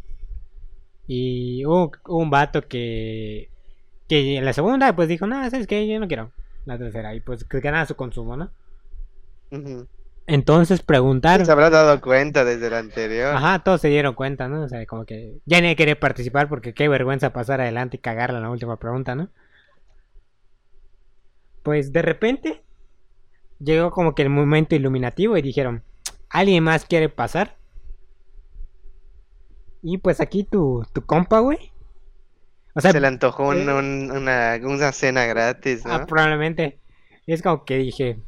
Y 1.09 1.65
hubo, 1.65 1.91
un 2.07 2.31
vato 2.31 2.69
que, 2.69 3.51
que 4.09 4.37
en 4.37 4.45
la 4.45 4.53
segunda 4.53 4.95
pues 4.95 5.09
dijo, 5.09 5.27
no, 5.27 5.49
¿sabes 5.51 5.67
qué? 5.67 5.89
Yo 5.89 5.99
no 5.99 6.07
quiero. 6.07 6.31
La 6.65 6.79
tercera, 6.79 7.15
y 7.15 7.21
pues 7.21 7.45
que 7.45 7.61
ganaba 7.61 7.87
su 7.87 7.97
consumo, 7.97 8.37
¿no? 8.37 8.51
Entonces 10.27 10.83
preguntaron. 10.83 11.47
Se 11.47 11.53
habrá 11.53 11.71
dado 11.71 12.01
cuenta 12.01 12.45
desde 12.45 12.69
la 12.69 12.79
anterior. 12.79 13.35
Ajá, 13.35 13.61
todos 13.61 13.81
se 13.81 13.89
dieron 13.89 14.15
cuenta, 14.15 14.47
¿no? 14.49 14.63
O 14.63 14.69
sea, 14.69 14.85
como 14.87 15.05
que 15.07 15.39
ya 15.47 15.61
nadie 15.61 15.77
quería 15.77 15.99
participar 15.99 16.49
porque 16.49 16.75
qué 16.75 16.89
vergüenza 16.89 17.33
pasar 17.33 17.61
adelante 17.61 17.97
y 17.97 18.01
cagarla 18.01 18.39
en 18.39 18.45
la 18.45 18.51
última 18.51 18.77
pregunta, 18.79 19.15
¿no? 19.15 19.31
Pues 21.63 21.93
de 21.93 22.03
repente 22.03 22.63
llegó 23.59 23.91
como 23.91 24.15
que 24.15 24.23
el 24.23 24.31
momento 24.31 24.75
iluminativo 24.75 25.37
y 25.37 25.43
dijeron, 25.43 25.83
¿alguien 26.31 26.65
más 26.65 26.85
quiere 26.85 27.09
pasar? 27.09 27.57
Y 29.83 29.99
pues 29.99 30.21
aquí 30.21 30.45
tu, 30.45 30.85
tu 30.93 31.05
compa, 31.07 31.39
güey. 31.41 31.73
O 32.75 32.81
sea, 32.81 32.93
Se 32.93 33.01
le 33.01 33.07
antojó 33.07 33.53
eh, 33.53 33.63
un- 33.67 34.11
una, 34.11 34.59
una 34.63 34.93
cena 34.93 35.25
gratis, 35.27 35.85
¿no? 35.85 35.93
ah, 35.95 36.07
probablemente. 36.07 36.81
Y 37.27 37.33
es 37.33 37.43
como 37.43 37.65
que 37.65 37.79
dije, 37.79 38.19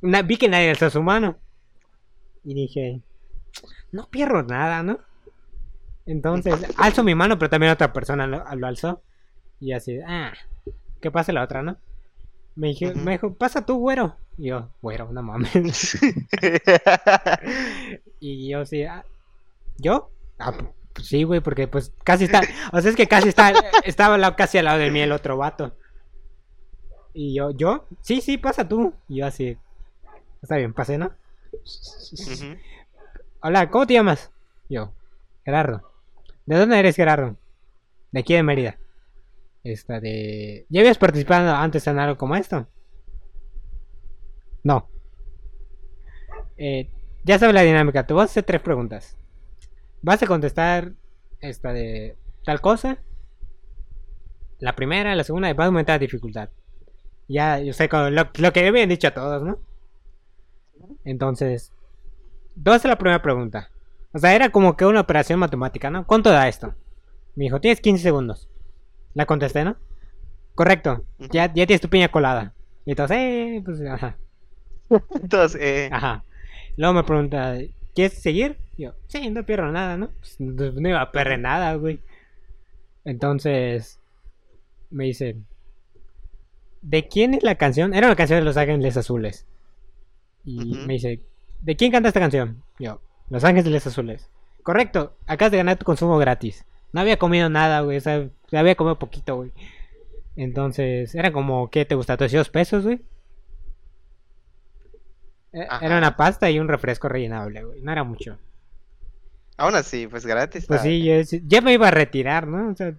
na- 0.00 0.22
vi 0.22 0.36
que 0.36 0.48
nadie 0.48 0.70
alzó 0.70 0.90
su 0.90 1.02
mano. 1.02 1.36
Y 2.44 2.54
dije, 2.54 3.00
no 3.92 4.08
pierdo 4.08 4.42
nada, 4.42 4.82
¿no? 4.82 4.98
Entonces, 6.06 6.54
alzo 6.78 7.04
mi 7.04 7.14
mano, 7.14 7.38
pero 7.38 7.50
también 7.50 7.72
otra 7.72 7.92
persona 7.92 8.26
lo, 8.26 8.42
lo 8.56 8.66
alzó. 8.66 9.02
Y 9.60 9.72
así, 9.72 9.98
ah, 10.06 10.32
que 11.00 11.10
pase 11.10 11.32
la 11.32 11.42
otra, 11.42 11.62
¿no? 11.62 11.76
Me, 12.54 12.72
Ujú. 12.72 12.98
me 12.98 13.12
dijo, 13.12 13.34
pasa 13.34 13.64
tú, 13.66 13.78
güero. 13.78 14.16
Y 14.36 14.48
yo, 14.48 14.70
güero, 14.80 15.10
no 15.12 15.22
mames. 15.22 15.98
y 18.20 18.48
yo 18.48 18.64
sí, 18.64 18.84
ah, 18.84 19.04
¿yo? 19.78 20.10
Ah, 20.38 20.52
pu- 20.52 20.72
pues 20.94 21.06
sí, 21.08 21.22
güey, 21.24 21.40
porque 21.40 21.68
pues 21.68 21.92
casi 22.04 22.24
está, 22.24 22.40
o 22.72 22.80
sea, 22.80 22.90
es 22.90 22.96
que 22.96 23.06
casi 23.06 23.28
está, 23.28 23.52
estaba 23.84 24.14
al 24.14 24.20
lado- 24.20 24.36
casi 24.36 24.58
al 24.58 24.64
lado 24.64 24.78
de 24.78 24.90
mí 24.90 25.00
el 25.00 25.12
otro 25.12 25.36
vato. 25.36 25.76
Y 27.14 27.34
yo, 27.36 27.50
¿yo? 27.50 27.86
Sí, 28.00 28.20
sí, 28.20 28.38
pasa 28.38 28.68
tú. 28.68 28.94
Y 29.08 29.16
yo 29.18 29.26
así, 29.26 29.56
está 30.42 30.56
bien, 30.56 30.72
pasé, 30.72 30.98
¿no? 30.98 31.12
Hola, 33.40 33.70
¿cómo 33.70 33.86
te 33.86 33.94
llamas? 33.94 34.30
Yo, 34.68 34.92
Gerardo. 35.44 35.82
¿De 36.46 36.56
dónde 36.56 36.78
eres, 36.78 36.96
Gerardo? 36.96 37.36
De 38.10 38.20
aquí 38.20 38.34
de 38.34 38.42
Mérida. 38.42 38.78
Esta 39.64 40.00
de... 40.00 40.66
¿Ya 40.68 40.80
habías 40.80 40.98
participado 40.98 41.54
antes 41.54 41.86
en 41.86 41.98
algo 41.98 42.16
como 42.16 42.36
esto? 42.36 42.66
No. 44.64 44.88
Eh, 46.56 46.90
ya 47.24 47.38
sabes 47.38 47.54
la 47.54 47.62
dinámica. 47.62 48.06
Te 48.06 48.14
voy 48.14 48.22
a 48.22 48.24
hacer 48.24 48.44
tres 48.44 48.60
preguntas. 48.60 49.16
Vas 50.02 50.22
a 50.22 50.26
contestar 50.26 50.92
esta 51.40 51.72
de 51.72 52.16
tal 52.44 52.60
cosa. 52.60 52.98
La 54.58 54.74
primera, 54.74 55.14
la 55.14 55.24
segunda, 55.24 55.50
y 55.50 55.52
va 55.52 55.64
a 55.64 55.66
aumentar 55.68 55.94
la 55.94 56.00
dificultad. 56.00 56.48
Ya, 57.28 57.60
yo 57.60 57.72
sé 57.72 57.88
con 57.88 58.14
lo, 58.14 58.30
lo 58.38 58.52
que 58.52 58.66
habían 58.66 58.88
dicho 58.88 59.08
a 59.08 59.14
todos, 59.14 59.42
¿no? 59.42 59.58
Entonces, 61.04 61.72
Voy 62.60 62.72
a 62.72 62.76
hacer 62.76 62.88
la 62.88 62.98
primera 62.98 63.22
pregunta. 63.22 63.70
O 64.12 64.18
sea, 64.18 64.34
era 64.34 64.50
como 64.50 64.76
que 64.76 64.84
una 64.84 65.00
operación 65.00 65.38
matemática, 65.38 65.90
¿no? 65.90 66.04
¿Cuánto 66.04 66.30
da 66.30 66.48
esto? 66.48 66.74
Me 67.36 67.44
dijo, 67.44 67.60
tienes 67.60 67.80
15 67.80 68.02
segundos. 68.02 68.48
La 69.14 69.26
contesté, 69.26 69.64
¿no? 69.64 69.76
Correcto. 70.56 71.04
Ya, 71.30 71.46
ya 71.46 71.66
tienes 71.66 71.80
tu 71.80 71.88
piña 71.88 72.08
colada. 72.08 72.52
Y 72.84 72.90
entonces, 72.90 73.16
eh, 73.16 73.62
pues, 73.64 73.80
ajá. 73.82 74.16
Entonces, 75.22 75.60
eh, 75.62 75.88
Ajá. 75.92 76.24
Luego 76.76 76.94
me 76.94 77.04
pregunta, 77.04 77.58
¿quieres 77.94 78.14
seguir? 78.14 78.58
Yo, 78.76 78.94
sí, 79.06 79.30
no 79.30 79.44
pierdo 79.46 79.70
nada, 79.70 79.96
¿no? 79.96 80.08
Pues, 80.18 80.40
no, 80.40 80.72
no 80.72 80.88
iba 80.88 81.00
a 81.00 81.12
perder 81.12 81.38
nada, 81.38 81.74
güey. 81.74 82.00
Entonces, 83.04 84.00
me 84.90 85.04
dice, 85.04 85.36
¿de 86.82 87.06
quién 87.06 87.34
es 87.34 87.44
la 87.44 87.54
canción? 87.54 87.94
Era 87.94 88.08
una 88.08 88.16
canción 88.16 88.40
de 88.40 88.44
Los 88.44 88.56
Ángeles 88.56 88.96
Azules. 88.96 89.46
Y 90.50 90.74
me 90.86 90.94
dice, 90.94 91.20
¿de 91.60 91.76
quién 91.76 91.92
canta 91.92 92.08
esta 92.08 92.20
canción? 92.20 92.62
Yo, 92.78 93.00
Los 93.28 93.44
Ángeles 93.44 93.86
Azules. 93.86 94.30
Correcto, 94.62 95.14
acabas 95.26 95.50
de 95.52 95.58
ganar 95.58 95.76
tu 95.78 95.84
consumo 95.84 96.16
gratis. 96.18 96.64
No 96.92 97.00
había 97.00 97.18
comido 97.18 97.48
nada, 97.50 97.80
güey. 97.82 97.98
O 97.98 98.00
sea, 98.00 98.28
había 98.52 98.74
comido 98.74 98.98
poquito, 98.98 99.36
güey. 99.36 99.52
Entonces, 100.36 101.14
era 101.14 101.32
como, 101.32 101.68
¿qué 101.70 101.84
te 101.84 101.94
gusta? 101.94 102.16
¿200 102.16 102.50
pesos, 102.50 102.84
güey? 102.84 103.00
E- 105.52 105.66
Ajá. 105.68 105.84
Era 105.84 105.98
una 105.98 106.16
pasta 106.16 106.50
y 106.50 106.58
un 106.58 106.68
refresco 106.68 107.08
rellenable, 107.08 107.64
güey. 107.64 107.80
No 107.82 107.92
era 107.92 108.04
mucho. 108.04 108.38
aún 109.56 109.74
así, 109.74 110.06
pues 110.06 110.24
gratis. 110.24 110.66
Pues 110.66 110.82
sí, 110.82 111.02
yo, 111.04 111.14
ya 111.46 111.60
me 111.60 111.72
iba 111.72 111.88
a 111.88 111.90
retirar, 111.90 112.46
¿no? 112.46 112.70
O 112.70 112.76
sea, 112.76 112.94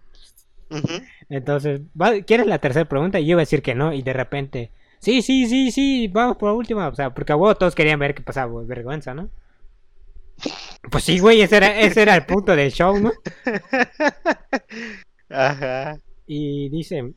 entonces, 1.30 1.82
¿va- 2.00 2.22
¿quieres 2.22 2.46
la 2.48 2.60
tercera 2.60 2.86
pregunta? 2.88 3.20
Y 3.20 3.26
yo 3.26 3.32
iba 3.32 3.40
a 3.42 3.44
decir 3.48 3.62
que 3.62 3.76
no, 3.76 3.94
y 3.94 4.02
de 4.02 4.14
repente, 4.14 4.72
sí, 5.00 5.22
sí, 5.22 5.48
sí, 5.48 5.72
sí, 5.72 6.08
vamos 6.08 6.38
por 6.38 6.50
la 6.50 6.56
última. 6.56 6.88
O 6.88 6.96
sea, 6.96 7.14
porque 7.14 7.34
a 7.34 7.36
huevo 7.36 7.56
todos 7.56 7.76
querían 7.76 8.00
ver 8.00 8.16
qué 8.16 8.22
pasaba, 8.22 8.64
vergüenza, 8.64 9.14
¿no? 9.14 9.30
Pues 10.90 11.04
sí, 11.04 11.20
güey, 11.20 11.42
ese 11.42 11.58
era, 11.58 11.80
ese 11.80 12.02
era 12.02 12.16
el 12.16 12.26
punto 12.26 12.56
del 12.56 12.72
show, 12.72 12.98
¿no? 13.00 13.12
Ajá. 15.30 15.98
Y 16.26 16.70
dice, 16.70 17.14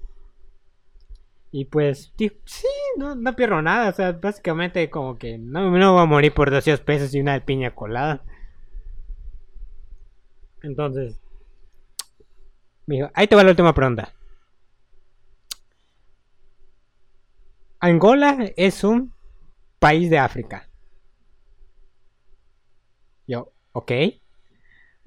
y 1.52 1.66
pues, 1.66 2.12
sí, 2.16 2.66
no, 2.96 3.14
no 3.14 3.36
pierdo 3.36 3.60
nada, 3.60 3.90
o 3.90 3.92
sea, 3.92 4.12
básicamente 4.12 4.88
como 4.88 5.18
que 5.18 5.36
no, 5.36 5.70
no 5.70 5.92
voy 5.92 6.02
a 6.02 6.06
morir 6.06 6.32
por 6.32 6.50
200 6.50 6.84
pesos 6.84 7.14
y 7.14 7.20
una 7.20 7.44
piña 7.44 7.74
colada. 7.74 8.24
Entonces, 10.62 11.20
me 12.86 12.96
dijo, 12.96 13.10
ahí 13.14 13.26
te 13.26 13.36
va 13.36 13.44
la 13.44 13.50
última 13.50 13.74
pregunta. 13.74 14.14
Angola 17.82 18.38
es 18.56 18.84
un 18.84 19.12
país 19.80 20.08
de 20.08 20.16
África. 20.16 20.70
Yo, 23.26 23.52
ok. 23.72 23.90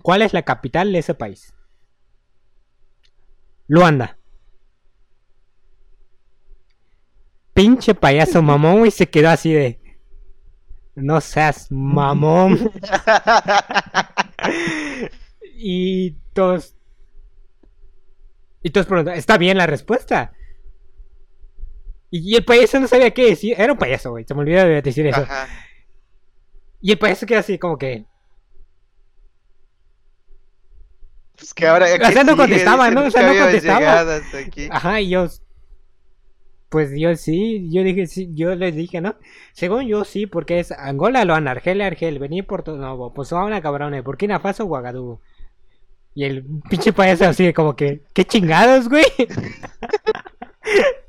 ¿Cuál 0.01 0.21
es 0.21 0.33
la 0.33 0.41
capital 0.41 0.91
de 0.91 0.99
ese 0.99 1.13
país? 1.13 1.53
Luanda. 3.67 4.17
Pinche 7.53 7.95
payaso 7.95 8.41
mamón, 8.41 8.85
y 8.85 8.91
se 8.91 9.09
quedó 9.09 9.29
así 9.29 9.53
de. 9.53 9.79
No 10.95 11.21
seas 11.21 11.71
mamón. 11.71 12.59
y 15.55 16.11
todos. 16.33 16.75
Y 18.61 18.71
todos 18.71 18.85
preguntan, 18.85 19.15
¿está 19.15 19.37
bien 19.37 19.57
la 19.57 19.65
respuesta? 19.65 20.33
Y, 22.15 22.31
y 22.31 22.35
el 22.37 22.45
payaso 22.45 22.79
no 22.79 22.87
sabía 22.87 23.11
qué 23.11 23.25
decir. 23.25 23.55
Era 23.57 23.73
un 23.73 23.77
payaso, 23.77 24.11
güey. 24.11 24.23
Se 24.25 24.33
me 24.33 24.39
olvidó 24.39 24.65
de 24.65 24.81
decir 24.81 25.05
eso. 25.05 25.21
Ajá. 25.21 25.49
Y 26.81 26.91
el 26.91 26.97
payaso 26.97 27.25
queda 27.25 27.39
así 27.39 27.57
como 27.57 27.77
que... 27.77 28.05
Pues 31.35 31.53
que 31.53 31.67
ahora. 31.67 31.87
O 31.93 32.11
sea, 32.11 32.23
no 32.23 32.37
contestaba, 32.37 32.89
¿no? 32.89 33.05
O 33.05 33.11
sea, 33.11 33.33
no 33.33 33.37
contestaba. 33.37 34.21
Ajá, 34.69 35.01
y 35.01 35.09
yo... 35.09 35.27
Pues 36.69 36.91
yo 36.97 37.15
sí, 37.15 37.69
yo 37.69 37.83
dije 37.83 38.07
sí, 38.07 38.31
yo 38.33 38.55
les 38.55 38.75
dije, 38.75 38.99
¿no? 38.99 39.15
Según 39.53 39.87
yo 39.87 40.03
sí, 40.03 40.25
porque 40.25 40.59
es 40.59 40.71
Angola, 40.71 41.23
lo 41.23 41.35
Argel, 41.35 41.81
Argel, 41.81 42.19
venir 42.19 42.45
por 42.45 42.63
todo 42.63 42.77
nuevo, 42.77 43.13
pues 43.13 43.29
son 43.29 43.43
una 43.43 43.61
cabrona, 43.61 44.01
Burkina 44.01 44.39
Faso, 44.39 44.63
Ouagadougou. 44.63 45.19
Y 46.15 46.25
el 46.25 46.43
pinche 46.69 46.91
payaso 46.91 47.25
así 47.25 47.53
como 47.53 47.75
que, 47.75 48.01
qué 48.13 48.25
chingados, 48.25 48.89
güey. 48.89 49.05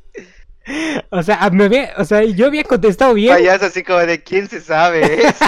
o 1.10 1.22
sea, 1.22 1.48
me 1.50 1.64
había, 1.64 1.94
o 1.98 2.04
sea, 2.04 2.22
yo 2.24 2.46
había 2.46 2.64
contestado 2.64 3.14
bien. 3.14 3.34
Payaso 3.34 3.66
así 3.66 3.82
como 3.82 4.00
de 4.00 4.22
quién 4.22 4.48
se 4.48 4.60
sabe 4.60 5.26
esto. 5.26 5.46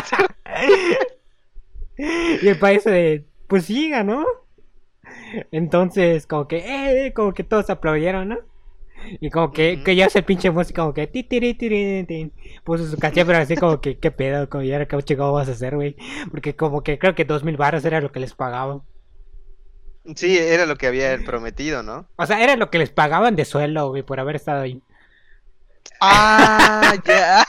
y 1.97 2.49
el 2.49 2.59
payaso 2.59 2.91
de, 2.91 3.25
pues 3.47 3.65
siga, 3.65 4.05
¿no? 4.05 4.25
Entonces, 5.51 6.27
como 6.27 6.47
que, 6.49 7.07
eh, 7.07 7.13
como 7.13 7.35
que 7.35 7.45
todos 7.45 7.71
aplaudieron, 7.71 8.29
¿no? 8.29 8.39
Y 9.21 9.31
como 9.31 9.53
que, 9.53 9.83
que 9.85 9.95
ya 9.97 10.07
hace 10.07 10.21
el 10.21 10.25
pinche 10.25 10.51
música, 10.51 10.83
como 10.83 10.95
que 10.95 11.07
ti, 11.07 11.23
ti, 11.23 11.55
ti, 11.55 12.33
puso 12.65 12.87
su 12.87 12.97
canción, 12.99 13.27
pero 13.27 13.39
así 13.39 13.57
como 13.57 13.81
que, 13.81 13.99
qué 13.99 14.11
pedo, 14.11 14.49
como 14.49 14.65
ya 14.65 14.85
qué 14.87 15.03
chico 15.03 15.33
vas 15.33 15.49
a 15.49 15.53
hacer, 15.53 15.77
güey. 15.77 15.97
Porque 16.31 16.57
como 16.57 16.83
que 16.83 16.99
creo 16.99 17.15
que 17.15 17.25
dos 17.25 17.45
mil 17.45 17.57
barras 17.57 17.85
era 17.85 18.01
lo 18.01 18.13
que 18.13 18.21
les 18.21 18.35
pagaban. 18.35 18.83
Sí, 20.15 20.39
era 20.39 20.67
lo 20.67 20.77
que 20.77 20.87
había 20.87 21.19
prometido, 21.25 21.83
¿no? 21.83 22.07
O 22.17 22.27
sea, 22.27 22.43
era 22.43 22.57
lo 22.57 22.71
que 22.71 22.79
les 22.79 22.91
pagaban 22.91 23.37
de 23.37 23.45
suelo, 23.45 23.91
güey, 23.91 24.03
por 24.03 24.21
haber 24.21 24.37
estado 24.37 24.63
ahí. 24.63 24.83
Ah, 26.01 26.95
ya. 27.05 27.45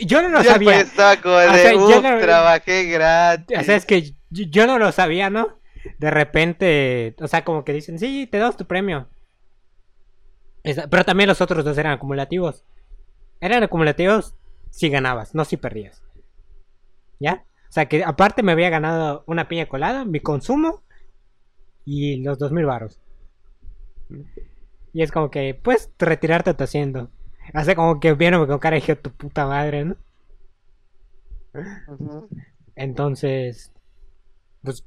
yo 0.00 0.22
no 0.22 0.28
lo 0.28 0.44
sabía. 0.44 0.84
Como 1.22 1.36
de, 1.36 2.20
trabajé 2.20 2.84
gratis. 2.84 3.58
O 3.58 3.62
sea, 3.64 3.76
es 3.76 3.86
que 3.86 4.14
yo 4.30 4.66
no 4.66 4.78
lo 4.78 4.92
sabía, 4.92 5.30
¿no? 5.30 5.56
de 5.98 6.10
repente, 6.10 7.14
o 7.20 7.28
sea, 7.28 7.44
como 7.44 7.64
que 7.64 7.72
dicen, 7.72 7.98
sí, 7.98 8.26
te 8.30 8.38
das 8.38 8.56
tu 8.56 8.66
premio. 8.66 9.08
Pero 10.62 11.04
también 11.04 11.28
los 11.28 11.40
otros 11.40 11.64
dos 11.64 11.78
eran 11.78 11.92
acumulativos. 11.92 12.64
Eran 13.40 13.62
acumulativos 13.62 14.34
si 14.70 14.88
ganabas, 14.88 15.34
no 15.34 15.44
si 15.44 15.56
perdías. 15.56 16.02
¿Ya? 17.20 17.44
O 17.68 17.72
sea 17.72 17.86
que 17.86 18.02
aparte 18.04 18.42
me 18.42 18.52
había 18.52 18.70
ganado 18.70 19.22
una 19.26 19.48
piña 19.48 19.66
colada, 19.66 20.04
mi 20.04 20.20
consumo 20.20 20.82
y 21.84 22.22
los 22.22 22.38
dos 22.38 22.52
mil 22.52 22.66
baros. 22.66 23.00
Y 24.92 25.02
es 25.02 25.12
como 25.12 25.30
que, 25.30 25.54
pues, 25.54 25.90
retirarte 25.98 26.54
te 26.54 26.64
haciendo. 26.64 27.10
Hace 27.52 27.74
como 27.74 28.00
que 28.00 28.14
vieron 28.14 28.46
con 28.46 28.58
cara 28.58 28.78
de 28.78 28.96
tu 28.96 29.10
puta 29.10 29.46
madre, 29.46 29.84
¿no? 29.84 29.96
Entonces, 32.74 33.72
pues 34.62 34.84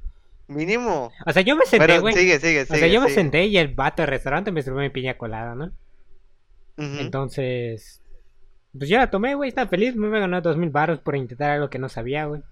Mínimo. 0.50 1.12
O 1.24 1.32
sea, 1.32 1.42
yo 1.42 1.54
me 1.54 1.64
senté, 1.64 2.00
güey. 2.00 2.12
Sigue, 2.12 2.40
sigue, 2.40 2.64
sigue. 2.64 2.76
O 2.76 2.78
sea, 2.78 2.88
yo 2.88 3.00
me 3.00 3.10
senté 3.10 3.46
y 3.46 3.56
el 3.56 3.72
vato 3.72 4.02
del 4.02 4.10
restaurante 4.10 4.50
me 4.50 4.62
sirvió 4.62 4.80
mi 4.80 4.90
piña 4.90 5.16
colada, 5.16 5.54
¿no? 5.54 5.70
Entonces. 6.76 8.02
Pues 8.76 8.90
yo 8.90 8.98
la 8.98 9.10
tomé, 9.10 9.36
güey. 9.36 9.48
Estaba 9.48 9.68
feliz. 9.68 9.94
Me 9.94 10.08
ganar 10.08 10.42
dos 10.42 10.56
mil 10.56 10.70
baros 10.70 10.98
por 10.98 11.14
intentar 11.14 11.52
algo 11.52 11.70
que 11.70 11.78
no 11.78 11.88
sabía, 11.88 12.24
güey. 12.24 12.42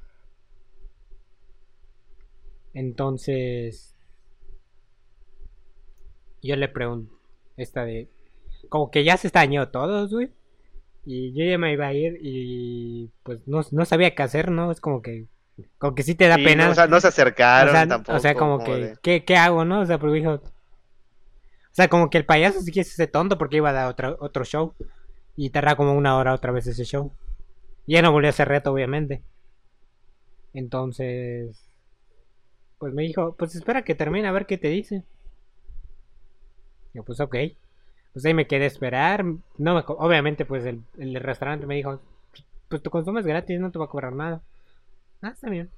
Entonces. 2.73 3.97
Yo 6.43 6.57
le 6.57 6.69
pregunto. 6.69 7.15
Esta 7.57 7.85
de. 7.85 8.09
Como 8.69 8.91
que 8.91 9.05
ya 9.05 9.17
se 9.17 9.27
estañó 9.27 9.69
todos, 9.69 10.13
güey. 10.13 10.31
Y 11.05 11.33
yo 11.33 11.45
ya 11.45 11.59
me 11.59 11.73
iba 11.73 11.87
a 11.87 11.95
ir 11.95 12.19
y. 12.23 13.11
Pues 13.23 13.47
no, 13.47 13.63
no 13.71 13.85
sabía 13.85 14.15
qué 14.15 14.23
hacer, 14.23 14.51
¿no? 14.51 14.71
Es 14.71 14.81
como 14.81 15.03
que 15.03 15.27
como 15.79 15.95
que 15.95 16.03
sí 16.03 16.15
te 16.15 16.29
da 16.29 16.37
pena. 16.37 16.67
No, 16.67 16.73
o 16.73 16.75
sea, 16.75 16.87
no 16.87 17.01
se 17.01 17.09
acercaron 17.09 17.71
o 17.71 17.73
sea, 17.73 17.87
tampoco. 17.87 18.17
O 18.17 18.21
sea, 18.21 18.35
como, 18.35 18.63
que, 18.63 18.95
¿qué, 19.03 19.25
¿qué, 19.25 19.37
hago, 19.37 19.65
no? 19.65 19.81
O 19.81 19.87
sea, 19.87 19.99
porque 19.99 20.17
dijo. 20.17 20.35
O 20.35 20.41
sea, 21.73 21.89
como 21.89 22.11
que 22.11 22.19
el 22.19 22.25
payaso 22.25 22.61
sí 22.61 22.73
que 22.73 22.85
se 22.85 23.07
tonto 23.07 23.39
porque 23.39 23.57
iba 23.57 23.71
a 23.71 23.73
dar 23.73 23.89
otro, 23.89 24.17
otro 24.21 24.45
show. 24.45 24.75
Y 25.37 25.51
tardaba 25.51 25.77
como 25.77 25.93
una 25.95 26.17
hora 26.17 26.35
otra 26.35 26.53
vez 26.53 26.67
ese 26.67 26.85
show. 26.85 27.13
Y 27.87 27.95
ya 27.95 28.03
no 28.03 28.13
volvió 28.13 28.29
a 28.29 28.31
hacer 28.31 28.49
reto, 28.49 28.73
obviamente. 28.73 29.23
Entonces. 30.53 31.65
Pues 32.79 32.95
me 32.95 33.03
dijo, 33.03 33.35
pues 33.37 33.55
espera 33.57 33.83
que 33.83 33.95
termine 33.95 34.29
a 34.29 34.33
ver 34.33 34.47
qué 34.47 34.59
te 34.59 34.69
dice. 34.69 35.05
Yo, 36.95 37.03
pues 37.03 37.21
ok. 37.21 37.37
Pues 38.13 38.25
ahí 38.25 38.35
me 38.35 38.47
quedé 38.47 38.65
a 38.65 38.69
esperar. 38.69 39.25
No 39.25 39.75
me, 39.75 39.85
obviamente, 39.87 40.45
pues 40.45 40.65
el, 40.65 40.83
el 40.99 41.15
restaurante 41.17 41.67
me 41.67 41.77
dijo, 41.77 42.01
pues 42.69 42.83
tu 42.83 42.91
consumo 42.91 43.19
es 43.19 43.27
gratis, 43.27 43.61
no 43.61 43.71
te 43.71 43.79
va 43.79 43.87
a 43.87 43.89
cobrar 43.89 44.13
nada. 44.13 44.41
Ah, 45.23 45.31
está 45.31 45.49
bien. 45.51 45.71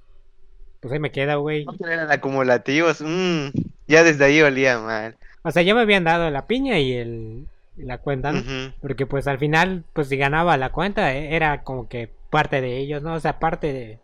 Pues 0.81 0.93
ahí 0.93 0.99
me 0.99 1.11
queda, 1.11 1.37
güey. 1.37 1.65
No 1.65 1.89
eran 1.89 2.11
acumulativos. 2.11 3.03
Mmm, 3.03 3.49
ya 3.87 4.03
desde 4.03 4.25
ahí 4.25 4.41
olía 4.41 4.79
mal. 4.79 5.17
O 5.43 5.51
sea, 5.51 5.63
ya 5.63 5.75
me 5.75 5.83
habían 5.83 6.05
dado 6.05 6.31
la 6.31 6.47
piña 6.47 6.79
y 6.79 6.93
el 6.93 7.47
la 7.77 7.99
cuenta, 7.99 8.33
¿no? 8.33 8.43
Porque 8.81 9.07
pues 9.07 9.27
al 9.27 9.39
final, 9.39 9.85
pues 9.93 10.09
si 10.09 10.17
ganaba 10.17 10.57
la 10.57 10.71
cuenta, 10.71 11.15
eh, 11.15 11.35
era 11.35 11.63
como 11.63 11.89
que 11.89 12.11
parte 12.31 12.61
de 12.61 12.79
ellos, 12.79 13.03
¿no? 13.03 13.15
O 13.15 13.21
sea, 13.21 13.39
parte 13.39 13.73
de, 13.73 13.99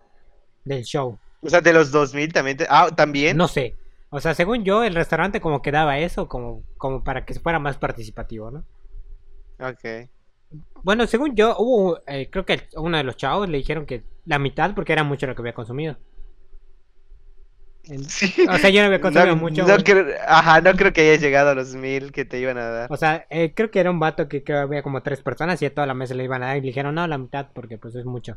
del 0.64 0.84
show. 0.84 1.18
O 1.42 1.50
sea, 1.50 1.60
de 1.60 1.72
los 1.72 1.90
2000 1.90 2.32
también. 2.32 2.58
Ah, 2.68 2.90
también. 2.94 3.36
No 3.36 3.48
sé. 3.48 3.74
O 4.10 4.20
sea, 4.20 4.34
según 4.34 4.64
yo, 4.64 4.84
el 4.84 4.94
restaurante 4.94 5.40
como 5.40 5.62
que 5.62 5.72
daba 5.72 5.98
eso, 5.98 6.28
como, 6.28 6.62
como 6.78 7.02
para 7.02 7.24
que 7.24 7.34
fuera 7.34 7.58
más 7.58 7.76
participativo, 7.76 8.50
¿no? 8.50 8.64
Ok. 9.58 10.08
Bueno, 10.82 11.06
según 11.06 11.34
yo, 11.34 11.56
hubo, 11.58 11.98
eh, 12.06 12.28
creo 12.30 12.46
que 12.46 12.68
uno 12.76 12.96
de 12.96 13.04
los 13.04 13.16
chavos 13.16 13.48
le 13.48 13.58
dijeron 13.58 13.86
que 13.86 14.04
la 14.24 14.38
mitad 14.38 14.74
porque 14.74 14.92
era 14.92 15.02
mucho 15.02 15.26
lo 15.26 15.34
que 15.34 15.42
había 15.42 15.54
consumido. 15.54 15.96
O 17.88 18.58
sea, 18.58 18.70
yo 18.70 18.80
no 18.80 18.86
había 18.86 19.00
consumido 19.00 19.36
mucho. 19.36 19.64
ajá, 20.26 20.60
no 20.60 20.72
creo 20.74 20.92
que 20.92 21.02
haya 21.02 21.20
llegado 21.20 21.50
a 21.50 21.54
los 21.54 21.74
mil 21.74 22.12
que 22.12 22.24
te 22.24 22.40
iban 22.40 22.58
a 22.58 22.68
dar. 22.68 22.92
O 22.92 22.96
sea, 22.96 23.26
eh, 23.30 23.52
creo 23.54 23.70
que 23.70 23.80
era 23.80 23.90
un 23.90 24.00
vato 24.00 24.28
que, 24.28 24.42
había 24.52 24.82
como 24.82 25.02
tres 25.02 25.20
personas 25.20 25.60
y 25.62 25.66
a 25.66 25.74
toda 25.74 25.86
la 25.86 25.94
mesa 25.94 26.14
le 26.14 26.24
iban 26.24 26.42
a 26.42 26.46
dar 26.46 26.56
y 26.56 26.60
le 26.60 26.68
dijeron, 26.68 26.94
no, 26.94 27.06
la 27.06 27.18
mitad 27.18 27.48
porque 27.52 27.78
pues 27.78 27.94
es 27.94 28.04
mucho. 28.04 28.36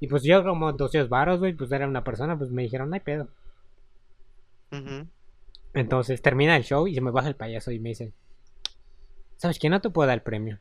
Y 0.00 0.08
pues 0.08 0.22
yo 0.22 0.42
como 0.42 0.72
200 0.72 1.08
varos, 1.08 1.38
güey, 1.38 1.52
pues 1.54 1.70
era 1.72 1.86
una 1.86 2.04
persona, 2.04 2.36
pues 2.36 2.50
me 2.50 2.62
dijeron, 2.62 2.90
no 2.90 2.94
hay 2.94 3.00
pedo. 3.00 3.28
Entonces 5.74 6.22
termina 6.22 6.56
el 6.56 6.64
show 6.64 6.86
y 6.86 6.94
se 6.94 7.00
me 7.00 7.10
baja 7.10 7.28
el 7.28 7.36
payaso 7.36 7.70
y 7.70 7.78
me 7.78 7.90
dice, 7.90 8.12
¿sabes 9.36 9.58
qué? 9.58 9.68
No 9.68 9.80
te 9.80 9.90
puedo 9.90 10.06
dar 10.06 10.18
el 10.18 10.22
premio. 10.22 10.58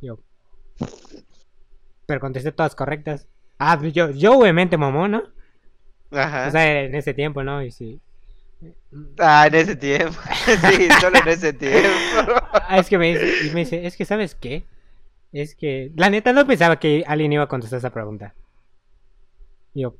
Yo. 0.00 0.18
Pero 2.06 2.20
contesté 2.20 2.52
todas 2.52 2.74
correctas. 2.74 3.26
Ah, 3.58 3.78
pues 3.78 3.92
yo, 3.92 4.10
yo 4.10 4.38
obviamente 4.38 4.76
mamó, 4.76 5.08
¿no? 5.08 5.22
Ajá. 6.10 6.48
O 6.48 6.50
sea, 6.50 6.82
en 6.82 6.94
ese 6.94 7.14
tiempo, 7.14 7.42
¿no? 7.42 7.62
Y 7.62 7.70
sí. 7.70 8.00
Ah, 9.18 9.46
en 9.46 9.54
ese 9.54 9.76
tiempo. 9.76 10.18
sí, 10.46 10.88
solo 11.00 11.18
en 11.18 11.28
ese 11.28 11.52
tiempo. 11.52 11.88
Ah, 12.52 12.78
es 12.78 12.88
que 12.88 12.98
me 12.98 13.08
dice, 13.08 13.46
y 13.46 13.50
me 13.50 13.60
dice, 13.60 13.86
es 13.86 13.96
que 13.96 14.04
¿sabes 14.04 14.34
qué? 14.34 14.64
Es 15.32 15.54
que, 15.54 15.92
la 15.96 16.10
neta 16.10 16.32
no 16.32 16.46
pensaba 16.46 16.78
que 16.78 17.04
alguien 17.06 17.32
iba 17.32 17.44
a 17.44 17.48
contestar 17.48 17.78
esa 17.78 17.90
pregunta. 17.90 18.34
Y 19.74 19.82
yo, 19.82 19.96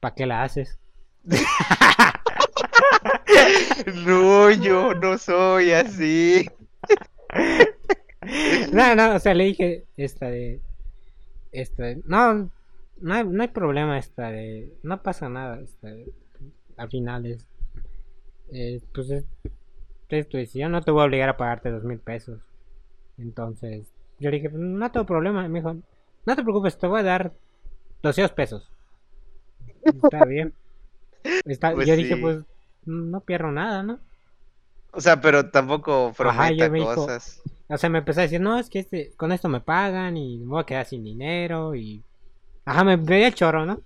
¿para 0.00 0.14
qué 0.14 0.26
la 0.26 0.42
haces? 0.42 0.78
no, 4.06 4.50
yo 4.50 4.94
no 4.94 5.18
soy 5.18 5.72
así. 5.72 6.48
no, 8.72 8.94
no, 8.94 9.14
o 9.14 9.18
sea, 9.18 9.34
le 9.34 9.44
dije 9.44 9.84
esta 9.96 10.26
de. 10.26 10.60
Esta 11.52 11.84
de, 11.84 12.02
no, 12.06 12.50
no 13.00 13.14
hay, 13.14 13.24
no 13.24 13.42
hay 13.42 13.48
problema 13.48 13.98
esta 13.98 14.30
de. 14.30 14.72
No 14.82 15.02
pasa 15.02 15.28
nada. 15.28 15.60
Esta 15.60 15.88
al 16.76 16.88
final 16.88 17.26
es. 17.26 17.46
Eh, 18.52 18.80
pues 18.92 19.10
es, 19.10 19.24
es 20.08 20.28
tu 20.28 20.36
decisión, 20.36 20.72
no 20.72 20.82
te 20.82 20.90
voy 20.90 21.02
a 21.02 21.06
obligar 21.06 21.28
a 21.28 21.36
pagarte 21.36 21.70
dos 21.70 21.84
mil 21.84 21.98
pesos. 21.98 22.40
Entonces, 23.18 23.86
yo 24.18 24.30
le 24.30 24.40
dije, 24.40 24.50
no 24.52 24.90
tengo 24.90 25.06
problema. 25.06 25.46
Me 25.48 25.60
dijo, 25.60 25.76
no 26.26 26.36
te 26.36 26.42
preocupes, 26.42 26.78
te 26.78 26.86
voy 26.86 27.00
a 27.00 27.04
dar 27.04 27.32
200 28.02 28.32
pesos. 28.32 28.70
Está 29.84 30.24
bien. 30.24 30.52
Está, 31.44 31.72
pues 31.72 31.86
yo 31.86 31.96
dije, 31.96 32.16
pues 32.16 32.38
no 32.84 33.20
pierdo 33.20 33.50
nada, 33.50 33.82
¿no? 33.82 34.00
O 34.92 35.00
sea, 35.00 35.20
pero 35.20 35.48
tampoco 35.50 36.12
prometa 36.16 36.70
cosas. 36.70 37.40
o 37.68 37.78
sea, 37.78 37.88
me 37.88 37.98
empezó 37.98 38.20
a 38.20 38.24
decir, 38.24 38.40
no, 38.40 38.58
es 38.58 38.68
que 38.68 38.80
este, 38.80 39.12
con 39.16 39.32
esto 39.32 39.48
me 39.48 39.60
pagan 39.60 40.16
y 40.16 40.38
me 40.38 40.46
voy 40.46 40.62
a 40.62 40.66
quedar 40.66 40.86
sin 40.86 41.02
dinero 41.02 41.74
y... 41.74 42.02
Ajá, 42.64 42.84
me 42.84 42.96
veía 42.96 43.26
el 43.28 43.34
chorro, 43.34 43.66
¿no? 43.66 43.80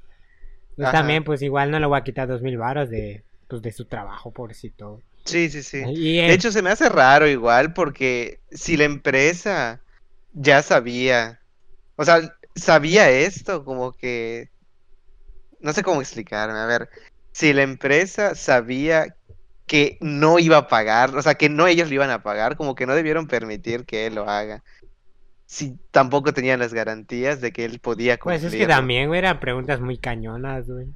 Y 0.77 0.83
también, 0.83 1.25
pues 1.25 1.41
igual 1.41 1.71
no 1.71 1.79
le 1.79 1.87
voy 1.87 1.99
a 1.99 2.05
quitar 2.05 2.29
dos 2.29 2.43
mil 2.43 2.59
varos 2.59 2.91
de, 2.91 3.23
pues, 3.49 3.63
de 3.63 3.73
su 3.73 3.87
trabajo, 3.87 4.31
pobrecito. 4.31 5.01
Sí, 5.25 5.49
sí, 5.49 5.63
sí. 5.63 5.79
De 5.81 6.33
hecho, 6.33 6.53
se 6.53 6.61
me 6.61 6.71
hace 6.71 6.89
raro 6.89 7.27
igual 7.27 7.73
porque 7.73 8.41
si 8.51 8.77
la 8.77 8.85
empresa 8.85 9.81
ya 10.35 10.63
sabía, 10.63 11.41
o 11.97 12.05
sea, 12.05 12.37
sabía 12.55 13.11
esto, 13.11 13.65
como 13.65 13.93
que... 13.93 14.51
No 15.61 15.73
sé 15.73 15.83
cómo 15.83 16.01
explicarme, 16.01 16.59
a 16.59 16.67
ver, 16.67 16.91
si 17.37 17.53
la 17.53 17.63
empresa 17.63 18.35
sabía 18.35 19.15
que 19.67 19.99
no 20.01 20.39
iba 20.39 20.57
a 20.57 20.69
pagar, 20.69 21.15
o 21.15 21.21
sea, 21.21 21.35
que 21.35 21.51
no 21.51 21.67
ellos 21.67 21.89
lo 21.89 21.95
iban 21.97 22.09
a 22.11 22.23
pagar, 22.23 22.57
como 22.57 22.75
que 22.75 22.87
no 22.87 22.95
debieron 22.95 23.27
permitir 23.27 23.85
que 23.85 24.07
él 24.07 24.15
lo 24.15 24.27
haga. 24.29 24.63
Si 25.45 25.77
tampoco 25.91 26.33
tenían 26.33 26.61
las 26.61 26.73
garantías 26.73 27.43
de 27.43 27.53
que 27.53 27.67
él 27.67 27.79
podía 27.79 28.17
Pues 28.17 28.41
cumplirlo. 28.41 28.49
es 28.49 28.63
que 28.63 28.67
también, 28.67 29.13
eran 29.15 29.39
preguntas 29.39 29.81
muy 29.81 29.99
cañonas, 29.99 30.67
güey. 30.67 30.87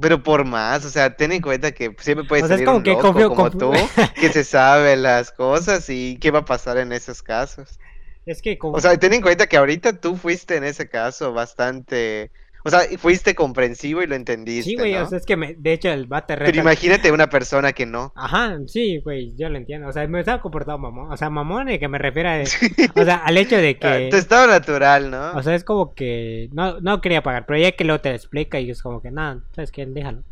Pero 0.00 0.22
por 0.22 0.46
más, 0.46 0.86
o 0.86 0.88
sea, 0.88 1.14
ten 1.14 1.32
en 1.32 1.42
cuenta 1.42 1.72
que 1.72 1.94
siempre 1.98 2.26
puede 2.26 2.44
O 2.44 2.46
sea, 2.46 2.56
salir 2.56 2.64
como 2.64 2.78
un 2.78 2.82
que 2.84 2.92
loco 2.92 3.12
confío- 3.12 3.28
como 3.28 3.50
confío- 3.50 3.58
tú, 3.58 3.72
que 4.20 4.30
se 4.32 4.44
sabe 4.44 4.96
las 4.96 5.32
cosas 5.32 5.86
y 5.90 6.16
qué 6.18 6.30
va 6.30 6.38
a 6.40 6.44
pasar 6.46 6.78
en 6.78 6.92
esos 6.92 7.22
casos. 7.22 7.78
Es 8.24 8.40
que 8.40 8.56
como... 8.56 8.78
O 8.78 8.80
sea, 8.80 8.96
ten 8.96 9.12
en 9.12 9.20
cuenta 9.20 9.46
que 9.48 9.58
ahorita 9.58 10.00
tú 10.00 10.16
fuiste 10.16 10.56
en 10.56 10.64
ese 10.64 10.88
caso 10.88 11.34
bastante, 11.34 12.30
o 12.64 12.70
sea, 12.70 12.80
fuiste 12.98 13.34
comprensivo 13.34 14.02
y 14.02 14.06
lo 14.06 14.14
entendiste, 14.14 14.70
sí, 14.70 14.76
güey, 14.76 14.94
¿no? 14.94 15.02
o 15.02 15.06
sea, 15.06 15.18
es 15.18 15.26
que 15.26 15.36
me... 15.36 15.54
de 15.54 15.72
hecho 15.72 15.90
el 15.90 16.06
vato 16.06 16.34
Pero 16.38 16.58
imagínate 16.60 17.10
una 17.10 17.28
persona 17.28 17.72
que 17.72 17.86
no. 17.86 18.12
Ajá, 18.14 18.58
sí, 18.66 18.98
güey, 18.98 19.34
yo 19.36 19.48
lo 19.48 19.58
entiendo. 19.58 19.88
O 19.88 19.92
sea, 19.92 20.06
me 20.06 20.20
estaba 20.20 20.40
comportando 20.40 20.78
mamón. 20.78 21.12
O 21.12 21.16
sea, 21.16 21.30
mamón 21.30 21.66
de 21.66 21.78
que 21.78 21.88
me 21.88 21.98
refiero 21.98 22.28
a... 22.28 22.42
O 23.00 23.04
sea, 23.04 23.16
al 23.16 23.36
hecho 23.38 23.56
de 23.56 23.78
Ah, 23.82 23.98
que... 23.98 24.08
Tu 24.10 24.16
estado 24.16 24.46
natural, 24.46 25.10
¿no? 25.10 25.32
O 25.32 25.42
sea, 25.42 25.54
es 25.54 25.64
como 25.64 25.94
que 25.94 26.48
no, 26.52 26.80
no 26.80 27.00
quería 27.00 27.22
pagar, 27.22 27.46
pero 27.46 27.58
ya 27.58 27.72
que 27.72 27.84
luego 27.84 28.00
te 28.00 28.10
lo 28.10 28.14
explica 28.16 28.60
y 28.60 28.70
es 28.70 28.82
como 28.82 29.00
que, 29.00 29.10
nada, 29.10 29.40
¿sabes 29.54 29.72
qué? 29.72 29.86
Déjalo. 29.86 30.22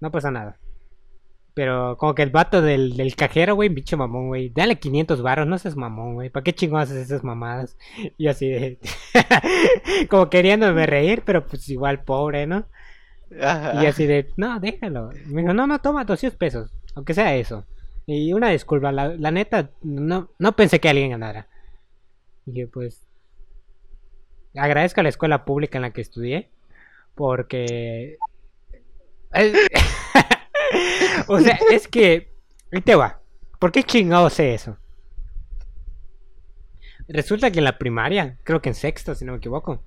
No 0.00 0.10
pasa 0.10 0.30
nada. 0.30 0.56
Pero 1.54 1.96
como 1.98 2.14
que 2.14 2.22
el 2.22 2.30
vato 2.30 2.62
del, 2.62 2.96
del 2.96 3.16
cajero, 3.16 3.54
güey, 3.54 3.68
bicho 3.68 3.96
mamón, 3.96 4.28
güey. 4.28 4.50
Dale 4.50 4.78
500 4.78 5.22
baros, 5.22 5.46
no 5.46 5.58
seas 5.58 5.76
mamón, 5.76 6.14
güey. 6.14 6.30
¿Para 6.30 6.44
qué 6.44 6.52
chingón 6.52 6.80
haces 6.80 6.96
esas 6.96 7.24
mamadas? 7.24 7.76
Y 8.18 8.28
así 8.28 8.48
de... 8.48 8.78
como 10.08 10.30
queriéndome 10.30 10.86
reír, 10.86 11.22
pero 11.24 11.46
pues 11.46 11.68
igual 11.68 12.04
pobre, 12.04 12.46
¿no? 12.46 12.66
Ajá. 13.40 13.82
Y 13.82 13.86
así 13.86 14.06
de, 14.06 14.30
no, 14.36 14.60
déjalo. 14.60 15.10
Me 15.26 15.42
dijo, 15.42 15.54
no, 15.54 15.66
no, 15.66 15.80
toma 15.80 16.04
200 16.04 16.38
pesos, 16.38 16.70
aunque 16.94 17.14
sea 17.14 17.34
eso. 17.36 17.64
Y 18.06 18.32
una 18.32 18.50
disculpa, 18.50 18.90
la, 18.92 19.08
la 19.08 19.30
neta, 19.30 19.70
no, 19.82 20.30
no 20.38 20.56
pensé 20.56 20.80
que 20.80 20.88
alguien 20.88 21.10
ganara. 21.10 21.46
Y 22.46 22.52
dije, 22.52 22.66
pues, 22.66 23.06
agradezco 24.54 25.00
a 25.00 25.04
la 25.04 25.10
escuela 25.10 25.44
pública 25.44 25.78
en 25.78 25.82
la 25.82 25.92
que 25.92 26.00
estudié, 26.00 26.50
porque... 27.14 28.18
O 31.28 31.38
sea, 31.40 31.58
es 31.72 31.88
que... 31.88 32.30
Te 32.84 32.94
va. 32.94 33.20
¿Por 33.58 33.72
qué 33.72 33.82
chingado 33.82 34.30
sé 34.30 34.54
eso? 34.54 34.76
Resulta 37.08 37.50
que 37.50 37.58
en 37.58 37.64
la 37.64 37.78
primaria, 37.78 38.38
creo 38.44 38.60
que 38.62 38.68
en 38.68 38.74
sexto, 38.74 39.14
si 39.14 39.24
no 39.24 39.32
me 39.32 39.38
equivoco, 39.38 39.80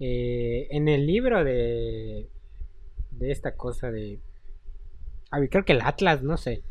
eh, 0.00 0.66
en 0.70 0.88
el 0.88 1.06
libro 1.06 1.44
de 1.44 2.28
de 3.12 3.30
esta 3.30 3.54
cosa 3.56 3.90
de 3.92 4.18
a 5.30 5.38
ver, 5.38 5.48
creo 5.50 5.64
que 5.64 5.72
el 5.72 5.82
Atlas, 5.82 6.22
no 6.22 6.36
sé. 6.36 6.62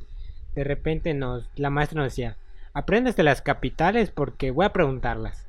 De 0.56 0.64
repente 0.64 1.14
nos 1.14 1.50
la 1.56 1.70
maestra 1.70 2.02
nos 2.02 2.12
decía, 2.12 2.38
"Aprendes 2.74 3.16
de 3.16 3.24
las 3.24 3.42
capitales 3.42 4.12
porque 4.12 4.52
voy 4.52 4.66
a 4.66 4.74
preguntarlas." 4.74 5.48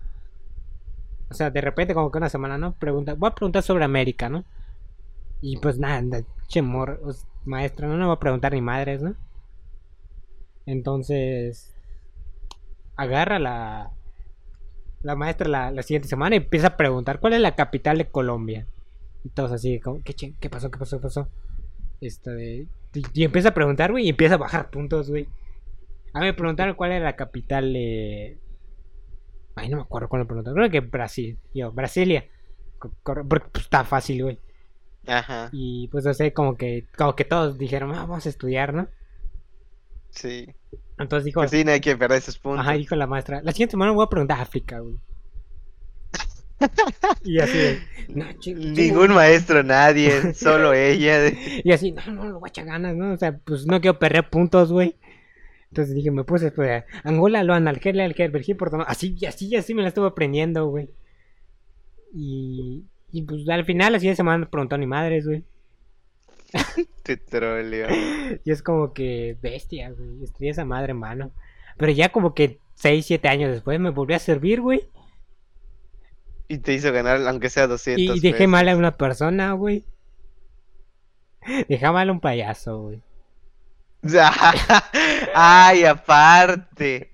O 1.30 1.34
sea, 1.34 1.50
de 1.50 1.60
repente 1.60 1.94
como 1.94 2.10
que 2.12 2.18
una 2.18 2.28
semana, 2.28 2.58
¿no? 2.58 2.74
Pregunta, 2.74 3.14
voy 3.14 3.28
a 3.30 3.34
preguntar 3.34 3.62
sobre 3.62 3.84
América, 3.84 4.28
¿no? 4.28 4.44
Y 5.40 5.56
pues 5.56 5.78
nada, 5.78 5.96
anda, 5.96 6.22
che 6.46 6.62
mor- 6.62 7.00
o 7.02 7.10
s- 7.10 7.26
maestra, 7.44 7.88
no 7.88 7.96
me 7.96 8.06
va 8.06 8.14
a 8.14 8.20
preguntar 8.20 8.52
ni 8.52 8.60
madres, 8.60 9.02
¿no? 9.02 9.14
Entonces 10.66 11.74
agarra 12.96 13.38
la 13.38 13.92
la 15.02 15.16
maestra 15.16 15.48
la, 15.48 15.70
la 15.70 15.82
siguiente 15.82 16.08
semana 16.08 16.36
y 16.36 16.38
empieza 16.38 16.68
a 16.68 16.76
preguntar 16.76 17.20
cuál 17.20 17.32
es 17.32 17.40
la 17.40 17.56
capital 17.56 17.98
de 17.98 18.06
Colombia. 18.06 18.66
Y 19.24 19.30
todos 19.30 19.52
así, 19.52 19.80
como, 19.80 20.02
¿qué, 20.02 20.14
¿qué 20.14 20.50
pasó? 20.50 20.70
¿Qué 20.70 20.78
pasó? 20.78 20.98
¿Qué 20.98 21.02
pasó? 21.02 21.28
Esta 22.00 22.32
de... 22.32 22.66
Y, 23.14 23.24
empieza 23.24 23.50
a 23.50 23.54
preguntar, 23.54 23.90
güey, 23.90 24.06
y 24.06 24.10
empieza 24.10 24.34
a 24.34 24.38
bajar 24.38 24.70
puntos, 24.70 25.10
güey. 25.10 25.28
A 26.12 26.20
mí 26.20 26.26
me 26.26 26.34
preguntaron 26.34 26.74
cuál 26.74 26.92
era 26.92 27.04
la 27.04 27.16
capital 27.16 27.72
de... 27.72 28.38
Ay, 29.54 29.68
no 29.68 29.76
me 29.76 29.82
acuerdo 29.82 30.08
cuál 30.08 30.22
me 30.22 30.26
preguntaron. 30.26 30.56
Creo 30.56 30.70
que 30.70 30.80
Brasil. 30.80 31.38
Yo, 31.54 31.72
Brasilia. 31.72 32.26
Porque 32.78 33.22
pues, 33.24 33.42
está 33.64 33.84
fácil, 33.84 34.22
güey. 34.22 34.38
Ajá, 35.06 35.48
Y 35.52 35.88
pues, 35.88 36.06
o 36.06 36.14
sea, 36.14 36.32
como 36.32 36.56
que, 36.56 36.86
como 36.96 37.16
que 37.16 37.24
todos 37.24 37.58
dijeron, 37.58 37.92
"Ah, 37.94 38.06
vamos 38.06 38.26
a 38.26 38.28
estudiar, 38.28 38.72
¿no? 38.74 38.88
sí. 40.10 40.48
Entonces 40.98 41.24
dijo, 41.24 41.40
Pues 41.40 41.50
sí, 41.50 41.64
no 41.64 41.72
hay 41.72 41.80
que 41.80 41.96
perder 41.96 42.18
esos 42.18 42.38
puntos. 42.38 42.60
ajá, 42.60 42.72
dijo 42.74 42.94
la 42.96 43.06
maestra, 43.06 43.40
la 43.42 43.50
siguiente 43.52 43.72
semana 43.72 43.92
voy 43.92 44.04
a 44.04 44.08
preguntar 44.10 44.38
a 44.38 44.42
África, 44.42 44.78
güey. 44.80 44.96
y 47.24 47.40
así 47.40 47.58
de, 47.58 47.78
"No, 48.08 48.24
ching- 48.26 48.40
chingo". 48.74 49.00
Ningún 49.02 49.14
maestro, 49.14 49.62
nadie, 49.64 50.10
solo 50.34 50.72
ella. 50.74 51.32
Y 51.64 51.72
así, 51.72 51.92
no, 51.92 52.02
no, 52.12 52.24
lo 52.26 52.40
voy 52.40 52.48
a 52.48 52.50
echar 52.50 52.66
ganas, 52.66 52.94
¿no? 52.94 53.12
O 53.12 53.16
sea, 53.16 53.36
pues 53.38 53.66
no 53.66 53.80
quiero 53.80 53.98
perder 53.98 54.28
puntos, 54.30 54.70
güey. 54.72 54.96
Entonces 55.70 55.94
dije, 55.94 56.10
me 56.10 56.24
puse, 56.24 56.52
pues, 56.52 56.84
Angola, 57.02 57.42
Luan, 57.42 57.66
Algeria, 57.66 58.04
Algeria, 58.04 58.30
Bélgica, 58.30 58.58
Portugal. 58.58 58.86
Así, 58.88 59.16
así, 59.26 59.56
así 59.56 59.72
me 59.74 59.82
la 59.82 59.88
estuve 59.88 60.06
aprendiendo, 60.06 60.66
güey. 60.66 60.90
Y, 62.14 62.84
y 63.12 63.22
pues 63.22 63.48
al 63.48 63.64
final, 63.64 63.94
así 63.94 64.08
de 64.08 64.16
semana 64.16 64.48
preguntó 64.48 64.76
ni 64.78 64.86
madres, 64.86 65.26
güey. 65.26 65.44
Te 67.02 67.16
troleo. 67.16 67.88
Y 68.44 68.50
es 68.50 68.62
como 68.62 68.92
que 68.92 69.36
bestia, 69.42 69.90
güey. 69.90 70.24
Estudié 70.24 70.50
esa 70.50 70.64
madre 70.64 70.92
en 70.92 70.98
mano. 70.98 71.30
Pero 71.76 71.92
ya 71.92 72.10
como 72.10 72.34
que 72.34 72.58
6, 72.74 73.04
7 73.06 73.28
años 73.28 73.50
después 73.52 73.78
me 73.80 73.90
volvió 73.90 74.16
a 74.16 74.20
servir, 74.20 74.60
güey. 74.60 74.88
Y 76.48 76.58
te 76.58 76.74
hizo 76.74 76.92
ganar, 76.92 77.26
aunque 77.26 77.48
sea 77.48 77.66
200 77.66 78.16
Y 78.16 78.20
dejé 78.20 78.38
pesos. 78.38 78.50
mal 78.50 78.68
a 78.68 78.76
una 78.76 78.96
persona, 78.96 79.52
güey. 79.52 79.84
Dejé 81.68 81.90
mal 81.90 82.08
a 82.08 82.12
un 82.12 82.20
payaso, 82.20 82.80
güey. 82.82 83.02
Ay, 85.34 85.84
aparte. 85.84 87.10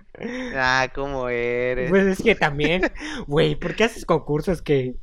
Ah, 0.55 0.89
¿cómo 0.95 1.29
eres? 1.29 1.91
Pues 1.91 2.07
es 2.07 2.23
que 2.23 2.35
también, 2.35 2.83
güey, 3.27 3.55
¿por 3.55 3.77
qué 3.77 3.85
haces 3.85 4.05
concursos 4.05 4.63
que... 4.63 4.97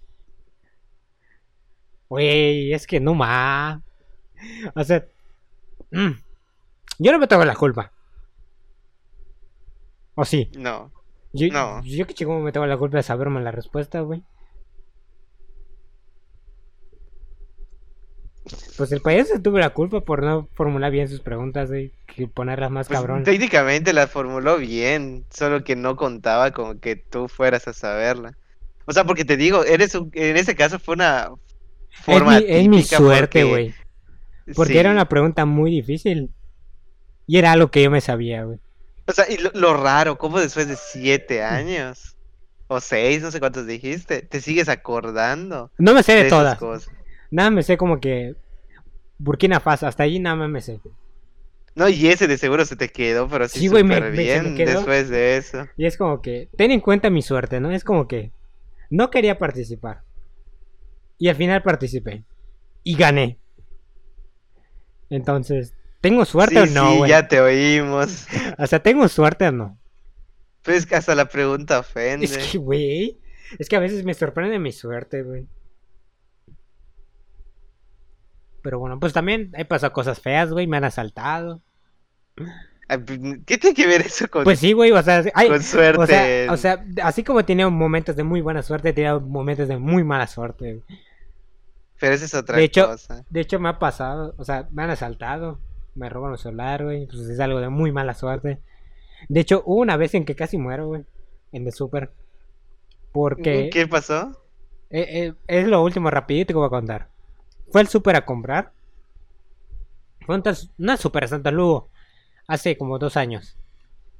Güey, 2.09 2.73
es 2.73 2.85
que 2.87 2.99
no 2.99 3.13
más. 3.13 3.79
O 4.75 4.83
sea, 4.83 5.05
mm, 5.91 6.11
yo 6.99 7.11
no 7.11 7.19
me 7.19 7.27
tengo 7.27 7.43
la 7.45 7.55
culpa. 7.55 7.91
¿O 10.15 10.23
sí? 10.25 10.49
No. 10.57 10.91
Yo, 11.33 11.47
No. 11.51 11.81
yo 11.83 12.05
que 12.07 12.13
chingo 12.13 12.39
me 12.39 12.51
tengo 12.51 12.65
la 12.65 12.77
culpa 12.77 12.97
de 12.97 13.03
saberme 13.03 13.41
la 13.41 13.51
respuesta, 13.51 13.99
güey. 14.01 14.23
Pues 18.77 18.91
el 18.91 19.01
payaso 19.01 19.41
tuvo 19.41 19.57
la 19.57 19.71
culpa 19.71 20.01
por 20.01 20.21
no 20.21 20.47
formular 20.53 20.91
bien 20.91 21.07
sus 21.09 21.19
preguntas. 21.21 21.69
Que 22.05 22.27
ponerlas 22.27 22.69
más 22.71 22.87
Pues, 22.87 22.99
cabrón. 22.99 23.23
técnicamente 23.23 23.91
la 23.91 24.07
formuló 24.07 24.57
bien, 24.57 25.25
solo 25.31 25.63
que 25.63 25.75
no 25.75 25.95
contaba 25.95 26.51
con 26.51 26.79
que 26.79 26.95
tú 26.95 27.27
fueras 27.27 27.67
a 27.67 27.73
saberla. 27.73 28.37
O 28.85 28.93
sea, 28.93 29.03
porque 29.03 29.25
te 29.25 29.35
digo, 29.35 29.63
eres 29.65 29.95
un- 29.95 30.11
en 30.13 30.37
ese 30.37 30.55
caso 30.55 30.77
fue 30.77 30.93
una 30.93 31.31
Es 32.07 32.23
mi, 32.23 32.35
es 32.47 32.67
mi 32.67 32.77
típica 32.77 32.97
suerte, 32.97 33.43
güey. 33.43 33.73
Porque 34.55 34.73
sí. 34.73 34.79
era 34.79 34.91
una 34.91 35.09
pregunta 35.09 35.45
muy 35.45 35.71
difícil. 35.71 36.29
Y 37.27 37.37
era 37.39 37.51
algo 37.53 37.71
que 37.71 37.81
yo 37.83 37.89
me 37.89 38.01
sabía, 38.01 38.43
güey. 38.43 38.59
O 39.07 39.11
sea, 39.11 39.25
y 39.29 39.37
lo, 39.37 39.51
lo 39.53 39.73
raro, 39.81 40.17
¿cómo 40.17 40.39
después 40.39 40.67
de 40.67 40.75
siete 40.75 41.43
años? 41.43 42.15
O 42.67 42.79
seis, 42.79 43.21
no 43.21 43.31
sé 43.31 43.39
cuántos 43.39 43.67
dijiste, 43.67 44.21
te 44.23 44.41
sigues 44.41 44.69
acordando 44.69 45.71
No 45.77 45.93
me 45.93 46.01
sé 46.03 46.15
de, 46.23 46.29
todas. 46.29 46.57
cosas. 46.57 46.91
Nada 47.29 47.51
me 47.51 47.61
sé 47.63 47.77
como 47.77 47.99
que 47.99 48.35
Burkina 49.19 49.59
Faso, 49.59 49.85
hasta 49.87 50.03
allí 50.03 50.19
nada 50.19 50.35
más 50.35 50.49
me 50.49 50.61
sé. 50.61 50.79
No, 51.75 51.89
y 51.89 52.07
ese 52.07 52.27
de 52.27 52.37
seguro 52.37 52.65
se 52.65 52.75
te 52.75 52.89
quedó, 52.89 53.27
pero 53.27 53.47
sí, 53.47 53.59
Sí, 53.59 53.69
me- 53.69 53.83
me- 53.83 53.99
me 54.01 54.09
bien 54.11 54.55
quedó. 54.55 54.71
después 54.79 55.09
de 55.09 55.37
eso. 55.37 55.67
Y 55.77 55.85
es 55.85 55.97
como 55.97 56.21
que, 56.21 56.49
ten 56.57 56.71
en 56.71 56.79
cuenta 56.79 57.09
mi 57.09 57.21
suerte, 57.21 57.59
¿no? 57.59 57.69
Es 57.71 57.83
como 57.83 58.07
que 58.07 58.31
no 58.89 59.09
quería 59.11 59.37
participar. 59.37 60.01
Y 61.17 61.29
al 61.29 61.35
final 61.35 61.63
participé. 61.63 62.23
Y 62.83 62.95
gané. 62.95 63.39
Entonces, 65.09 65.73
¿tengo 66.01 66.25
suerte 66.25 66.59
o 66.59 66.65
no, 66.65 67.03
sí, 67.03 67.09
ya 67.09 67.27
te 67.27 67.39
oímos. 67.39 68.27
O 68.57 68.67
sea, 68.67 68.81
¿tengo 68.81 69.07
suerte 69.07 69.47
o 69.47 69.51
no? 69.51 69.79
Pues 70.61 70.85
que 70.85 70.95
hasta 70.95 71.15
la 71.15 71.25
pregunta 71.25 71.79
ofende. 71.79 72.25
Es 72.25 72.37
que, 72.37 72.57
güey, 72.57 73.19
es 73.59 73.69
que 73.69 73.75
a 73.75 73.79
veces 73.79 74.03
me 74.03 74.13
sorprende 74.13 74.59
mi 74.59 74.71
suerte, 74.71 75.23
güey. 75.23 75.47
Pero 78.61 78.79
bueno, 78.79 78.99
pues 78.99 79.13
también 79.13 79.51
he 79.55 79.65
pasado 79.65 79.93
cosas 79.93 80.19
feas, 80.19 80.51
güey, 80.51 80.65
me 80.65 80.77
han 80.77 80.85
asaltado. 80.85 81.61
Ay, 82.87 82.97
pues, 82.99 83.19
¿Qué 83.45 83.57
tiene 83.57 83.73
que 83.75 83.87
ver 83.87 84.01
eso 84.01 84.27
con, 84.29 84.43
Pues 84.43 84.59
sí, 84.59 84.73
güey, 84.73 84.91
o 84.91 85.01
sea, 85.01 85.23
hay, 85.33 85.47
con 85.49 85.61
suerte? 85.63 86.01
o 86.01 86.05
sea, 86.07 86.53
o 86.53 86.57
sea, 86.57 86.85
así 87.03 87.23
como 87.23 87.43
tenido 87.43 87.71
momentos 87.71 88.15
de 88.15 88.23
muy 88.23 88.41
buena 88.41 88.61
suerte, 88.61 88.93
tenido 88.93 89.19
momentos 89.21 89.67
de 89.67 89.77
muy 89.77 90.03
mala 90.03 90.27
suerte. 90.27 90.81
Pero 91.99 92.13
esa 92.13 92.25
es 92.25 92.33
otra 92.35 92.57
de 92.57 92.63
hecho- 92.65 92.87
cosa. 92.87 93.25
De 93.29 93.39
hecho, 93.41 93.59
me 93.59 93.69
ha 93.69 93.79
pasado, 93.79 94.35
o 94.37 94.43
sea, 94.45 94.67
me 94.71 94.83
han 94.83 94.91
asaltado, 94.91 95.59
me 95.95 96.09
roban 96.09 96.33
el 96.33 96.37
celular, 96.37 96.83
güey, 96.83 97.07
pues 97.07 97.21
es 97.21 97.39
algo 97.39 97.59
de 97.59 97.69
muy 97.69 97.91
mala 97.91 98.13
suerte. 98.13 98.59
De 99.29 99.39
hecho, 99.39 99.63
hubo 99.65 99.81
una 99.81 99.97
vez 99.97 100.13
en 100.13 100.25
que 100.25 100.35
casi 100.35 100.57
muero, 100.57 100.87
güey, 100.87 101.05
en 101.53 101.65
el 101.65 101.73
súper. 101.73 102.11
Porque 103.11 103.69
¿Qué 103.71 103.87
pasó? 103.87 104.39
eh, 104.89 105.07
eh, 105.09 105.33
es 105.47 105.67
lo 105.67 105.81
último 105.83 106.11
rapidito 106.11 106.53
que 106.53 106.57
voy 106.57 106.67
a 106.67 106.69
contar. 106.69 107.07
Fue 107.71 107.81
al 107.81 107.87
súper 107.87 108.15
a 108.17 108.25
comprar. 108.25 108.71
Fue 110.25 110.35
un 110.35 110.43
una 110.77 110.97
super 110.97 111.27
Santa 111.27 111.49
Lugo. 111.51 111.89
Hace 112.47 112.77
como 112.77 112.99
dos 112.99 113.17
años. 113.17 113.57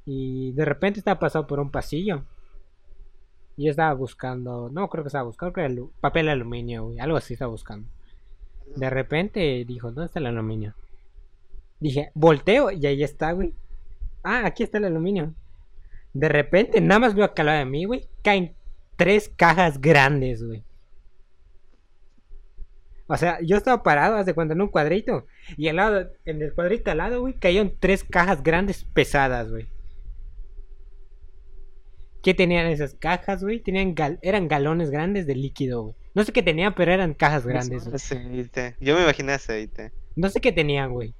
Y 0.04 0.52
de 0.52 0.64
repente 0.64 1.00
estaba 1.00 1.18
pasando 1.18 1.46
por 1.46 1.60
un 1.60 1.70
pasillo. 1.70 2.24
Y 3.56 3.64
yo 3.64 3.70
estaba 3.70 3.92
buscando, 3.94 4.68
no 4.70 4.88
creo 4.88 5.02
que 5.02 5.08
estaba 5.08 5.24
buscando, 5.24 5.52
creo 5.52 5.68
que 5.68 5.72
era 5.72 5.84
papel 6.00 6.28
aluminio, 6.28 6.84
güey, 6.84 7.00
algo 7.00 7.16
así 7.16 7.32
estaba 7.32 7.50
buscando. 7.50 7.88
De 8.76 8.90
repente 8.90 9.64
dijo, 9.66 9.88
¿dónde 9.88 10.06
está 10.06 10.18
el 10.18 10.26
aluminio? 10.26 10.74
Dije, 11.80 12.10
volteo 12.14 12.70
y 12.70 12.84
ahí 12.86 13.02
está, 13.02 13.32
güey. 13.32 13.54
Ah, 14.22 14.42
aquí 14.44 14.62
está 14.62 14.78
el 14.78 14.84
aluminio. 14.84 15.34
De 16.12 16.28
repente, 16.28 16.80
nada 16.80 17.00
más 17.00 17.14
veo 17.14 17.24
acá 17.24 17.42
al 17.42 17.46
lado 17.46 17.58
de 17.60 17.64
mí, 17.66 17.84
güey, 17.84 18.08
caen 18.22 18.54
tres 18.96 19.30
cajas 19.34 19.80
grandes, 19.80 20.42
güey. 20.42 20.64
O 23.08 23.16
sea, 23.16 23.38
yo 23.40 23.56
estaba 23.56 23.82
parado, 23.82 24.16
haz 24.16 24.26
de 24.26 24.34
cuenta, 24.34 24.54
en 24.54 24.62
un 24.62 24.68
cuadrito. 24.68 25.26
Y 25.56 25.68
al 25.68 25.76
lado, 25.76 26.10
en 26.24 26.42
el 26.42 26.52
cuadrito 26.52 26.90
al 26.90 26.98
lado, 26.98 27.20
güey, 27.20 27.34
cayeron 27.34 27.72
tres 27.78 28.02
cajas 28.04 28.42
grandes 28.42 28.84
pesadas, 28.84 29.48
güey. 29.50 29.68
¿Qué 32.22 32.34
tenían 32.34 32.66
esas 32.66 32.94
cajas, 32.94 33.42
güey? 33.44 33.60
Tenían 33.60 33.94
gal- 33.94 34.18
eran 34.22 34.48
galones 34.48 34.90
grandes 34.90 35.26
de 35.26 35.36
líquido, 35.36 35.82
güey. 35.82 35.94
No 36.14 36.24
sé 36.24 36.32
qué 36.32 36.42
tenían, 36.42 36.74
pero 36.74 36.90
eran 36.92 37.14
cajas 37.14 37.46
grandes, 37.46 37.84
güey. 37.84 37.94
Aceite. 37.94 38.74
Yo 38.80 38.96
me 38.96 39.02
imaginé 39.02 39.32
aceite. 39.34 39.92
No 40.16 40.28
sé 40.28 40.40
qué 40.40 40.50
tenían, 40.50 40.92
güey. 40.92 41.14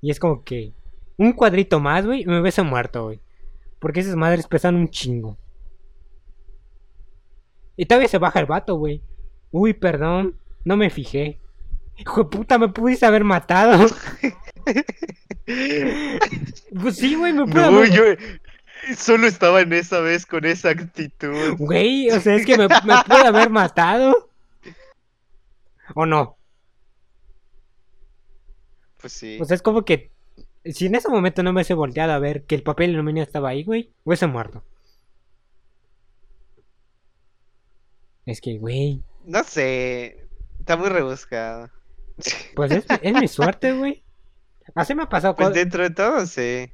Y 0.00 0.10
es 0.10 0.18
como 0.18 0.42
que 0.42 0.72
un 1.16 1.32
cuadrito 1.32 1.78
más, 1.78 2.04
güey, 2.06 2.22
y 2.22 2.26
me 2.26 2.40
hubiese 2.40 2.62
muerto, 2.62 3.04
güey. 3.04 3.20
Porque 3.78 4.00
esas 4.00 4.16
madres 4.16 4.48
pesan 4.48 4.74
un 4.74 4.88
chingo. 4.88 5.38
Y 7.76 7.86
todavía 7.86 8.08
se 8.08 8.18
baja 8.18 8.40
el 8.40 8.46
vato, 8.46 8.74
güey. 8.76 9.02
Uy, 9.52 9.74
perdón, 9.74 10.39
no 10.64 10.76
me 10.76 10.90
fijé. 10.90 11.38
Hijo 11.96 12.24
de 12.24 12.30
puta, 12.30 12.58
me 12.58 12.68
pudiste 12.68 13.06
haber 13.06 13.24
matado. 13.24 13.86
Pues 16.80 16.96
sí, 16.96 17.14
güey, 17.16 17.32
me 17.32 17.44
pude 17.44 17.70
No, 17.70 17.78
haber... 17.78 17.90
yo 17.90 18.04
solo 18.96 19.26
estaba 19.26 19.60
en 19.60 19.72
esa 19.72 20.00
vez 20.00 20.24
con 20.26 20.44
esa 20.44 20.70
actitud. 20.70 21.56
Güey, 21.58 22.10
o 22.10 22.20
sea, 22.20 22.36
es 22.36 22.46
que 22.46 22.56
me, 22.56 22.68
me 22.68 23.02
pude 23.06 23.26
haber 23.26 23.50
matado. 23.50 24.30
¿O 25.94 26.06
no? 26.06 26.36
Pues 28.98 29.12
sí. 29.12 29.38
O 29.40 29.44
sea, 29.44 29.54
es 29.54 29.62
como 29.62 29.84
que 29.84 30.10
si 30.64 30.86
en 30.86 30.94
ese 30.94 31.08
momento 31.08 31.42
no 31.42 31.52
me 31.52 31.58
hubiese 31.58 31.74
volteado 31.74 32.12
a 32.12 32.18
ver 32.18 32.44
que 32.44 32.54
el 32.54 32.62
papel 32.62 32.94
aluminio 32.94 33.22
estaba 33.22 33.48
ahí, 33.50 33.64
güey, 33.64 33.92
hubiese 34.04 34.26
muerto. 34.26 34.62
Es 38.26 38.40
que, 38.40 38.56
güey, 38.58 39.02
No 39.24 39.42
sé. 39.44 40.26
Está 40.60 40.76
muy 40.76 40.88
rebuscado. 40.88 41.68
pues 42.54 42.70
es, 42.70 42.84
es 43.02 43.12
mi 43.14 43.28
suerte, 43.28 43.72
güey. 43.72 44.04
Así 44.74 44.94
me 44.94 45.02
ha 45.02 45.08
pasado 45.08 45.34
Pues 45.34 45.52
dentro 45.54 45.82
de 45.82 45.90
todo, 45.90 46.26
sí. 46.26 46.70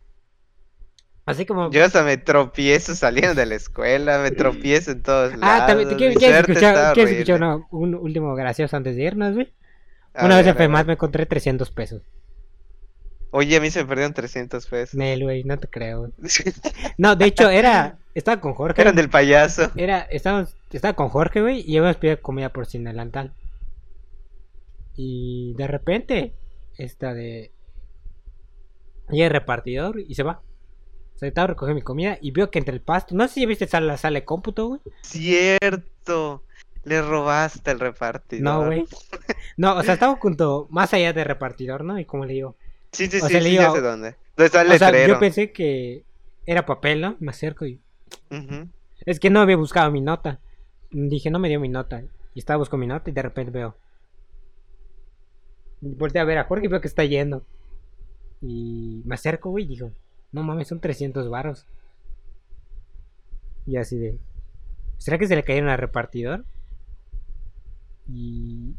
Así 1.24 1.44
como... 1.44 1.70
Yo 1.70 1.84
hasta 1.84 2.04
me 2.04 2.18
tropiezo 2.18 2.94
saliendo 2.94 3.34
de 3.34 3.46
la 3.46 3.54
escuela, 3.56 4.18
me 4.18 4.30
tropiezo 4.30 4.92
en 4.92 5.02
todos 5.02 5.36
lados. 5.36 5.60
Ah, 5.62 5.66
también, 5.66 5.96
¿quieres, 5.96 6.18
quieres 6.18 6.40
escuchar, 6.48 6.94
quieres 6.94 7.14
escuchar 7.14 7.36
una- 7.42 7.66
un 7.70 7.94
último 7.96 8.34
gracioso 8.36 8.76
antes 8.76 8.94
de 8.94 9.02
irnos, 9.02 9.34
güey? 9.34 9.52
Una 10.14 10.36
vez 10.36 10.46
en 10.46 10.56
ver. 10.56 10.86
me 10.86 10.92
encontré 10.92 11.26
300 11.26 11.70
pesos. 11.70 12.02
Oye, 13.32 13.56
a 13.56 13.60
mí 13.60 13.70
se 13.70 13.80
me 13.82 13.88
perdieron 13.88 14.14
300 14.14 14.66
pesos. 14.66 14.94
Nel, 14.94 15.24
güey, 15.24 15.42
no 15.44 15.58
te 15.58 15.68
creo. 15.68 16.12
No, 16.98 17.16
de 17.16 17.26
hecho, 17.26 17.50
era... 17.50 17.98
Estaba 18.14 18.40
con 18.40 18.54
Jorge. 18.54 18.80
Eran 18.80 18.94
del 18.94 19.10
payaso. 19.10 19.70
Era, 19.76 20.00
estábamos, 20.10 20.54
estaba 20.70 20.94
con 20.94 21.10
Jorge, 21.10 21.42
güey, 21.42 21.60
y 21.70 21.76
a 21.76 21.92
pedir 21.92 22.20
comida 22.20 22.48
por 22.50 22.64
sin 22.66 22.84
delantal. 22.84 23.34
Y 24.96 25.54
de 25.54 25.66
repente, 25.66 26.34
esta 26.78 27.12
de. 27.14 27.52
Llega 29.10 29.26
el 29.26 29.32
repartidor 29.32 30.00
y 30.00 30.14
se 30.14 30.22
va. 30.22 30.42
O 31.14 31.18
sea, 31.18 31.28
estaba 31.28 31.44
a 31.44 31.48
recoger 31.48 31.74
mi 31.74 31.82
comida 31.82 32.18
y 32.20 32.30
veo 32.32 32.50
que 32.50 32.58
entre 32.58 32.74
el 32.74 32.80
pasto. 32.82 33.14
No 33.14 33.26
sé 33.28 33.34
si 33.34 33.46
viste 33.46 33.66
sale 33.66 33.86
la 33.86 33.96
sala 33.96 34.18
de 34.20 34.24
cómputo, 34.24 34.66
güey. 34.68 34.80
Cierto. 35.02 36.42
Le 36.84 37.02
robaste 37.02 37.70
el 37.72 37.80
repartidor. 37.80 38.42
No, 38.44 38.66
güey. 38.66 38.84
No, 39.56 39.76
o 39.76 39.82
sea, 39.82 39.94
estaba 39.94 40.14
junto, 40.16 40.66
más 40.70 40.92
allá 40.94 41.12
de 41.12 41.24
repartidor, 41.24 41.82
¿no? 41.84 41.98
Y 41.98 42.04
como 42.04 42.24
le 42.26 42.34
digo. 42.34 42.56
Sí, 42.92 43.06
sí, 43.08 43.18
O 43.20 43.26
sí, 43.26 43.32
sea, 43.32 43.40
le 43.40 43.48
sí, 43.50 43.54
ya 43.56 43.62
digo- 43.62 43.74
sé 43.74 43.80
dónde. 43.80 44.16
¿Dónde 44.36 44.46
está 44.46 44.62
el 44.62 44.70
O 44.70 44.78
sea, 44.78 44.90
letrero? 44.90 45.14
yo 45.14 45.20
pensé 45.20 45.52
que 45.52 46.04
era 46.44 46.66
papel, 46.66 47.00
¿no? 47.00 47.16
Me 47.20 47.30
acerco 47.30 47.64
y. 47.66 47.80
Es 49.04 49.18
que 49.20 49.30
no 49.30 49.40
había 49.40 49.56
buscado 49.56 49.90
mi 49.90 50.00
nota. 50.00 50.40
Dije, 50.90 51.30
no 51.30 51.38
me 51.38 51.48
dio 51.48 51.58
mi 51.60 51.68
nota. 51.68 52.02
Y 52.34 52.38
estaba 52.38 52.58
buscando 52.58 52.82
mi 52.82 52.86
nota 52.86 53.08
y 53.10 53.12
de 53.12 53.22
repente 53.22 53.50
veo. 53.50 53.76
Volteé 55.80 56.20
a 56.20 56.24
ver 56.24 56.38
a 56.38 56.44
Jorge 56.44 56.66
y 56.66 56.68
veo 56.68 56.80
que 56.80 56.88
está 56.88 57.04
yendo. 57.04 57.44
Y 58.40 59.02
me 59.04 59.14
acerco, 59.14 59.50
güey, 59.50 59.64
y 59.64 59.68
digo, 59.68 59.92
no 60.32 60.42
mames, 60.42 60.68
son 60.68 60.80
300 60.80 61.28
varos. 61.28 61.66
Y 63.66 63.76
así 63.76 63.96
de, 63.98 64.18
¿será 64.98 65.18
que 65.18 65.26
se 65.26 65.36
le 65.36 65.42
cayeron 65.42 65.68
al 65.68 65.78
repartidor? 65.78 66.44
Y 68.08 68.74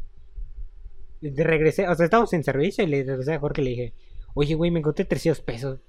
regresé, 1.20 1.88
o 1.88 1.94
sea, 1.94 2.04
estábamos 2.04 2.32
en 2.32 2.44
servicio 2.44 2.84
y 2.84 2.86
le 2.86 3.04
regresé 3.04 3.34
a 3.34 3.40
Jorge 3.40 3.60
y 3.60 3.64
le 3.64 3.70
dije, 3.70 3.92
oye, 4.34 4.54
güey, 4.54 4.70
me 4.70 4.78
encontré 4.78 5.04
300 5.04 5.42
pesos. 5.42 5.80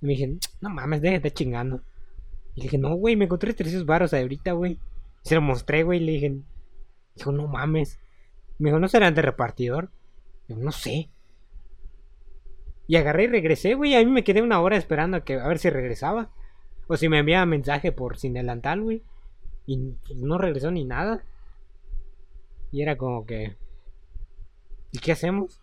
Me 0.00 0.10
dije, 0.10 0.36
no 0.60 0.70
mames, 0.70 1.00
déjate 1.00 1.32
chingando. 1.32 1.82
Y 2.54 2.60
le 2.60 2.62
dije, 2.64 2.78
no, 2.78 2.94
güey, 2.94 3.16
me 3.16 3.24
encontré 3.24 3.54
300 3.54 3.86
varos 3.86 4.12
ahorita, 4.12 4.52
güey. 4.52 4.78
Se 5.22 5.34
lo 5.34 5.40
mostré, 5.40 5.82
güey, 5.82 6.00
y 6.00 6.04
le 6.04 6.12
dije, 6.12 6.36
dijo, 7.16 7.32
no 7.32 7.48
mames. 7.48 7.98
Me 8.60 8.68
dijo, 8.68 8.78
¿no 8.78 8.88
serán 8.88 9.14
de 9.14 9.22
repartidor? 9.22 9.90
Digo, 10.46 10.60
no 10.60 10.70
sé. 10.70 11.08
Y 12.86 12.96
agarré 12.96 13.24
y 13.24 13.28
regresé, 13.28 13.74
güey. 13.74 13.94
A 13.94 14.00
mí 14.00 14.10
me 14.10 14.22
quedé 14.22 14.42
una 14.42 14.60
hora 14.60 14.76
esperando 14.76 15.16
a, 15.16 15.24
que, 15.24 15.40
a 15.40 15.48
ver 15.48 15.58
si 15.58 15.70
regresaba. 15.70 16.30
O 16.86 16.96
si 16.96 17.08
me 17.08 17.20
enviaba 17.20 17.46
mensaje 17.46 17.90
por 17.90 18.18
sin 18.18 18.34
delantal, 18.34 18.82
güey. 18.82 19.02
Y 19.64 19.78
pues, 20.06 20.18
no 20.18 20.36
regresó 20.36 20.70
ni 20.70 20.84
nada. 20.84 21.24
Y 22.70 22.82
era 22.82 22.98
como 22.98 23.24
que... 23.24 23.56
¿Y 24.92 24.98
qué 24.98 25.12
hacemos? 25.12 25.58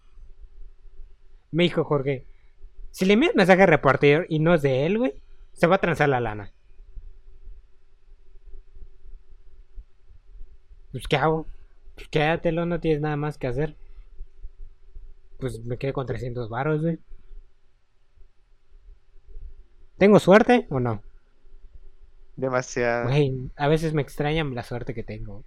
Me 1.52 1.64
dijo 1.64 1.84
Jorge. 1.84 2.26
Si 2.90 3.06
le 3.06 3.14
envías 3.14 3.36
mensaje 3.36 3.62
al 3.62 3.68
repartidor 3.68 4.26
y 4.28 4.40
no 4.40 4.56
es 4.56 4.64
de 4.64 4.88
él, 4.88 4.98
güey, 4.98 5.14
se 5.54 5.68
va 5.68 5.76
a 5.76 5.82
transar 5.82 6.10
la 6.10 6.20
lana. 6.20 6.52
Pues 10.92 11.08
¿qué 11.08 11.18
hago? 11.18 11.46
Pues 11.98 12.08
quédatelo, 12.08 12.66
no 12.66 12.80
tienes 12.80 13.02
nada 13.02 13.18
más 13.18 13.38
que 13.38 13.48
hacer. 13.48 13.76
Pues 15.40 15.60
me 15.66 15.78
quedé 15.80 15.94
con 15.94 16.06
300 16.06 16.48
varos, 16.48 16.82
güey. 16.84 17.00
¿Tengo 19.98 20.20
suerte 20.20 20.66
o 20.70 20.80
no? 20.80 21.02
Demasiado. 22.38 23.10
Güey, 23.10 23.52
a 23.56 23.68
veces 23.68 23.94
me 23.94 24.02
extraña 24.04 24.44
la 24.44 24.64
suerte 24.64 24.94
que 24.94 25.04
tengo. 25.04 25.44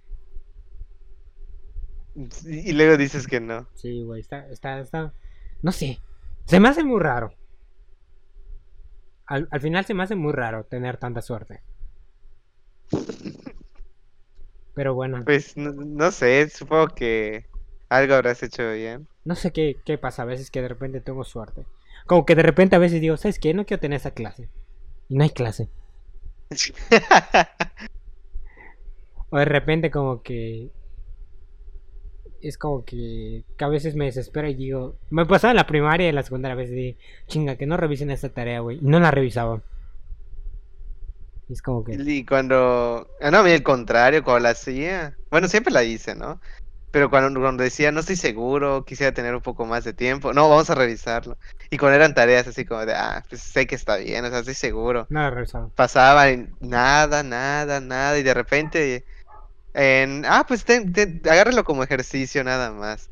Y 2.45 2.69
y 2.69 2.73
luego 2.73 2.97
dices 2.97 3.27
que 3.27 3.39
no. 3.39 3.67
Sí, 3.73 4.03
güey, 4.03 4.21
está, 4.21 4.47
está, 4.49 4.79
está. 4.79 5.13
No 5.61 5.71
sé. 5.71 5.99
Se 6.45 6.59
me 6.59 6.69
hace 6.69 6.83
muy 6.83 6.99
raro. 6.99 7.33
Al, 9.25 9.47
al 9.49 9.61
final 9.61 9.83
se 9.83 9.95
me 9.95 10.03
hace 10.03 10.13
muy 10.13 10.31
raro 10.31 10.65
tener 10.65 10.97
tanta 10.97 11.23
suerte. 11.23 11.63
Pero 14.73 14.93
bueno, 14.93 15.25
Pues 15.25 15.55
no, 15.57 15.71
no 15.73 16.11
sé, 16.11 16.49
supongo 16.49 16.87
que 16.95 17.45
algo 17.89 18.15
habrás 18.15 18.41
hecho 18.43 18.71
bien. 18.71 19.07
no 19.25 19.35
sé 19.35 19.51
qué, 19.51 19.77
qué 19.85 19.97
pasa 19.97 20.23
a 20.23 20.25
veces 20.25 20.51
que 20.51 20.61
de 20.61 20.67
repente 20.69 21.01
tengo 21.01 21.23
suerte. 21.23 21.65
Como 22.05 22.25
que 22.25 22.35
de 22.35 22.43
repente 22.43 22.75
a 22.75 22.79
veces 22.79 23.01
digo, 23.01 23.17
¿sabes 23.17 23.39
qué? 23.39 23.53
No 23.53 23.65
quiero 23.65 23.81
tener 23.81 23.97
esa 23.97 24.11
clase. 24.11 24.49
Y 25.09 25.15
no 25.15 25.23
hay 25.23 25.29
clase. 25.31 25.69
O 29.29 29.37
de 29.37 29.45
repente 29.45 29.91
como 29.91 30.21
que... 30.21 30.71
Es 32.41 32.57
como 32.57 32.83
que, 32.83 33.43
que 33.55 33.63
a 33.63 33.67
veces 33.69 33.95
me 33.95 34.05
desespero 34.05 34.49
y 34.49 34.55
digo... 34.55 34.97
Me 35.09 35.25
pasaba 35.25 35.51
en 35.51 35.57
la 35.57 35.67
primaria 35.67 36.07
y 36.07 36.09
en 36.09 36.15
la 36.15 36.23
secundaria 36.23 36.53
a 36.53 36.57
veces 36.57 36.75
digo, 36.75 36.97
chinga, 37.27 37.55
que 37.55 37.65
no 37.67 37.77
revisen 37.77 38.09
esta 38.11 38.29
tarea, 38.29 38.59
güey. 38.61 38.77
Y 38.79 38.81
no 38.81 38.99
la 38.99 39.11
revisaba. 39.11 39.61
Y 41.51 41.53
es 41.53 41.61
como 41.61 41.83
que... 41.83 41.93
Y 41.99 42.25
cuando... 42.25 43.09
ah, 43.19 43.29
No, 43.29 43.39
a 43.39 43.43
mí 43.43 43.51
el 43.51 43.61
contrario, 43.61 44.23
cuando 44.23 44.43
la 44.43 44.49
hacía... 44.51 45.17
Bueno, 45.29 45.49
siempre 45.49 45.73
la 45.73 45.83
hice, 45.83 46.15
¿no? 46.15 46.39
Pero 46.91 47.09
cuando, 47.09 47.37
cuando 47.41 47.61
decía, 47.63 47.91
no 47.91 47.99
estoy 47.99 48.15
seguro, 48.15 48.85
quisiera 48.85 49.13
tener 49.13 49.35
un 49.35 49.41
poco 49.41 49.65
más 49.65 49.83
de 49.83 49.91
tiempo. 49.91 50.31
No, 50.33 50.47
vamos 50.47 50.69
a 50.69 50.75
revisarlo. 50.75 51.37
Y 51.69 51.77
cuando 51.77 51.97
eran 51.97 52.13
tareas 52.13 52.47
así 52.47 52.63
como 52.63 52.85
de, 52.85 52.93
ah, 52.93 53.21
pues 53.29 53.41
sé 53.41 53.67
que 53.67 53.75
está 53.75 53.97
bien, 53.97 54.23
o 54.23 54.29
sea, 54.29 54.39
estoy 54.39 54.53
seguro. 54.53 55.07
No 55.09 55.19
la 55.21 55.29
revisaba. 55.29 55.67
Pasaba 55.75 56.29
en 56.29 56.53
nada, 56.61 57.21
nada, 57.23 57.81
nada, 57.81 58.17
y 58.17 58.23
de 58.23 58.33
repente... 58.33 59.05
En, 59.73 60.25
ah, 60.25 60.45
pues 60.47 60.63
ten- 60.65 60.93
ten- 60.93 61.21
agárralo 61.29 61.63
como 61.65 61.83
ejercicio 61.83 62.43
nada 62.45 62.71
más. 62.71 63.09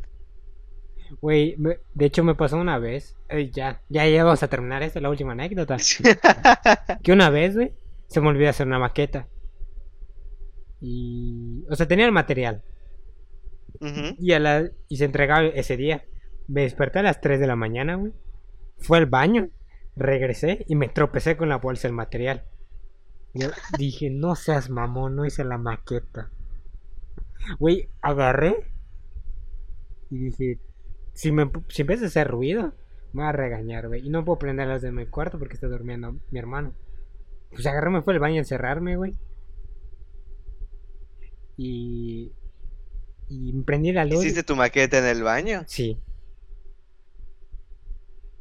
Güey, 1.21 1.55
de 1.93 2.05
hecho 2.05 2.23
me 2.23 2.35
pasó 2.35 2.57
una 2.57 2.77
vez. 2.77 3.15
eh, 3.29 3.49
ya, 3.51 3.81
ya, 3.89 4.05
ya 4.07 4.23
vamos 4.23 4.43
a 4.43 4.47
terminar 4.47 4.83
esta, 4.83 4.99
la 4.99 5.09
última 5.09 5.31
anécdota. 5.31 5.77
Que 7.03 7.11
una 7.11 7.29
vez, 7.29 7.55
güey, 7.55 7.71
se 8.09 8.21
me 8.21 8.27
olvidó 8.27 8.49
hacer 8.49 8.67
una 8.67 8.79
maqueta. 8.79 9.27
Y... 10.81 11.65
O 11.69 11.75
sea, 11.75 11.87
tenía 11.87 12.05
el 12.05 12.11
material. 12.11 12.63
Y, 14.17 14.33
a 14.33 14.39
la... 14.39 14.69
y 14.87 14.97
se 14.97 15.05
entregaba 15.05 15.43
ese 15.45 15.77
día. 15.77 16.03
Me 16.47 16.61
desperté 16.61 16.99
a 16.99 17.03
las 17.03 17.21
3 17.21 17.39
de 17.39 17.47
la 17.47 17.55
mañana, 17.55 17.95
güey. 17.95 18.11
Fue 18.79 18.97
al 18.97 19.05
baño, 19.05 19.49
regresé 19.95 20.65
y 20.67 20.75
me 20.75 20.89
tropecé 20.89 21.37
con 21.37 21.49
la 21.49 21.57
bolsa 21.57 21.87
del 21.87 21.95
material. 21.95 22.45
Yo 23.35 23.49
dije, 23.77 24.09
no 24.09 24.35
seas 24.35 24.69
mamón, 24.69 25.15
no 25.15 25.25
hice 25.25 25.43
la 25.43 25.59
maqueta. 25.59 26.31
Güey, 27.59 27.89
agarré 28.01 28.55
y 30.09 30.17
dije, 30.17 30.59
si, 31.13 31.31
me, 31.31 31.51
si 31.67 31.83
empieza 31.83 32.05
a 32.05 32.07
hacer 32.07 32.27
ruido, 32.27 32.73
me 33.13 33.21
va 33.21 33.29
a 33.29 33.33
regañar, 33.33 33.87
güey. 33.87 34.05
Y 34.05 34.09
no 34.09 34.25
puedo 34.25 34.39
prender 34.39 34.67
las 34.67 34.81
de 34.81 34.91
mi 34.91 35.05
cuarto 35.05 35.37
porque 35.37 35.53
está 35.53 35.67
durmiendo 35.67 36.15
mi 36.31 36.39
hermano. 36.39 36.73
Pues 37.51 37.65
agarré, 37.65 37.89
me 37.89 38.01
fue 38.01 38.13
al 38.13 38.19
baño 38.19 38.35
a 38.35 38.39
encerrarme, 38.39 38.95
güey. 38.97 39.13
Y. 41.57 42.31
Y 43.27 43.53
prendí 43.63 43.91
la 43.91 44.05
luz. 44.05 44.23
¿Hiciste 44.23 44.43
tu 44.43 44.55
maqueta 44.55 44.97
en 44.97 45.05
el 45.05 45.21
baño? 45.23 45.63
Sí. 45.67 45.99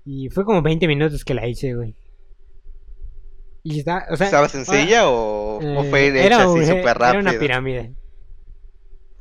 Y 0.04 0.30
fue 0.30 0.44
como 0.44 0.62
20 0.62 0.86
minutos 0.86 1.24
que 1.24 1.34
la 1.34 1.46
hice, 1.46 1.74
güey. 1.74 1.94
Y 3.62 3.80
está, 3.80 4.06
o 4.10 4.16
sea, 4.16 4.26
¿Estaba 4.26 4.48
sencilla 4.48 5.10
o, 5.10 5.58
o 5.58 5.84
eh, 5.84 5.90
fue 5.90 6.08
hecha 6.08 6.24
era, 6.24 6.36
así 6.44 6.46
un- 6.60 6.64
súper 6.64 6.96
rápido? 6.96 7.20
Era 7.20 7.30
una 7.30 7.38
pirámide. 7.38 7.94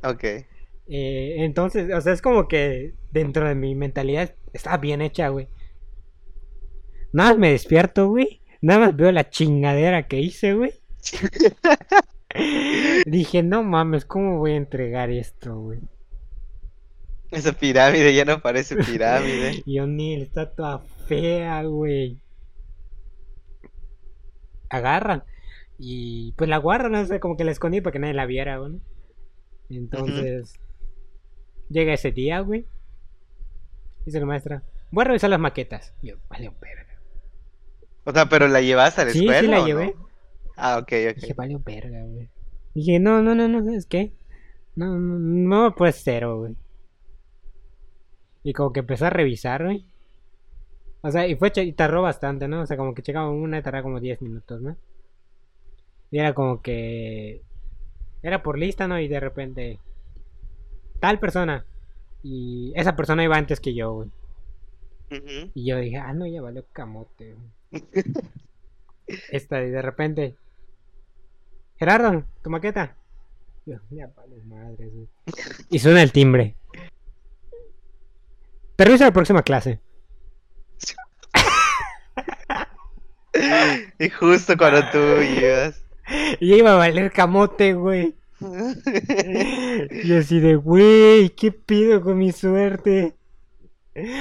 Ok. 0.02 0.24
Eh, 0.24 0.46
entonces, 1.44 1.92
o 1.92 2.00
sea, 2.00 2.14
es 2.14 2.22
como 2.22 2.48
que 2.48 2.94
dentro 3.10 3.46
de 3.46 3.54
mi 3.54 3.74
mentalidad 3.74 4.34
estaba 4.54 4.78
bien 4.78 5.02
hecha, 5.02 5.28
güey. 5.28 5.48
Nada 7.12 7.30
más 7.30 7.38
me 7.38 7.50
despierto, 7.50 8.08
güey. 8.08 8.40
Nada 8.60 8.80
más 8.86 8.96
veo 8.96 9.12
la 9.12 9.30
chingadera 9.30 10.08
que 10.08 10.20
hice, 10.20 10.54
güey. 10.54 10.72
Dije, 13.06 13.42
no 13.42 13.62
mames, 13.62 14.04
¿cómo 14.04 14.38
voy 14.38 14.52
a 14.52 14.56
entregar 14.56 15.10
esto, 15.10 15.58
güey? 15.58 15.80
Esa 17.30 17.52
pirámide 17.52 18.14
ya 18.14 18.24
no 18.24 18.40
parece 18.40 18.76
pirámide. 18.84 19.62
Y 19.64 19.78
O'Neill 19.78 20.22
está 20.22 20.50
toda 20.50 20.80
fea, 21.06 21.62
güey. 21.62 22.18
Agarran. 24.70 25.24
Y 25.78 26.32
pues 26.32 26.50
la 26.50 26.58
guardan, 26.58 26.92
no 26.92 27.06
sé, 27.06 27.20
como 27.20 27.36
que 27.36 27.44
la 27.44 27.52
escondí 27.52 27.80
para 27.80 27.92
que 27.92 27.98
nadie 27.98 28.14
la 28.14 28.26
viera, 28.26 28.58
güey. 28.58 28.80
Entonces, 29.70 30.58
llega 31.68 31.92
ese 31.92 32.10
día, 32.10 32.40
güey. 32.40 32.66
Dice 34.04 34.20
la 34.20 34.26
maestra, 34.26 34.62
voy 34.90 35.02
a 35.02 35.08
revisar 35.08 35.30
las 35.30 35.38
maquetas. 35.38 35.94
Y 36.02 36.08
yo, 36.08 36.16
vale, 36.28 36.48
un. 36.48 36.56
O 38.08 38.12
sea, 38.12 38.28
pero 38.28 38.48
la 38.48 38.60
llevas 38.60 38.98
a 38.98 39.04
la 39.04 39.12
Sí, 39.12 39.20
sí 39.20 39.28
escuela. 39.28 39.58
la 39.58 39.62
o 39.62 39.66
llevé. 39.66 39.86
no? 39.96 40.08
Ah, 40.56 40.78
ok, 40.78 40.90
Dije, 41.14 41.32
ok. 41.32 41.36
vale, 41.36 41.56
un 41.56 41.64
verga, 41.64 42.02
güey. 42.04 42.28
Dije, 42.74 42.98
no, 43.00 43.22
no, 43.22 43.34
no, 43.34 43.48
no, 43.48 43.64
¿sabes 43.64 43.86
qué? 43.86 44.12
No, 44.76 44.98
no, 44.98 45.18
no, 45.18 45.74
pues 45.74 46.00
cero, 46.02 46.38
güey. 46.40 46.56
Y 48.42 48.52
como 48.52 48.72
que 48.72 48.80
empecé 48.80 49.06
a 49.06 49.10
revisar, 49.10 49.64
güey. 49.64 49.84
O 51.02 51.10
sea, 51.10 51.26
y 51.26 51.36
fue 51.36 51.52
y 51.56 51.72
tardó 51.72 52.02
bastante, 52.02 52.48
¿no? 52.48 52.62
O 52.62 52.66
sea, 52.66 52.76
como 52.76 52.94
que 52.94 53.02
checaba 53.02 53.30
una 53.30 53.58
y 53.58 53.62
tardaba 53.62 53.82
como 53.82 54.00
10 54.00 54.22
minutos, 54.22 54.60
¿no? 54.60 54.76
Y 56.10 56.18
era 56.18 56.34
como 56.34 56.62
que. 56.62 57.42
Era 58.22 58.42
por 58.42 58.58
lista, 58.58 58.88
¿no? 58.88 58.98
Y 59.00 59.08
de 59.08 59.20
repente. 59.20 59.78
Tal 61.00 61.20
persona. 61.20 61.64
Y 62.22 62.72
esa 62.76 62.96
persona 62.96 63.22
iba 63.24 63.36
antes 63.36 63.60
que 63.60 63.74
yo, 63.74 63.92
güey. 63.94 64.10
Y 65.54 65.66
yo 65.70 65.78
dije, 65.78 65.96
ah, 65.98 66.12
no, 66.12 66.26
ya 66.26 66.42
valió 66.42 66.64
camote. 66.72 67.32
güey. 67.34 67.46
Esta, 69.30 69.62
y 69.62 69.70
de 69.70 69.82
repente. 69.82 70.36
Gerardo, 71.78 72.24
tu 72.42 72.50
maqueta. 72.50 72.96
Madre, 74.46 74.88
güey. 74.88 75.08
Y 75.70 75.78
suena 75.78 76.02
el 76.02 76.12
timbre. 76.12 76.54
Permiso 78.76 79.04
a 79.04 79.08
la 79.08 79.12
próxima 79.12 79.42
clase. 79.42 79.80
Y 83.98 84.08
justo 84.10 84.56
cuando 84.56 84.88
tú 84.90 84.98
ibas. 84.98 85.84
Y 86.40 86.48
ya 86.48 86.56
iba 86.56 86.72
a 86.72 86.76
valer 86.76 87.12
camote, 87.12 87.74
güey. 87.74 88.14
Y 88.40 90.14
así 90.14 90.40
de, 90.40 90.56
güey, 90.56 91.28
¿qué 91.28 91.52
pido 91.52 92.00
con 92.00 92.16
mi 92.16 92.32
suerte? 92.32 93.14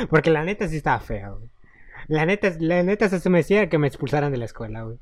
Porque 0.10 0.30
la 0.30 0.44
neta 0.44 0.68
sí 0.68 0.76
estaba 0.76 1.00
fea, 1.00 1.30
güey. 1.30 1.50
La 2.08 2.26
neta, 2.26 2.54
la 2.60 2.84
neta 2.84 3.10
se 3.10 3.30
me 3.30 3.40
decía 3.40 3.70
que 3.70 3.78
me 3.78 3.88
expulsaran 3.88 4.32
de 4.32 4.38
la 4.38 4.46
escuela, 4.46 4.84
güey. 4.84 4.98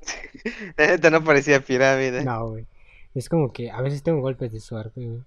La 0.76 0.86
neta 0.88 1.10
no 1.10 1.24
parecía 1.24 1.60
pirámide. 1.60 2.24
No, 2.24 2.50
güey. 2.50 2.66
Es 3.14 3.28
como 3.28 3.52
que 3.52 3.70
a 3.70 3.80
veces 3.80 4.02
tengo 4.02 4.20
golpes 4.20 4.52
de 4.52 4.60
suerte, 4.60 5.00
güey. 5.06 5.22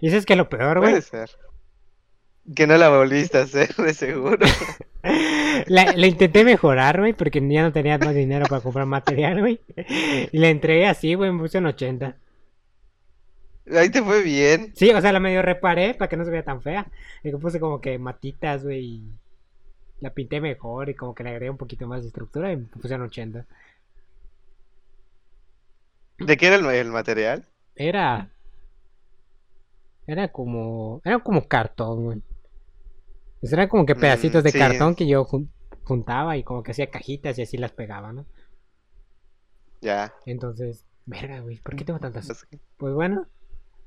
Y 0.00 0.08
eso 0.08 0.16
es 0.16 0.26
que 0.26 0.36
lo 0.36 0.48
peor, 0.48 0.78
güey. 0.78 0.90
Puede 0.90 1.02
ser. 1.02 1.30
Que 2.54 2.66
no 2.66 2.76
la 2.76 2.90
volviste 2.90 3.38
a 3.38 3.42
hacer, 3.42 3.74
de 3.74 3.94
seguro. 3.94 4.46
La, 5.66 5.92
la 5.92 6.06
intenté 6.06 6.44
mejorar, 6.44 6.98
güey, 6.98 7.12
porque 7.12 7.40
ya 7.48 7.62
no 7.62 7.72
tenía 7.72 7.96
más 7.98 8.14
dinero 8.14 8.46
para 8.46 8.62
comprar 8.62 8.86
material, 8.86 9.40
güey. 9.40 9.60
Y 10.32 10.38
la 10.38 10.48
entregué 10.48 10.86
así, 10.86 11.14
güey, 11.14 11.30
me 11.30 11.38
puse 11.38 11.58
en 11.58 11.66
80. 11.66 12.16
Ahí 13.70 13.90
te 13.90 14.02
fue 14.02 14.22
bien. 14.22 14.74
Sí, 14.74 14.90
o 14.90 15.00
sea, 15.00 15.12
la 15.12 15.20
medio 15.20 15.42
reparé 15.42 15.94
para 15.94 16.08
que 16.08 16.16
no 16.16 16.24
se 16.24 16.30
vea 16.30 16.44
tan 16.44 16.60
fea. 16.62 16.90
Y 17.22 17.30
que 17.30 17.38
puse 17.38 17.60
como 17.60 17.80
que 17.80 17.98
matitas, 17.98 18.64
güey, 18.64 18.84
y 18.84 19.02
la 20.00 20.10
pinté 20.14 20.40
mejor 20.40 20.90
y 20.90 20.94
como 20.94 21.14
que 21.14 21.24
le 21.24 21.30
agregué 21.30 21.50
un 21.50 21.58
poquito 21.58 21.86
más 21.88 22.02
de 22.02 22.08
estructura 22.08 22.52
y 22.52 22.56
me 22.58 22.66
puse 22.66 22.94
en 22.94 23.02
80. 23.02 23.46
¿De 26.18 26.36
qué 26.36 26.48
era 26.48 26.56
el, 26.56 26.66
el 26.66 26.90
material? 26.90 27.46
Era... 27.76 28.28
Era 30.06 30.28
como... 30.32 31.02
Era 31.04 31.18
como 31.18 31.46
cartón, 31.46 32.04
güey. 32.04 32.22
Eran 33.42 33.68
como 33.68 33.86
que 33.86 33.94
Mm, 33.94 34.00
pedacitos 34.00 34.42
de 34.42 34.50
sí. 34.50 34.58
cartón 34.58 34.96
que 34.96 35.06
yo 35.06 35.24
jun- 35.24 35.48
juntaba 35.84 36.36
y 36.36 36.42
como 36.42 36.64
que 36.64 36.72
hacía 36.72 36.90
cajitas 36.90 37.38
y 37.38 37.42
así 37.42 37.56
las 37.58 37.70
pegaba, 37.70 38.12
¿no? 38.12 38.26
Ya. 39.82 40.12
Entonces, 40.26 40.84
verga, 41.06 41.40
güey, 41.40 41.58
¿por 41.58 41.76
qué 41.76 41.84
tengo 41.84 41.98
tantas? 42.00 42.46
Pues 42.76 42.94
bueno, 42.94 43.26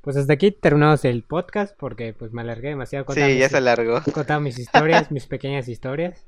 pues 0.08 0.16
hasta 0.16 0.32
aquí 0.32 0.52
terminamos 0.54 1.04
el 1.04 1.22
podcast 1.24 1.76
porque 1.78 2.14
pues 2.14 2.32
me 2.32 2.40
alargué 2.40 2.70
demasiado 2.70 3.04
contando, 3.04 3.30
Sí, 3.30 3.40
ya 3.40 3.46
mis, 3.48 3.52
se 3.52 3.58
alargó. 3.58 4.02
contando 4.14 4.40
mis 4.40 4.58
historias, 4.58 5.12
mis 5.12 5.28
pequeñas 5.28 5.68
historias. 5.68 6.26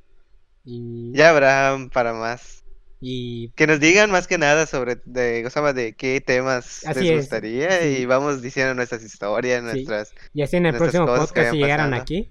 Y, 0.66 1.14
Ya 1.14 1.30
habrá 1.30 1.78
para 1.94 2.14
más. 2.14 2.66
y 3.00 3.52
Que 3.52 3.68
nos 3.68 3.80
digan 3.80 4.12
más 4.12 4.28
que 4.28 4.38
nada 4.38 4.66
sobre 4.66 4.98
de, 5.06 5.46
o 5.46 5.50
sea, 5.50 5.72
de 5.72 5.94
qué 5.94 6.20
temas 6.20 6.86
Así 6.86 7.00
les 7.00 7.12
es, 7.12 7.18
gustaría 7.20 7.72
sí. 7.80 8.00
y 8.00 8.06
vamos 8.06 8.42
diciendo 8.42 8.74
nuestras 8.74 9.02
historias, 9.02 9.62
Sí. 9.62 9.66
nuestras... 9.66 10.14
y 10.34 10.42
así 10.42 10.58
en 10.58 10.66
el 10.66 10.76
próximo 10.76 11.06
podcast 11.06 11.52
si 11.54 11.62
pasando. 11.62 11.96
aquí. 11.96 12.30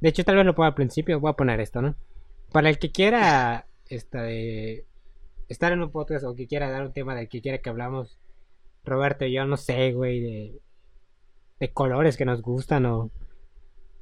De 0.00 0.08
hecho, 0.08 0.24
tal 0.24 0.36
vez 0.36 0.46
lo 0.46 0.54
ponga 0.54 0.68
al 0.68 0.74
principio, 0.74 1.20
voy 1.20 1.28
a 1.30 1.34
poner 1.34 1.60
esto, 1.60 1.82
¿no? 1.82 1.96
Para 2.50 2.70
el 2.70 2.78
que 2.78 2.90
quiera 2.92 3.66
esta 3.90 4.22
de 4.22 4.86
estar 5.48 5.70
en 5.70 5.82
un 5.82 5.92
podcast 5.92 6.24
o 6.24 6.34
que 6.34 6.46
quiera 6.46 6.70
dar 6.70 6.82
un 6.86 6.94
tema 6.94 7.14
del 7.14 7.28
que 7.28 7.42
quiera 7.42 7.58
que 7.58 7.68
hablamos, 7.68 8.18
Roberto 8.84 9.26
y 9.26 9.34
yo, 9.34 9.44
no 9.44 9.58
sé, 9.58 9.92
güey, 9.92 10.20
de, 10.20 10.62
de 11.60 11.70
colores 11.70 12.16
que 12.16 12.24
nos 12.24 12.42
gustan 12.42 12.86
o... 12.86 13.10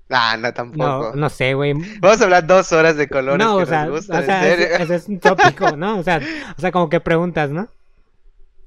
Ah, 0.08 0.36
no, 0.38 0.52
tampoco. 0.54 1.12
no 1.16 1.28
sé, 1.28 1.54
güey. 1.54 1.74
Vamos 1.98 2.20
a 2.20 2.24
hablar 2.24 2.46
dos 2.46 2.70
horas 2.72 2.96
de 2.96 3.08
colores 3.08 3.44
No, 3.44 3.56
que 3.56 3.64
o 3.64 3.66
sea, 3.66 3.86
nos 3.86 3.96
gustan, 3.96 4.22
o 4.22 4.26
sea, 4.26 4.54
es 4.54 5.08
un 5.08 5.18
tópico, 5.18 5.70
¿no? 5.76 5.98
O 5.98 6.02
sea, 6.04 6.20
o 6.56 6.60
sea, 6.60 6.70
como 6.70 6.88
que 6.88 7.00
preguntas, 7.00 7.50
¿no? 7.50 7.68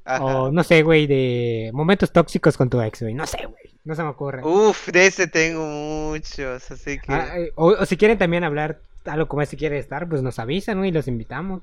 Ajá. 0.04 0.26
O 0.26 0.52
no 0.52 0.64
sé, 0.64 0.84
güey, 0.84 1.08
de 1.08 1.70
momentos 1.74 2.12
tóxicos 2.12 2.58
con 2.58 2.70
tu 2.70 2.82
ex, 2.82 3.02
güey. 3.02 3.14
No 3.14 3.26
sé, 3.26 3.38
güey. 3.46 3.74
No 3.86 3.96
se 3.96 4.04
me 4.04 4.10
ocurre. 4.10 4.44
Uf, 4.44 4.90
de 4.90 5.08
ese 5.08 5.28
tengo 5.28 5.66
muchos, 5.66 6.70
así 6.70 7.00
que... 7.00 7.14
Ah, 7.14 7.38
eh, 7.38 7.52
o, 7.56 7.68
o 7.68 7.86
si 7.86 7.96
quieren 7.96 8.18
también 8.18 8.44
hablar 8.44 8.82
algo 9.06 9.28
como 9.28 9.42
ese 9.42 9.58
quiere 9.58 9.80
estar, 9.80 10.08
pues 10.08 10.22
nos 10.22 10.40
avisan, 10.40 10.78
güey, 10.78 10.90
y 10.90 10.94
los 10.94 11.08
invitamos. 11.08 11.62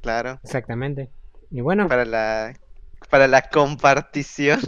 Claro, 0.00 0.38
Exactamente. 0.42 1.08
Y 1.50 1.60
bueno, 1.60 1.88
para 1.88 2.04
la... 2.04 2.54
Para 3.10 3.28
la 3.28 3.42
compartición. 3.42 4.60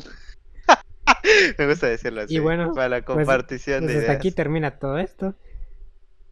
Me 1.59 1.67
gusta 1.67 1.87
decirlo 1.87 2.23
así. 2.23 2.35
Y 2.37 2.39
bueno, 2.39 2.73
para 2.75 2.89
la 2.89 3.03
pues- 3.03 3.17
compartición 3.17 3.81
pues 3.81 3.93
de 3.93 3.99
hasta 3.99 4.13
ideas. 4.13 4.19
aquí 4.19 4.33
termina 4.33 4.79
todo 4.79 4.99
esto. 4.99 5.35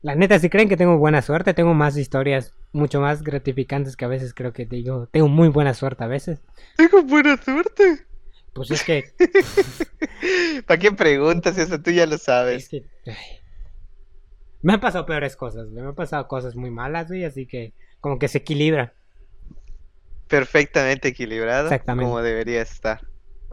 La 0.03 0.15
neta, 0.15 0.39
si 0.39 0.51
creen 0.51 0.69
que 0.69 0.77
tengo 0.77 0.99
buena 0.99 1.23
suerte, 1.23 1.55
tengo 1.55 1.73
más 1.73 1.97
historias 1.97 2.55
mucho 2.73 3.01
más 3.01 3.23
gratificantes 3.23 3.97
que 3.97 4.05
a 4.05 4.09
veces 4.09 4.35
creo 4.35 4.53
que 4.53 4.67
digo, 4.67 5.09
tengo 5.11 5.29
muy 5.29 5.49
buena 5.49 5.73
suerte 5.73 6.05
a 6.05 6.09
veces. 6.09 6.43
Tengo 6.77 7.03
buena 7.05 7.37
suerte. 7.37 8.05
Pues 8.53 8.71
es 8.71 8.85
que, 8.85 9.05
¿Para 10.67 10.79
qué 10.79 10.93
preguntas 10.93 11.57
eso? 11.59 11.81
Tú 11.81 11.91
ya 11.91 12.07
lo 12.07 12.17
es 12.17 12.23
sabes. 12.23 12.69
que, 12.69 12.85
me 14.63 14.75
han 14.75 14.81
pasado 14.81 15.07
peores 15.07 15.37
cosas, 15.37 15.69
me 15.71 15.81
han 15.81 15.95
pasado 15.95 16.29
cosas 16.29 16.55
muy 16.55 16.71
malas, 16.71 17.09
güey, 17.09 17.25
así 17.25 17.47
que 17.47 17.73
como 18.01 18.19
que 18.19 18.29
se 18.29 18.39
equilibra. 18.39 18.93
Perfectamente 20.29 21.09
equilibrado. 21.09 21.65
Exactamente. 21.65 22.09
Como 22.09 22.23
debería 22.23 22.63
estar. 22.63 23.01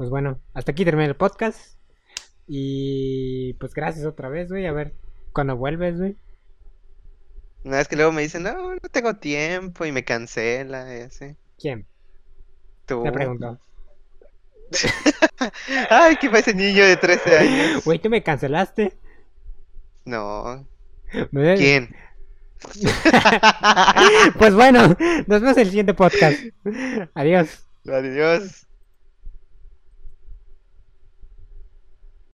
Pues 0.01 0.09
bueno, 0.09 0.41
hasta 0.55 0.71
aquí 0.71 0.83
termina 0.83 1.05
el 1.07 1.15
podcast. 1.15 1.77
Y 2.47 3.53
pues 3.59 3.71
gracias 3.75 4.03
otra 4.03 4.29
vez, 4.29 4.49
güey, 4.49 4.65
a 4.65 4.71
ver 4.71 4.95
cuando 5.31 5.55
vuelves, 5.55 5.99
güey. 5.99 6.17
Una 7.63 7.77
vez 7.77 7.87
que 7.87 7.95
luego 7.97 8.11
me 8.11 8.23
dicen, 8.23 8.41
no, 8.41 8.73
no 8.73 8.89
tengo 8.91 9.17
tiempo 9.17 9.85
y 9.85 9.91
me 9.91 10.03
cancela 10.03 10.97
y 10.97 11.01
así. 11.01 11.35
¿Quién? 11.59 11.85
Tú. 12.87 13.03
Te 13.03 13.11
pregunto. 13.11 13.59
Ay, 15.91 16.15
¿qué 16.15 16.31
ese 16.35 16.55
niño 16.55 16.83
de 16.83 16.97
13 16.97 17.37
años? 17.37 17.85
Güey, 17.85 17.99
¿tú 17.99 18.09
me 18.09 18.23
cancelaste? 18.23 18.97
No, 20.05 20.67
Me- 21.29 21.57
¿Quién? 21.57 21.95
Pues 24.39 24.55
bueno, 24.55 24.97
nos 25.27 25.41
vemos 25.41 25.57
en 25.57 25.59
el 25.59 25.67
siguiente 25.67 25.93
podcast. 25.93 26.39
Adiós. 27.13 27.67
Adiós. 27.85 28.65